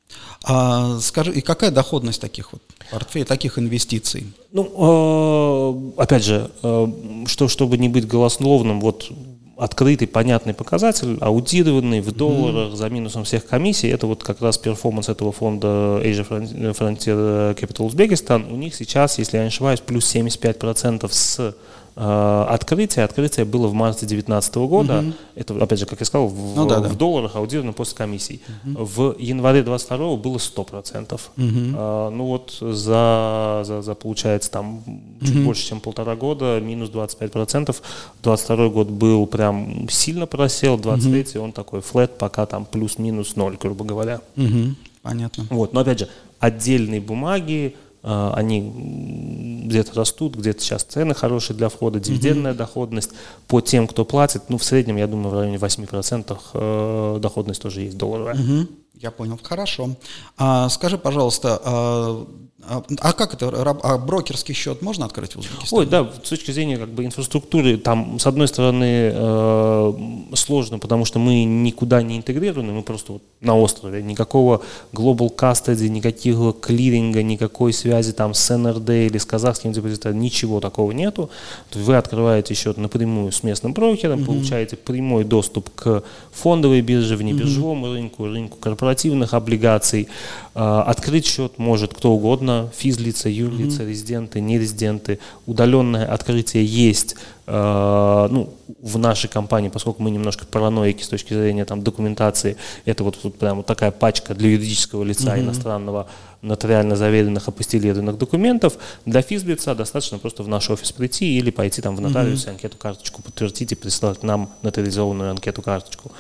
А, 0.45 1.01
скажи, 1.01 1.33
и 1.33 1.41
какая 1.41 1.73
доходность 1.73 2.21
таких 2.21 2.53
вот 2.53 2.63
портфелей, 2.93 3.27
таких 3.27 3.59
инвестиций? 3.59 4.33
Ну, 4.53 5.93
э, 5.97 6.01
опять 6.01 6.23
же, 6.23 6.53
э, 6.63 6.87
что, 7.27 7.49
чтобы 7.49 7.77
не 7.77 7.89
быть 7.89 8.07
голословным, 8.07 8.81
вот 8.81 9.11
открытый, 9.57 10.07
понятный 10.07 10.55
показатель, 10.55 11.19
аудированный 11.21 12.01
в 12.01 12.13
долларах, 12.13 12.73
mm-hmm. 12.73 12.77
за 12.77 12.91
минусом 12.91 13.25
всех 13.25 13.45
комиссий. 13.45 13.89
Это 13.89 14.07
вот 14.07 14.23
как 14.23 14.41
раз 14.41 14.57
перформанс 14.57 15.09
этого 15.09 15.33
фонда 15.33 15.67
Asia 16.01 16.25
Frontier 16.29 17.59
Capital 17.59 17.91
Uzbekistan. 17.91 18.53
У 18.53 18.57
них 18.57 18.77
сейчас, 18.77 19.19
если 19.19 19.37
я 19.37 19.43
не 19.43 19.49
ошибаюсь, 19.49 19.81
плюс 19.81 20.15
75% 20.15 21.09
с 21.11 21.57
Э, 21.90 21.90
открытие. 21.95 23.05
Открытие 23.05 23.45
было 23.45 23.67
в 23.67 23.75
марте 23.75 24.07
2019 24.07 24.55
года. 24.57 25.01
Угу. 25.01 25.13
Это, 25.35 25.63
опять 25.63 25.79
же, 25.79 25.87
как 25.87 26.01
я 26.01 26.07
сказал, 26.07 26.29
в, 26.29 26.57
ну, 26.57 26.67
да, 26.67 26.81
в 26.81 26.83
да. 26.83 26.95
долларах 26.95 27.37
аудировано 27.37 27.73
после 27.73 27.97
комиссий. 27.97 28.41
Угу. 28.65 28.85
В 28.85 29.17
январе 29.19 29.63
2022 29.63 30.17
было 30.17 30.37
100%. 30.37 31.15
Угу. 31.15 31.77
А, 31.77 32.11
ну 32.11 32.27
вот 32.27 32.57
за, 32.61 33.63
за, 33.65 33.83
за, 33.83 33.95
получается, 33.95 34.51
там 34.51 34.83
чуть 35.21 35.37
угу. 35.37 35.45
больше, 35.47 35.67
чем 35.67 35.81
полтора 35.81 36.17
года, 36.17 36.61
минус 36.61 36.91
25%. 36.91 37.77
22 38.23 38.69
год 38.69 38.89
был 38.89 39.27
прям 39.27 39.89
сильно 39.89 40.27
просел, 40.27 40.79
23 40.79 41.21
угу. 41.35 41.45
он 41.45 41.53
такой 41.53 41.81
флет, 41.81 42.19
пока 42.19 42.47
там 42.47 42.65
плюс-минус 42.65 43.37
ноль, 43.37 43.57
грубо 43.61 43.85
говоря. 43.85 44.21
Угу. 44.37 44.75
Понятно. 45.03 45.47
Вот, 45.51 45.73
но 45.73 45.81
опять 45.81 46.01
же, 46.01 46.09
отдельные 46.39 47.01
бумаги, 47.01 47.75
они 48.03 49.65
где-то 49.67 49.95
растут, 49.95 50.37
где-то 50.37 50.61
сейчас 50.61 50.83
цены 50.85 51.15
хорошие 51.15 51.57
для 51.57 51.69
входа, 51.69 52.01
дивидендная 52.01 52.53
mm-hmm. 52.53 52.57
доходность. 52.57 53.11
По 53.47 53.61
тем, 53.61 53.87
кто 53.87 54.05
платит, 54.05 54.45
ну, 54.49 54.59
в 54.59 54.65
среднем, 54.65 54.97
я 54.97 55.07
думаю, 55.07 55.31
в 55.31 55.39
районе 55.39 55.57
8% 55.57 56.39
э, 56.55 57.19
доходность 57.21 57.63
тоже 57.63 57.83
есть 57.83 57.99
долларовая. 57.99 58.35
Mm-hmm. 58.35 58.69
Я 59.01 59.11
понял, 59.11 59.41
хорошо. 59.43 59.97
А, 60.37 60.69
скажи, 60.69 60.99
пожалуйста, 60.99 61.59
а, 61.65 62.27
а, 62.63 62.83
а 62.99 63.13
как 63.15 63.33
это? 63.33 63.49
А 63.49 63.99
брокерский 63.99 64.55
счет 64.55 64.83
можно 64.83 65.07
открыть 65.07 65.35
в 65.35 65.39
Узбекистане? 65.39 65.81
Ой, 65.81 65.87
да, 65.87 66.11
с 66.23 66.29
точки 66.29 66.51
зрения 66.51 66.77
как 66.77 66.91
бы 66.91 67.07
инфраструктуры, 67.07 67.79
там, 67.79 68.19
с 68.19 68.27
одной 68.27 68.49
стороны, 68.49 69.11
э, 69.15 69.93
сложно, 70.35 70.79
потому 70.79 71.07
что 71.07 71.19
мы 71.19 71.45
никуда 71.45 72.03
не 72.03 72.19
интегрированы, 72.19 72.73
мы 72.73 72.83
просто 72.83 73.13
вот 73.15 73.23
на 73.41 73.57
острове. 73.57 74.03
Никакого 74.03 74.61
global 74.93 75.35
custody, 75.35 75.89
никакого 75.89 76.53
клиринга, 76.53 77.23
никакой 77.23 77.73
связи 77.73 78.13
там 78.13 78.35
с 78.35 78.55
НРД 78.55 78.91
или 78.91 79.17
с 79.17 79.25
казахским 79.25 79.73
депозитарем, 79.73 80.21
ничего 80.21 80.61
такого 80.61 80.93
нету. 80.93 81.31
Вы 81.73 81.97
открываете 81.97 82.53
счет 82.53 82.77
напрямую 82.77 83.33
с 83.33 83.43
местным 83.43 83.73
брокером, 83.73 84.21
mm-hmm. 84.21 84.27
получаете 84.27 84.77
прямой 84.77 85.25
доступ 85.25 85.71
к 85.75 86.03
фондовой 86.33 86.83
бирже, 86.83 87.17
внебиржевому 87.17 87.87
mm-hmm. 87.87 87.93
рынку, 87.93 88.25
рынку 88.27 88.59
корпоративных 88.91 89.35
облигаций. 89.35 90.09
Э, 90.55 90.83
открыть 90.87 91.27
счет 91.27 91.59
может 91.59 91.95
кто 91.95 92.11
угодно, 92.13 92.69
физлица, 92.77 93.29
юрлица, 93.29 93.83
mm-hmm. 93.83 93.89
резиденты, 93.89 94.41
нерезиденты, 94.41 95.19
удаленное 95.47 96.07
открытие 96.07 96.65
есть 96.65 97.17
э, 97.47 98.29
ну, 98.31 98.49
в 98.83 98.99
нашей 98.99 99.29
компании, 99.29 99.69
поскольку 99.69 100.03
мы 100.03 100.11
немножко 100.11 100.47
параноики 100.47 101.03
с 101.03 101.09
точки 101.09 101.35
зрения 101.35 101.65
там, 101.65 101.83
документации, 101.83 102.57
это 102.85 103.05
вот, 103.05 103.19
вот 103.23 103.39
прям 103.39 103.59
вот 103.59 103.67
такая 103.67 103.91
пачка 103.93 104.35
для 104.35 104.51
юридического 104.51 105.05
лица 105.05 105.37
mm-hmm. 105.37 105.41
иностранного 105.41 106.07
нотариально 106.43 106.97
заверенных 106.97 107.49
апостилированных 107.49 108.17
документов. 108.17 108.79
Для 109.07 109.21
физлица 109.23 109.75
достаточно 109.75 110.19
просто 110.19 110.43
в 110.43 110.49
наш 110.49 110.71
офис 110.71 110.91
прийти 110.91 111.39
или 111.39 111.51
пойти 111.51 111.83
там 111.83 111.97
в 111.97 112.01
нотариус 112.01 112.47
mm-hmm. 112.47 112.51
анкету-карточку 112.51 113.23
подтвердить 113.23 113.73
и 113.73 113.75
прислать 113.75 114.23
нам 114.23 114.49
нотаризованную 114.63 115.31
анкету-карточку. 115.31 116.11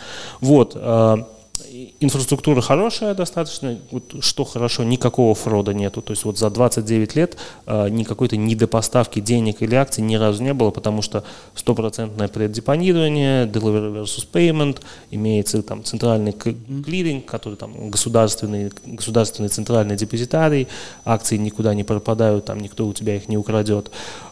Вот. 0.40 0.76
Инфраструктура 2.00 2.60
хорошая 2.60 3.14
достаточно, 3.14 3.78
вот 3.90 4.24
что 4.24 4.44
хорошо, 4.44 4.84
никакого 4.84 5.34
фрода 5.34 5.74
нету, 5.74 6.02
то 6.02 6.12
есть 6.12 6.24
вот 6.24 6.38
за 6.38 6.50
29 6.50 7.14
лет 7.16 7.36
э, 7.66 7.88
никакой-то 7.88 8.36
недопоставки 8.36 9.20
денег 9.20 9.62
или 9.62 9.74
акций 9.74 10.02
ни 10.02 10.16
разу 10.16 10.42
не 10.42 10.54
было, 10.54 10.70
потому 10.70 11.02
что 11.02 11.24
стопроцентное 11.54 12.28
преддепонирование, 12.28 13.46
delivery 13.46 14.02
versus 14.02 14.26
payment, 14.32 14.78
имеется 15.10 15.62
там 15.62 15.84
центральный 15.84 16.32
клиринг, 16.32 17.26
который 17.26 17.56
там 17.56 17.90
государственный, 17.90 18.72
государственный 18.84 19.48
центральный 19.48 19.96
депозитарий, 19.96 20.68
акции 21.04 21.36
никуда 21.36 21.74
не 21.74 21.84
пропадают, 21.84 22.44
там 22.46 22.60
никто 22.60 22.86
у 22.86 22.92
тебя 22.92 23.16
их 23.16 23.28
не 23.28 23.36
украдет. 23.36 23.90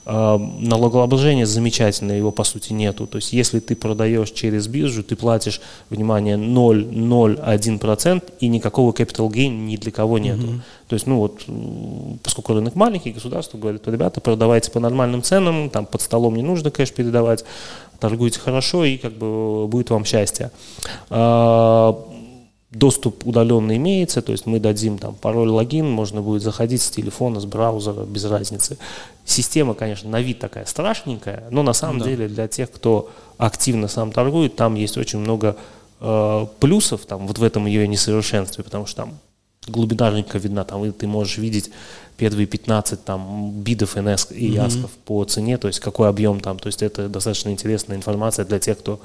Налогообложение 0.09 1.45
замечательное, 1.45 2.17
его 2.17 2.31
по 2.33 2.43
сути 2.43 2.73
нету, 2.73 3.07
то 3.07 3.17
есть 3.17 3.35
если 3.35 3.61
ты 3.61 3.77
продаешь 3.77 4.31
через 4.31 4.67
биржу, 4.67 5.03
ты 5.03 5.17
платишь, 5.17 5.61
внимание, 5.91 6.39
0,01% 6.39 8.23
и 8.41 8.49
никакого 8.49 8.93
capital 8.93 9.29
gain 9.29 9.51
ни 9.51 9.77
для 9.77 9.93
кого 9.93 10.19
нету. 10.19 10.47
Mm-hmm. 10.47 10.61
То 10.89 10.95
есть, 10.95 11.07
ну 11.07 11.19
вот, 11.19 11.45
поскольку 12.23 12.55
рынок 12.55 12.75
маленький, 12.75 13.13
государство 13.13 13.59
говорит, 13.59 13.87
ребята, 13.87 14.23
продавайте 14.23 14.71
по 14.71 14.81
нормальным 14.81 15.23
ценам, 15.23 15.69
там 15.69 15.85
под 15.85 16.01
столом 16.01 16.37
не 16.37 16.43
нужно 16.43 16.71
кэш 16.71 16.91
передавать, 16.93 17.45
торгуйте 18.01 18.41
хорошо 18.41 18.87
и 18.87 18.97
как 18.97 19.13
бы 19.13 19.69
будет 19.69 19.91
вам 19.91 20.07
счастье. 20.07 20.51
Доступ 22.71 23.27
удаленный 23.27 23.79
имеется, 23.79 24.21
то 24.21 24.33
есть 24.33 24.45
мы 24.45 24.61
дадим 24.61 24.99
там 24.99 25.15
пароль, 25.15 25.49
логин, 25.49 25.91
можно 25.91 26.21
будет 26.21 26.43
заходить 26.43 26.83
с 26.83 26.91
телефона, 26.91 27.41
с 27.41 27.47
браузера, 27.47 28.05
без 28.05 28.27
разницы. 28.27 28.77
Система, 29.25 29.73
конечно, 29.73 30.11
на 30.11 30.21
вид 30.21 30.39
такая 30.39 30.67
страшненькая, 30.67 31.45
но 31.51 31.63
на 31.63 31.73
самом 31.73 32.01
да. 32.01 32.05
деле 32.05 32.29
для 32.29 32.47
тех, 32.47 32.71
кто 32.71 33.11
активно 33.39 33.89
сам 33.89 34.13
торгует, 34.13 34.55
там 34.57 34.75
есть 34.75 34.99
очень 34.99 35.19
много 35.19 35.57
э, 36.01 36.47
плюсов 36.61 37.07
там, 37.07 37.27
вот 37.27 37.39
в 37.39 37.43
этом 37.43 37.65
ее 37.65 37.89
несовершенстве, 37.89 38.63
потому 38.63 38.85
что 38.85 38.97
там 38.97 39.19
глубина 39.67 40.11
рынка 40.11 40.37
видна, 40.37 40.65
там 40.65 40.93
ты 40.93 41.07
можешь 41.07 41.39
видеть 41.39 41.71
первые 42.19 42.47
15 42.47 43.03
там 43.03 43.53
бидов 43.63 43.97
НС 43.97 44.31
и 44.31 44.47
ясков 44.47 44.91
mm-hmm. 44.91 45.05
по 45.07 45.25
цене, 45.25 45.57
то 45.57 45.69
есть 45.69 45.81
какой 45.81 46.09
объем 46.09 46.41
там, 46.41 46.59
то 46.59 46.67
есть 46.67 46.83
это 46.83 47.09
достаточно 47.09 47.49
интересная 47.51 47.97
информация 47.97 48.45
для 48.45 48.59
тех, 48.59 48.79
кто 48.79 49.01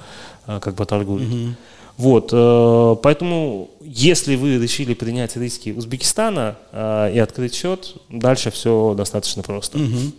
э, 0.48 0.60
как 0.60 0.76
бы 0.76 0.86
торгует. 0.86 1.30
Mm-hmm. 1.30 1.54
Вот, 1.98 2.30
э, 2.34 2.96
поэтому 3.04 3.70
если 3.82 4.36
вы 4.36 4.58
решили 4.58 4.94
принять 4.94 5.36
риски 5.36 5.70
Узбекистана 5.70 6.58
э, 6.72 7.14
и 7.14 7.20
открыть 7.20 7.54
счет, 7.54 7.96
дальше 8.10 8.50
все 8.52 8.96
достаточно 8.96 9.44
просто. 9.44 9.78
Mm-hmm. 9.78 10.14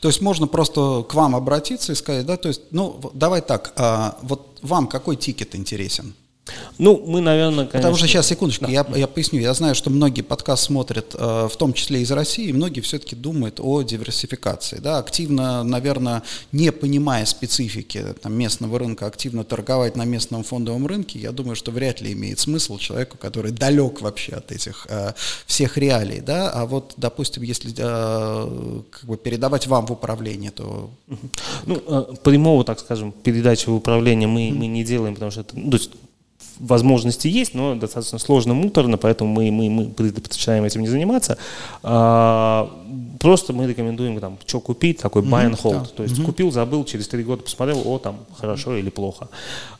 То 0.00 0.08
есть 0.08 0.20
можно 0.20 0.46
просто 0.46 1.04
к 1.08 1.14
вам 1.14 1.34
обратиться 1.34 1.92
и 1.92 1.94
сказать, 1.94 2.26
да, 2.26 2.36
то 2.36 2.48
есть, 2.48 2.62
ну, 2.70 3.00
давай 3.14 3.42
так, 3.42 3.72
а, 3.76 4.18
вот 4.22 4.58
вам 4.62 4.86
какой 4.86 5.16
тикет 5.16 5.54
интересен? 5.54 6.14
Ну, 6.78 7.02
мы, 7.06 7.20
наверное, 7.20 7.66
конечно... 7.66 7.78
Потому 7.78 7.96
что 7.96 8.06
сейчас, 8.06 8.26
секундочку, 8.26 8.66
да. 8.66 8.70
я, 8.70 8.86
я 8.96 9.06
поясню. 9.06 9.40
Я 9.40 9.54
знаю, 9.54 9.74
что 9.74 9.90
многие 9.90 10.22
подкаст 10.22 10.64
смотрят, 10.64 11.14
э, 11.14 11.48
в 11.50 11.56
том 11.56 11.72
числе 11.72 12.02
из 12.02 12.10
России, 12.10 12.48
и 12.48 12.52
многие 12.52 12.80
все-таки 12.80 13.16
думают 13.16 13.60
о 13.60 13.82
диверсификации. 13.82 14.78
Да, 14.78 14.98
активно, 14.98 15.62
наверное, 15.62 16.22
не 16.52 16.72
понимая 16.72 17.24
специфики 17.24 18.04
там, 18.20 18.34
местного 18.34 18.78
рынка, 18.78 19.06
активно 19.06 19.44
торговать 19.44 19.96
на 19.96 20.04
местном 20.04 20.44
фондовом 20.44 20.86
рынке, 20.86 21.18
я 21.18 21.32
думаю, 21.32 21.56
что 21.56 21.70
вряд 21.70 22.00
ли 22.00 22.12
имеет 22.12 22.38
смысл 22.40 22.78
человеку, 22.78 23.16
который 23.18 23.52
далек 23.52 24.02
вообще 24.02 24.32
от 24.32 24.52
этих 24.52 24.86
э, 24.90 25.12
всех 25.46 25.78
реалий. 25.78 26.20
Да? 26.20 26.50
А 26.50 26.66
вот, 26.66 26.94
допустим, 26.96 27.42
если 27.42 27.72
э, 27.76 28.82
как 28.90 29.04
бы 29.04 29.16
передавать 29.16 29.66
вам 29.66 29.86
в 29.86 29.92
управление, 29.92 30.50
то... 30.50 30.90
Ну, 31.66 31.76
прямого, 32.22 32.64
так 32.64 32.80
скажем, 32.80 33.12
передачи 33.12 33.68
в 33.68 33.74
управление 33.74 34.28
мы, 34.28 34.50
мы 34.52 34.66
не 34.66 34.84
делаем, 34.84 35.14
потому 35.14 35.30
что 35.30 35.40
это... 35.40 35.56
Возможности 36.58 37.28
есть, 37.28 37.54
но 37.54 37.74
достаточно 37.74 38.18
сложно, 38.18 38.54
муторно, 38.54 38.96
поэтому 38.96 39.32
мы, 39.32 39.50
мы, 39.50 39.70
мы 39.70 39.86
предпочитаем 39.86 40.64
этим 40.64 40.82
не 40.82 40.88
заниматься. 40.88 41.38
А, 41.82 42.70
просто 43.20 43.52
мы 43.52 43.66
рекомендуем 43.66 44.20
там, 44.20 44.38
что 44.46 44.60
купить, 44.60 44.98
такой 44.98 45.22
buy 45.22 45.50
and 45.50 45.60
hold. 45.60 45.80
Да. 45.80 45.84
То 45.96 46.02
есть 46.02 46.16
mm-hmm. 46.16 46.24
купил, 46.24 46.50
забыл, 46.50 46.84
через 46.84 47.08
три 47.08 47.24
года 47.24 47.42
посмотрел, 47.42 47.82
о, 47.84 47.98
там, 47.98 48.18
хорошо 48.36 48.72
mm-hmm. 48.72 48.78
или 48.80 48.90
плохо. 48.90 49.28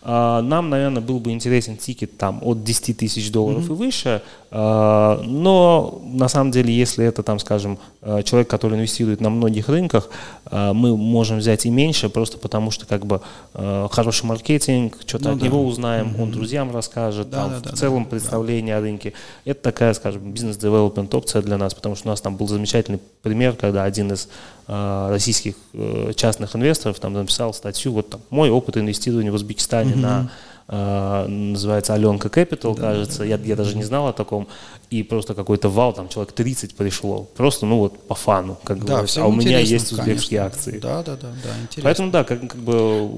А, 0.03 0.43
нам, 0.43 0.71
наверное, 0.71 1.03
был 1.03 1.21
бы 1.21 1.31
интересен 1.31 1.77
тикет 1.77 2.17
там 2.19 2.41
от 2.43 2.65
10 2.65 2.97
тысяч 2.97 3.31
долларов 3.31 3.69
mm-hmm. 3.69 3.75
и 3.75 3.77
выше, 3.77 4.23
но 4.55 6.01
на 6.15 6.29
самом 6.29 6.53
деле, 6.53 6.73
если 6.73 7.05
это, 7.05 7.23
там, 7.25 7.41
скажем, 7.41 7.79
а, 8.01 8.23
человек, 8.23 8.49
который 8.49 8.79
инвестирует 8.79 9.21
на 9.21 9.31
многих 9.31 9.69
рынках, 9.69 10.09
а, 10.47 10.73
мы 10.73 10.97
можем 10.97 11.39
взять 11.39 11.67
и 11.67 11.71
меньше, 11.71 12.09
просто 12.09 12.39
потому 12.39 12.71
что 12.71 12.87
как 12.87 13.05
бы 13.05 13.21
а, 13.53 13.89
хороший 13.91 14.27
маркетинг, 14.27 14.99
что-то 15.05 15.25
ну, 15.25 15.35
от 15.35 15.39
да. 15.41 15.47
него 15.47 15.67
узнаем, 15.67 16.09
mm-hmm. 16.09 16.23
он 16.23 16.31
друзьям 16.31 16.73
расскажет, 16.73 17.31
да, 17.31 17.37
там, 17.37 17.51
да, 17.51 17.59
в 17.59 17.63
да, 17.63 17.73
целом 17.73 18.05
да, 18.05 18.11
представление 18.11 18.77
да. 18.77 18.79
о 18.79 18.83
рынке. 18.83 19.13
Это 19.45 19.61
такая, 19.61 19.93
скажем, 19.95 20.33
бизнес-девелопмент 20.33 21.13
опция 21.15 21.43
для 21.43 21.59
нас, 21.59 21.75
потому 21.75 21.97
что 21.97 22.09
у 22.09 22.11
нас 22.11 22.21
там 22.21 22.37
был 22.37 22.47
замечательный 22.47 23.01
пример, 23.23 23.55
когда 23.55 23.83
один 23.83 24.13
из 24.13 24.29
э, 24.69 25.07
российских 25.11 25.55
э, 25.73 26.13
частных 26.15 26.55
инвесторов 26.55 27.01
там 27.01 27.13
написал 27.15 27.53
статью, 27.55 27.93
вот 27.93 28.11
там, 28.11 28.21
мой 28.31 28.51
опыт 28.51 28.77
инвестирования 28.77 29.33
в 29.33 29.35
Узбекистане 29.35 29.95
mm-hmm. 29.95 30.01
на 30.01 30.31
называется 30.67 31.93
Аленка 31.93 32.29
Capital, 32.29 32.75
да, 32.75 32.81
кажется, 32.81 33.19
да. 33.19 33.25
Я, 33.27 33.37
я 33.37 33.55
даже 33.55 33.77
не 33.77 33.83
знал 33.83 34.09
о 34.09 34.13
таком, 34.13 34.49
и 34.89 35.03
просто 35.03 35.35
какой-то 35.35 35.69
вал, 35.69 35.93
там 35.93 36.09
человек 36.09 36.33
30 36.33 36.75
пришло, 36.75 37.27
просто, 37.37 37.67
ну 37.67 37.79
вот, 37.79 37.99
по 38.07 38.15
фану, 38.15 38.57
как 38.65 38.79
да, 38.81 38.95
говорится, 38.95 39.23
а 39.23 39.27
у 39.27 39.33
меня 39.33 39.59
есть 39.59 39.93
узбекские 39.93 40.41
конечно. 40.41 40.59
акции. 40.59 40.79
Да, 40.79 41.03
да, 41.03 41.17
да, 41.17 41.29
да, 41.43 41.51
интересно. 41.61 41.83
Поэтому, 41.83 42.11
да, 42.11 42.25
как, 42.25 42.41
как 42.49 42.61
бы, 42.61 43.11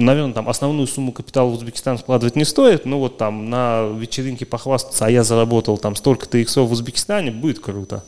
наверное, 0.00 0.32
там 0.32 0.48
основную 0.48 0.86
сумму 0.86 1.12
капитала 1.12 1.48
в 1.48 1.54
Узбекистан 1.54 1.98
складывать 1.98 2.36
не 2.36 2.44
стоит, 2.44 2.84
но 2.84 3.00
вот 3.00 3.18
там 3.18 3.50
на 3.50 3.88
вечеринке 3.88 4.46
похвастаться, 4.46 5.06
а 5.06 5.10
я 5.10 5.24
заработал 5.24 5.78
там 5.78 5.96
столько-то 5.96 6.38
иксов 6.38 6.68
в 6.68 6.72
Узбекистане, 6.72 7.30
будет 7.32 7.58
круто. 7.58 8.04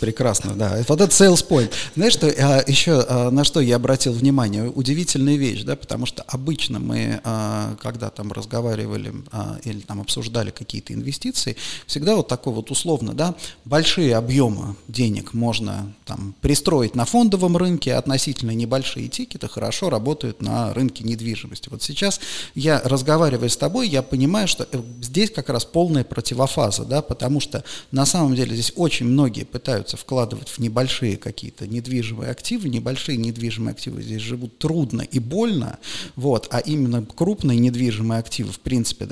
Прекрасно, 0.00 0.54
да. 0.54 0.82
Вот 0.88 1.00
это 1.00 1.12
sales 1.12 1.46
point. 1.46 1.70
Знаешь, 1.94 2.14
что 2.14 2.26
а, 2.26 2.64
еще 2.66 3.04
а, 3.08 3.30
на 3.30 3.44
что 3.44 3.60
я 3.60 3.76
обратил 3.76 4.12
внимание? 4.12 4.68
Удивительная 4.68 5.36
вещь, 5.36 5.62
да, 5.62 5.76
потому 5.76 6.06
что 6.06 6.22
обычно 6.26 6.78
мы, 6.78 7.20
а, 7.24 7.76
когда 7.80 8.10
там 8.10 8.32
разговаривали 8.32 9.12
а, 9.32 9.58
или 9.64 9.80
там 9.80 10.00
обсуждали 10.00 10.50
какие-то 10.50 10.94
инвестиции, 10.94 11.56
всегда 11.86 12.16
вот 12.16 12.28
такой 12.28 12.52
вот 12.52 12.70
условно, 12.70 13.12
да, 13.12 13.34
большие 13.64 14.16
объемы 14.16 14.76
денег 14.88 15.34
можно 15.34 15.92
там 16.04 16.34
пристроить 16.40 16.94
на 16.94 17.04
фондовом 17.04 17.56
рынке, 17.56 17.94
относительно 17.94 18.52
небольшие 18.52 19.08
тикеты 19.08 19.48
хорошо 19.48 19.90
работают 19.90 20.42
на 20.42 20.72
рынке 20.74 21.04
недвижимости. 21.04 21.68
Вот 21.68 21.82
сейчас 21.82 22.20
я 22.54 22.80
разговаривая 22.84 23.48
с 23.48 23.56
тобой, 23.56 23.88
я 23.88 24.02
понимаю, 24.02 24.48
что 24.48 24.66
э, 24.70 24.80
здесь 25.02 25.30
как 25.30 25.48
раз 25.48 25.64
полная 25.64 26.04
противофаза, 26.04 26.84
да, 26.84 27.02
потому 27.02 27.40
что 27.40 27.64
на 27.92 28.06
самом 28.06 28.34
деле 28.34 28.54
здесь 28.54 28.72
очень 28.76 29.06
многие 29.06 29.44
пытаются 29.60 29.98
вкладывать 29.98 30.48
в 30.48 30.58
небольшие 30.58 31.18
какие-то 31.18 31.66
недвижимые 31.66 32.30
активы, 32.30 32.70
небольшие 32.70 33.18
недвижимые 33.18 33.72
активы 33.72 34.02
здесь 34.02 34.22
живут 34.22 34.58
трудно 34.58 35.02
и 35.02 35.18
больно, 35.18 35.78
вот, 36.16 36.48
а 36.50 36.60
именно 36.60 37.04
крупные 37.04 37.58
недвижимые 37.58 38.20
активы, 38.20 38.52
в 38.52 38.60
принципе, 38.60 39.06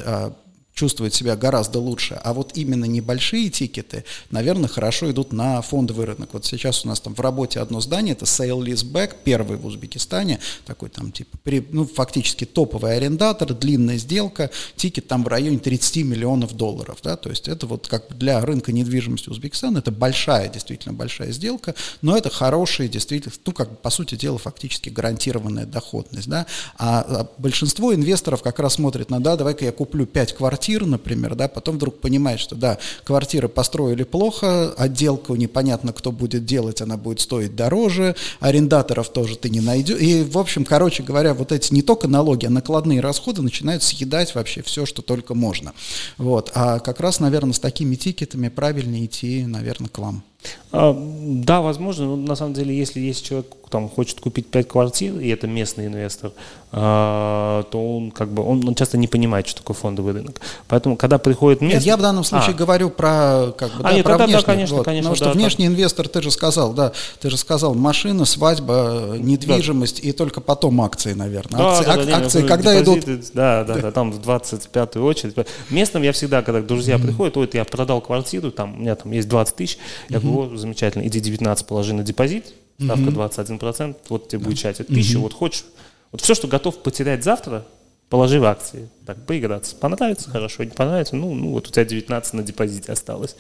чувствует 0.79 1.13
себя 1.13 1.35
гораздо 1.35 1.81
лучше. 1.81 2.15
А 2.23 2.33
вот 2.33 2.53
именно 2.55 2.85
небольшие 2.85 3.51
тикеты, 3.51 4.05
наверное, 4.31 4.69
хорошо 4.69 5.11
идут 5.11 5.33
на 5.33 5.61
фондовый 5.61 6.07
рынок. 6.07 6.31
Вот 6.35 6.45
сейчас 6.47 6.85
у 6.85 6.89
нас 6.89 7.01
там 7.01 7.17
в 7.17 7.21
работе 7.21 7.59
одно 7.59 7.81
здание, 7.81 8.13
это 8.13 8.27
Sale 8.27 8.65
Leaseback, 8.65 9.17
первый 9.25 9.59
в 9.59 9.67
Узбекистане, 9.67 10.39
такой 10.67 10.89
там 10.89 11.11
типа, 11.11 11.37
при, 11.43 11.67
ну, 11.73 11.85
фактически 11.85 12.45
топовый 12.45 12.97
арендатор, 12.97 13.55
длинная 13.55 13.97
сделка, 13.99 14.51
тикет 14.77 15.09
там 15.09 15.25
в 15.25 15.27
районе 15.29 15.59
30 15.59 16.05
миллионов 16.05 16.55
долларов, 16.55 16.99
да, 17.03 17.17
то 17.17 17.29
есть 17.29 17.49
это 17.49 17.67
вот 17.67 17.89
как 17.89 18.17
для 18.17 18.41
рынка 18.41 18.71
недвижимости 18.71 19.31
Узбекистана, 19.31 19.79
это 19.79 19.91
большая, 19.91 20.49
действительно 20.49 20.95
большая 20.95 21.33
сделка, 21.33 21.75
но 22.03 22.17
это 22.17 22.31
хорошая, 22.31 22.87
действительно, 22.87 23.35
ну, 23.45 23.53
как 23.53 23.81
по 23.83 23.91
сути 23.91 24.15
дела, 24.15 24.39
фактически 24.39 24.91
гарантированная 24.91 25.67
доходность, 25.67 26.29
да, 26.29 26.47
а, 26.77 27.01
а 27.01 27.29
большинство 27.39 27.93
инвесторов 27.93 28.43
как 28.43 28.61
раз 28.61 28.75
смотрят 28.75 29.11
на, 29.11 29.19
да, 29.19 29.35
давай-ка 29.35 29.65
я 29.65 29.73
куплю 29.73 30.07
5 30.07 30.37
квартир, 30.37 30.68
квартиру, 30.69 30.87
например, 30.87 31.35
да, 31.35 31.49
потом 31.49 31.77
вдруг 31.77 31.99
понимает, 31.99 32.41
что 32.41 32.55
да, 32.55 32.77
квартиры 33.05 33.49
построили 33.49 34.03
плохо, 34.03 34.75
отделку 34.77 35.35
непонятно, 35.35 35.95
кто 35.95 36.13
будет 36.13 36.45
делать, 36.45 36.83
она 36.83 36.99
будет 36.99 37.21
стоить 37.21 37.57
дороже, 37.57 38.15
арендаторов 38.41 39.09
тоже 39.09 39.39
ты 39.39 39.49
не 39.49 39.61
найдешь. 39.61 39.99
И, 39.99 40.23
в 40.23 40.37
общем, 40.37 40.67
короче 40.67 41.03
говоря, 41.03 41.33
вот 41.33 41.53
эти 41.53 41.73
не 41.73 41.81
только 41.81 42.07
налоги, 42.07 42.45
а 42.45 42.51
накладные 42.51 43.01
расходы 43.01 43.41
начинают 43.41 43.83
съедать 43.83 44.35
вообще 44.35 44.63
все, 44.63 44.85
что 44.85 45.01
только 45.01 45.35
можно. 45.35 45.73
Вот. 46.19 46.51
А 46.55 46.81
как 46.81 47.01
раз, 47.01 47.19
наверное, 47.19 47.55
с 47.55 47.59
такими 47.59 47.95
тикетами 47.95 48.51
правильнее 48.51 49.07
идти, 49.07 49.47
наверное, 49.47 49.89
к 49.89 49.99
вам. 49.99 50.23
А, 50.71 50.95
да, 50.95 51.61
возможно, 51.61 52.07
но 52.07 52.17
на 52.17 52.37
самом 52.37 52.55
деле, 52.55 52.77
если 52.77 53.01
есть 53.01 53.25
человек, 53.25 53.47
там, 53.71 53.89
хочет 53.89 54.21
купить 54.21 54.47
5 54.49 54.69
квартир, 54.69 55.19
и 55.19 55.29
это 55.29 55.47
местный 55.47 55.87
инвестор, 55.87 56.33
а, 56.71 57.63
то 57.71 57.97
он 57.97 58.11
как 58.11 58.29
бы 58.29 58.43
он, 58.43 58.67
он 58.67 58.75
часто 58.75 58.99
не 58.99 59.09
понимает, 59.09 59.47
что 59.47 59.61
такое 59.61 59.75
фондовый 59.75 60.13
рынок. 60.13 60.41
Поэтому, 60.69 60.97
когда 60.97 61.17
приходит 61.19 61.63
местный... 61.63 61.77
Нет, 61.77 61.87
я 61.87 61.97
в 61.97 62.03
данном 62.03 62.25
случае 62.25 62.55
а. 62.55 62.59
говорю 62.59 62.91
про, 62.91 63.53
как 63.57 63.71
бы, 63.73 63.81
а, 63.81 63.83
да, 63.85 63.93
нет, 63.93 64.05
про 64.05 64.13
тогда, 64.13 64.25
внешний. 64.27 64.41
Да, 64.41 64.53
конечно, 64.53 64.77
вот, 64.77 64.85
конечно, 64.85 65.11
потому 65.11 65.25
да, 65.25 65.31
что 65.31 65.39
внешний 65.39 65.67
да. 65.67 65.73
инвестор, 65.73 66.09
ты 66.09 66.21
же 66.21 66.31
сказал, 66.31 66.75
да, 66.75 66.93
ты 67.21 67.31
же 67.31 67.39
сказал, 67.39 67.75
машина, 67.75 68.27
свадьба, 68.27 69.17
недвижимость 69.19 70.03
да. 70.03 70.09
и 70.09 70.13
только 70.13 70.43
потом 70.43 70.81
акции, 70.83 71.15
наверное. 71.15 71.59
Да, 71.59 71.71
акции, 71.71 71.85
да, 71.85 71.93
ак, 71.95 72.07
да, 72.07 72.17
акции 72.19 72.47
когда 72.47 72.79
депозиты, 72.79 73.15
идут? 73.15 73.27
Да, 73.33 73.65
да, 73.65 73.77
да, 73.77 73.91
там 73.91 74.13
в 74.13 74.21
25-ю 74.21 75.05
очередь. 75.05 75.35
Местным 75.71 76.03
я 76.03 76.13
всегда, 76.13 76.43
когда 76.43 76.61
друзья 76.61 76.97
mm-hmm. 76.97 77.03
приходят, 77.03 77.37
ой, 77.39 77.49
я 77.55 77.65
продал 77.65 78.03
квартиру, 78.03 78.51
там, 78.51 78.75
у 78.75 78.81
меня 78.81 78.95
там 78.95 79.11
есть 79.13 79.29
20 79.29 79.57
тысяч, 79.57 79.79
я 80.11 80.19
mm-hmm. 80.19 80.21
говорю, 80.21 80.38
замечательно, 80.47 81.07
иди 81.07 81.21
19 81.21 81.67
положи 81.67 81.95
на 81.95 82.03
депозит, 82.03 82.55
ставка 82.81 83.05
mm-hmm. 83.05 83.61
21%, 83.61 83.97
вот 84.09 84.29
тебе 84.29 84.39
будет 84.41 84.59
часть, 84.59 84.87
тысячу, 84.87 85.19
mm-hmm. 85.19 85.23
вот 85.23 85.33
хочешь, 85.33 85.65
вот 86.13 86.21
все, 86.21 86.35
что 86.35 86.49
готов 86.49 86.79
потерять 86.83 87.25
завтра, 87.25 87.67
положи 88.09 88.41
в 88.41 88.45
акции 88.45 88.89
так 89.09 89.25
поиграться. 89.25 89.75
Понравится, 89.75 90.29
хорошо, 90.29 90.65
не 90.65 90.71
понравится, 90.71 91.17
ну, 91.17 91.33
ну 91.33 91.53
вот 91.53 91.67
у 91.67 91.71
тебя 91.71 91.87
19 91.87 92.35
на 92.35 92.43
депозите 92.43 92.93
осталось. 92.93 93.37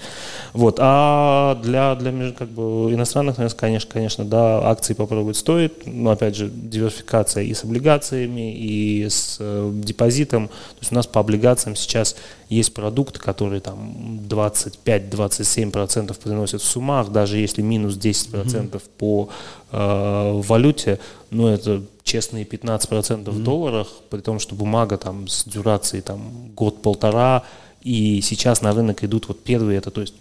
Вот, 0.55 0.79
а 0.81 1.61
для, 1.63 1.95
для 1.95 2.33
как 2.33 2.49
бы, 2.49 2.91
иностранных 2.91 3.37
конечно, 3.55 3.93
конечно, 3.93 4.25
да, 4.25 4.67
акции 4.67 4.95
попробовать 4.95 5.37
стоит, 5.37 5.83
но, 5.85 6.13
опять 6.13 6.37
же, 6.37 6.49
диверсификация 6.49 7.43
и 7.43 7.53
с 7.53 7.65
облигациями, 7.65 8.57
и 8.57 9.07
с 9.11 9.37
э, 9.41 9.71
депозитом. 9.75 10.49
То 10.49 10.79
есть 10.81 10.91
у 10.91 10.95
нас 10.95 11.07
по 11.07 11.21
облигациям 11.21 11.77
сейчас 11.77 12.17
есть 12.49 12.73
продукты, 12.73 13.21
которые 13.21 13.61
там 13.61 14.21
25-27% 14.27 16.19
приносят 16.19 16.63
в 16.63 16.65
суммах, 16.65 17.13
даже 17.13 17.37
если 17.37 17.61
минус 17.61 17.99
10% 17.99 18.43
mm-hmm. 18.43 18.83
по 18.97 19.29
э, 19.71 20.41
валюте, 20.47 20.99
ну, 21.31 21.49
это 21.49 21.83
честные 22.09 22.45
15% 22.45 22.89
mm-hmm. 22.89 23.31
в 23.31 23.43
долларах, 23.43 23.89
при 24.09 24.21
том, 24.21 24.39
что 24.39 24.55
бумага 24.55 24.97
там 24.97 25.29
с 25.29 25.47
дюрации 25.59 26.01
там 26.01 26.21
год-полтора, 26.55 27.43
и 27.83 28.21
сейчас 28.23 28.63
на 28.63 28.73
рынок 28.73 29.05
идут 29.05 29.29
вот 29.29 29.45
первые, 29.45 29.79
это 29.79 29.91
то 29.91 30.01
есть 30.01 30.15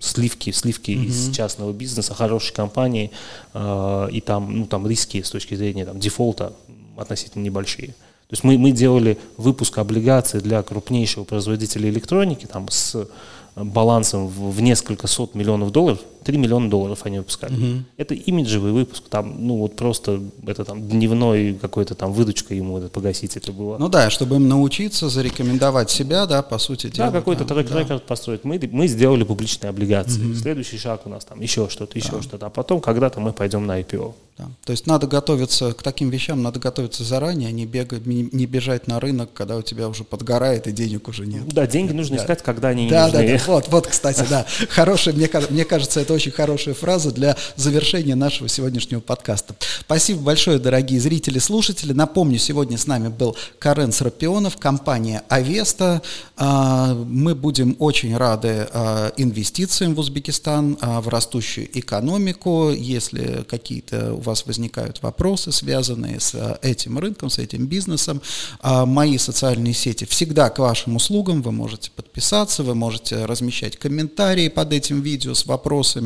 сливки, 0.00 0.52
сливки 0.52 0.92
mm-hmm. 0.92 1.04
из 1.04 1.30
частного 1.34 1.72
бизнеса, 1.72 2.14
хорошие 2.14 2.54
компании, 2.54 3.10
э, 3.54 4.08
и 4.12 4.20
там, 4.20 4.58
ну, 4.60 4.66
там 4.66 4.86
риски 4.86 5.22
с 5.22 5.30
точки 5.30 5.54
зрения 5.54 5.84
там, 5.84 5.98
дефолта 6.00 6.52
относительно 6.96 7.42
небольшие. 7.42 7.88
То 7.88 8.34
есть 8.34 8.44
мы, 8.44 8.58
мы 8.58 8.70
делали 8.70 9.18
выпуск 9.36 9.78
облигаций 9.78 10.40
для 10.40 10.62
крупнейшего 10.62 11.24
производителя 11.24 11.90
электроники 11.90 12.46
там, 12.46 12.68
с 12.68 13.08
балансом 13.56 14.28
в, 14.28 14.52
в 14.52 14.60
несколько 14.60 15.06
сот 15.06 15.34
миллионов 15.34 15.72
долларов, 15.72 16.00
3 16.24 16.38
миллиона 16.38 16.70
долларов 16.70 17.00
они 17.04 17.18
выпускали. 17.18 17.54
Угу. 17.54 17.82
Это 17.96 18.14
имиджевый 18.14 18.72
выпуск, 18.72 19.04
там, 19.08 19.46
ну 19.46 19.58
вот 19.58 19.76
просто 19.76 20.20
это 20.46 20.64
там 20.64 20.88
дневной 20.88 21.54
какой-то 21.54 21.94
там 21.94 22.12
выдачка 22.12 22.54
ему 22.54 22.78
это 22.78 22.88
погасить 22.88 23.36
это 23.36 23.52
было. 23.52 23.78
Ну 23.78 23.88
да, 23.88 24.10
чтобы 24.10 24.36
им 24.36 24.48
научиться 24.48 25.08
зарекомендовать 25.08 25.90
себя, 25.90 26.26
да, 26.26 26.42
по 26.42 26.58
сути 26.58 26.88
дела. 26.88 27.10
Да, 27.10 27.18
какой-то 27.18 27.44
трек-рекорд 27.44 28.02
да. 28.02 28.06
построить. 28.06 28.44
Мы, 28.44 28.60
мы 28.70 28.86
сделали 28.86 29.24
публичные 29.24 29.70
облигации. 29.70 30.24
Угу. 30.24 30.34
Следующий 30.34 30.78
шаг 30.78 31.02
у 31.06 31.08
нас 31.08 31.24
там 31.24 31.40
еще 31.40 31.68
что-то, 31.68 31.98
еще 31.98 32.12
да. 32.12 32.22
что-то. 32.22 32.46
А 32.46 32.50
потом 32.50 32.80
когда-то 32.80 33.20
мы 33.20 33.32
пойдем 33.32 33.66
на 33.66 33.80
IPO. 33.80 34.14
Да. 34.40 34.48
То 34.64 34.72
есть 34.72 34.86
надо 34.86 35.06
готовиться 35.06 35.72
к 35.72 35.82
таким 35.82 36.08
вещам, 36.08 36.42
надо 36.42 36.60
готовиться 36.60 37.04
заранее, 37.04 37.48
а 37.48 37.52
не, 37.52 37.66
бегать, 37.66 38.06
не 38.06 38.46
бежать 38.46 38.86
на 38.86 38.98
рынок, 39.00 39.30
когда 39.34 39.56
у 39.56 39.62
тебя 39.62 39.88
уже 39.88 40.04
подгорает 40.04 40.66
и 40.66 40.72
денег 40.72 41.08
уже 41.08 41.26
нет. 41.26 41.46
Да, 41.48 41.66
деньги 41.66 41.92
нужно 41.92 42.16
да. 42.16 42.22
искать, 42.22 42.42
когда 42.42 42.68
они 42.68 42.88
да, 42.88 43.06
не 43.06 43.12
нужны. 43.12 43.26
Да, 43.26 43.38
да, 43.38 43.52
вот, 43.52 43.68
вот, 43.68 43.86
кстати, 43.86 44.24
да, 44.30 44.46
хорошая, 44.68 45.14
мне, 45.14 45.28
мне 45.50 45.64
кажется, 45.64 46.00
это 46.00 46.09
очень 46.14 46.32
хорошая 46.32 46.74
фраза 46.74 47.10
для 47.10 47.36
завершения 47.56 48.14
нашего 48.14 48.48
сегодняшнего 48.48 49.00
подкаста. 49.00 49.54
Спасибо 49.80 50.20
большое, 50.20 50.58
дорогие 50.58 51.00
зрители, 51.00 51.38
слушатели. 51.38 51.92
Напомню, 51.92 52.38
сегодня 52.38 52.78
с 52.78 52.86
нами 52.86 53.08
был 53.08 53.36
Карен 53.58 53.92
Срапионов, 53.92 54.56
компания 54.56 55.22
Авеста. 55.28 56.02
А, 56.36 56.94
мы 56.94 57.34
будем 57.34 57.76
очень 57.78 58.16
рады 58.16 58.68
а, 58.72 59.12
инвестициям 59.16 59.94
в 59.94 59.98
Узбекистан, 59.98 60.78
в 60.80 61.08
растущую 61.08 61.68
экономику. 61.78 62.70
Если 62.70 63.44
какие-то 63.48 64.14
у 64.14 64.20
вас 64.20 64.46
возникают 64.46 65.02
вопросы, 65.02 65.52
связанные 65.52 66.20
с 66.20 66.58
этим 66.62 66.98
рынком, 66.98 67.30
с 67.30 67.38
этим 67.38 67.66
бизнесом, 67.66 68.20
мои 68.62 69.18
социальные 69.18 69.74
сети 69.74 70.04
всегда 70.04 70.50
к 70.50 70.58
вашим 70.58 70.96
услугам. 70.96 71.42
Вы 71.42 71.52
можете 71.52 71.90
подписаться, 71.90 72.62
вы 72.62 72.74
можете 72.74 73.24
размещать 73.24 73.76
комментарии 73.76 74.48
под 74.48 74.72
этим 74.72 75.00
видео 75.00 75.34
с 75.34 75.46
вопросами, 75.46 75.99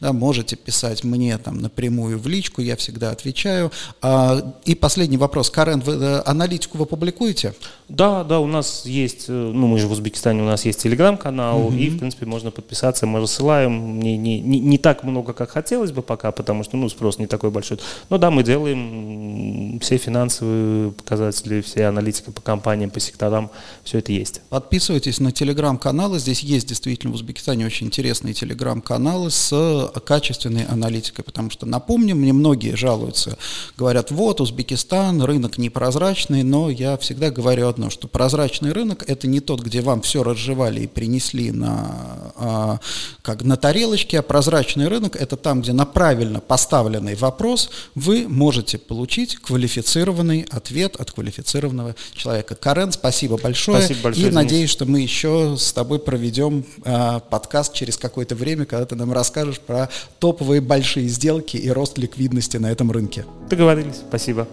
да, 0.00 0.12
можете 0.12 0.56
писать 0.56 1.04
мне 1.04 1.38
там 1.38 1.58
напрямую 1.58 2.18
в 2.18 2.26
личку, 2.26 2.62
я 2.62 2.76
всегда 2.76 3.10
отвечаю. 3.10 3.72
А, 4.02 4.54
и 4.64 4.74
последний 4.74 5.16
вопрос. 5.16 5.50
Карен, 5.50 5.80
вы, 5.80 5.94
э, 5.94 6.22
аналитику 6.26 6.78
вы 6.78 6.86
публикуете? 6.86 7.54
Да, 7.88 8.24
да, 8.24 8.40
у 8.40 8.46
нас 8.46 8.84
есть, 8.84 9.26
э, 9.28 9.32
ну 9.32 9.68
мы 9.68 9.78
же 9.78 9.86
в 9.86 9.92
Узбекистане, 9.92 10.42
у 10.42 10.46
нас 10.46 10.64
есть 10.64 10.82
телеграм-канал, 10.82 11.66
угу. 11.66 11.76
и 11.76 11.88
в 11.88 11.98
принципе 11.98 12.26
можно 12.26 12.50
подписаться, 12.50 13.06
мы 13.06 13.20
рассылаем, 13.20 14.00
не, 14.00 14.16
не, 14.16 14.40
не, 14.40 14.58
не 14.58 14.78
так 14.78 15.04
много, 15.04 15.32
как 15.32 15.50
хотелось 15.50 15.92
бы 15.92 16.02
пока, 16.02 16.32
потому 16.32 16.64
что 16.64 16.76
ну, 16.76 16.88
спрос 16.88 17.18
не 17.18 17.26
такой 17.26 17.50
большой. 17.50 17.78
Но 18.10 18.18
да, 18.18 18.30
мы 18.30 18.42
делаем 18.42 19.78
все 19.80 19.98
финансовые 19.98 20.90
показатели, 20.92 21.60
все 21.60 21.86
аналитика 21.86 22.32
по 22.32 22.40
компаниям, 22.40 22.90
по 22.90 23.00
секторам, 23.00 23.50
все 23.84 23.98
это 23.98 24.12
есть. 24.12 24.40
Подписывайтесь 24.48 25.20
на 25.20 25.30
телеграм-каналы, 25.30 26.18
здесь 26.18 26.40
есть 26.40 26.68
действительно 26.68 27.12
в 27.12 27.16
Узбекистане 27.16 27.66
очень 27.66 27.86
интересные 27.86 28.34
телеграм-каналы 28.34 29.30
с 29.36 29.92
качественной 30.04 30.64
аналитикой, 30.64 31.24
потому 31.24 31.50
что, 31.50 31.66
напомню, 31.66 32.16
мне 32.16 32.32
многие 32.32 32.74
жалуются, 32.76 33.36
говорят, 33.76 34.10
вот, 34.10 34.40
Узбекистан, 34.40 35.22
рынок 35.22 35.58
непрозрачный, 35.58 36.42
но 36.42 36.70
я 36.70 36.96
всегда 36.96 37.30
говорю 37.30 37.68
одно, 37.68 37.90
что 37.90 38.08
прозрачный 38.08 38.72
рынок– 38.72 39.04
это 39.06 39.26
не 39.26 39.40
тот, 39.40 39.60
где 39.60 39.80
вам 39.80 40.00
все 40.00 40.22
разжевали 40.22 40.80
и 40.82 40.86
принесли 40.86 41.50
на, 41.52 42.32
а, 42.36 42.80
как 43.22 43.42
на 43.42 43.56
тарелочке, 43.56 44.18
а 44.18 44.22
прозрачный 44.22 44.88
рынок– 44.88 45.16
это 45.20 45.36
там, 45.36 45.60
где 45.60 45.72
на 45.72 45.84
правильно 45.84 46.40
поставленный 46.40 47.14
вопрос 47.14 47.70
вы 47.94 48.26
можете 48.28 48.78
получить 48.78 49.36
квалифицированный 49.36 50.46
ответ 50.50 50.96
от 50.96 51.12
квалифицированного 51.12 51.94
человека. 52.14 52.54
Карен, 52.54 52.92
спасибо 52.92 53.36
большое. 53.36 53.78
Спасибо 53.78 54.00
большое. 54.04 54.28
И 54.28 54.30
надеюсь, 54.30 54.70
что 54.70 54.86
мы 54.86 55.00
еще 55.00 55.56
с 55.58 55.72
тобой 55.72 55.98
проведем 55.98 56.64
а, 56.84 57.20
подкаст 57.20 57.74
через 57.74 57.96
какое-то 57.96 58.34
время, 58.34 58.64
когда 58.64 58.86
ты 58.86 58.96
нам 58.96 59.12
расскажешь 59.26 59.58
про 59.58 59.88
топовые 60.20 60.60
большие 60.60 61.08
сделки 61.08 61.56
и 61.56 61.68
рост 61.70 61.98
ликвидности 61.98 62.58
на 62.58 62.70
этом 62.70 62.92
рынке. 62.92 63.24
Договорились. 63.50 63.96
Спасибо. 64.08 64.46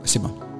Спасибо. 0.00 0.53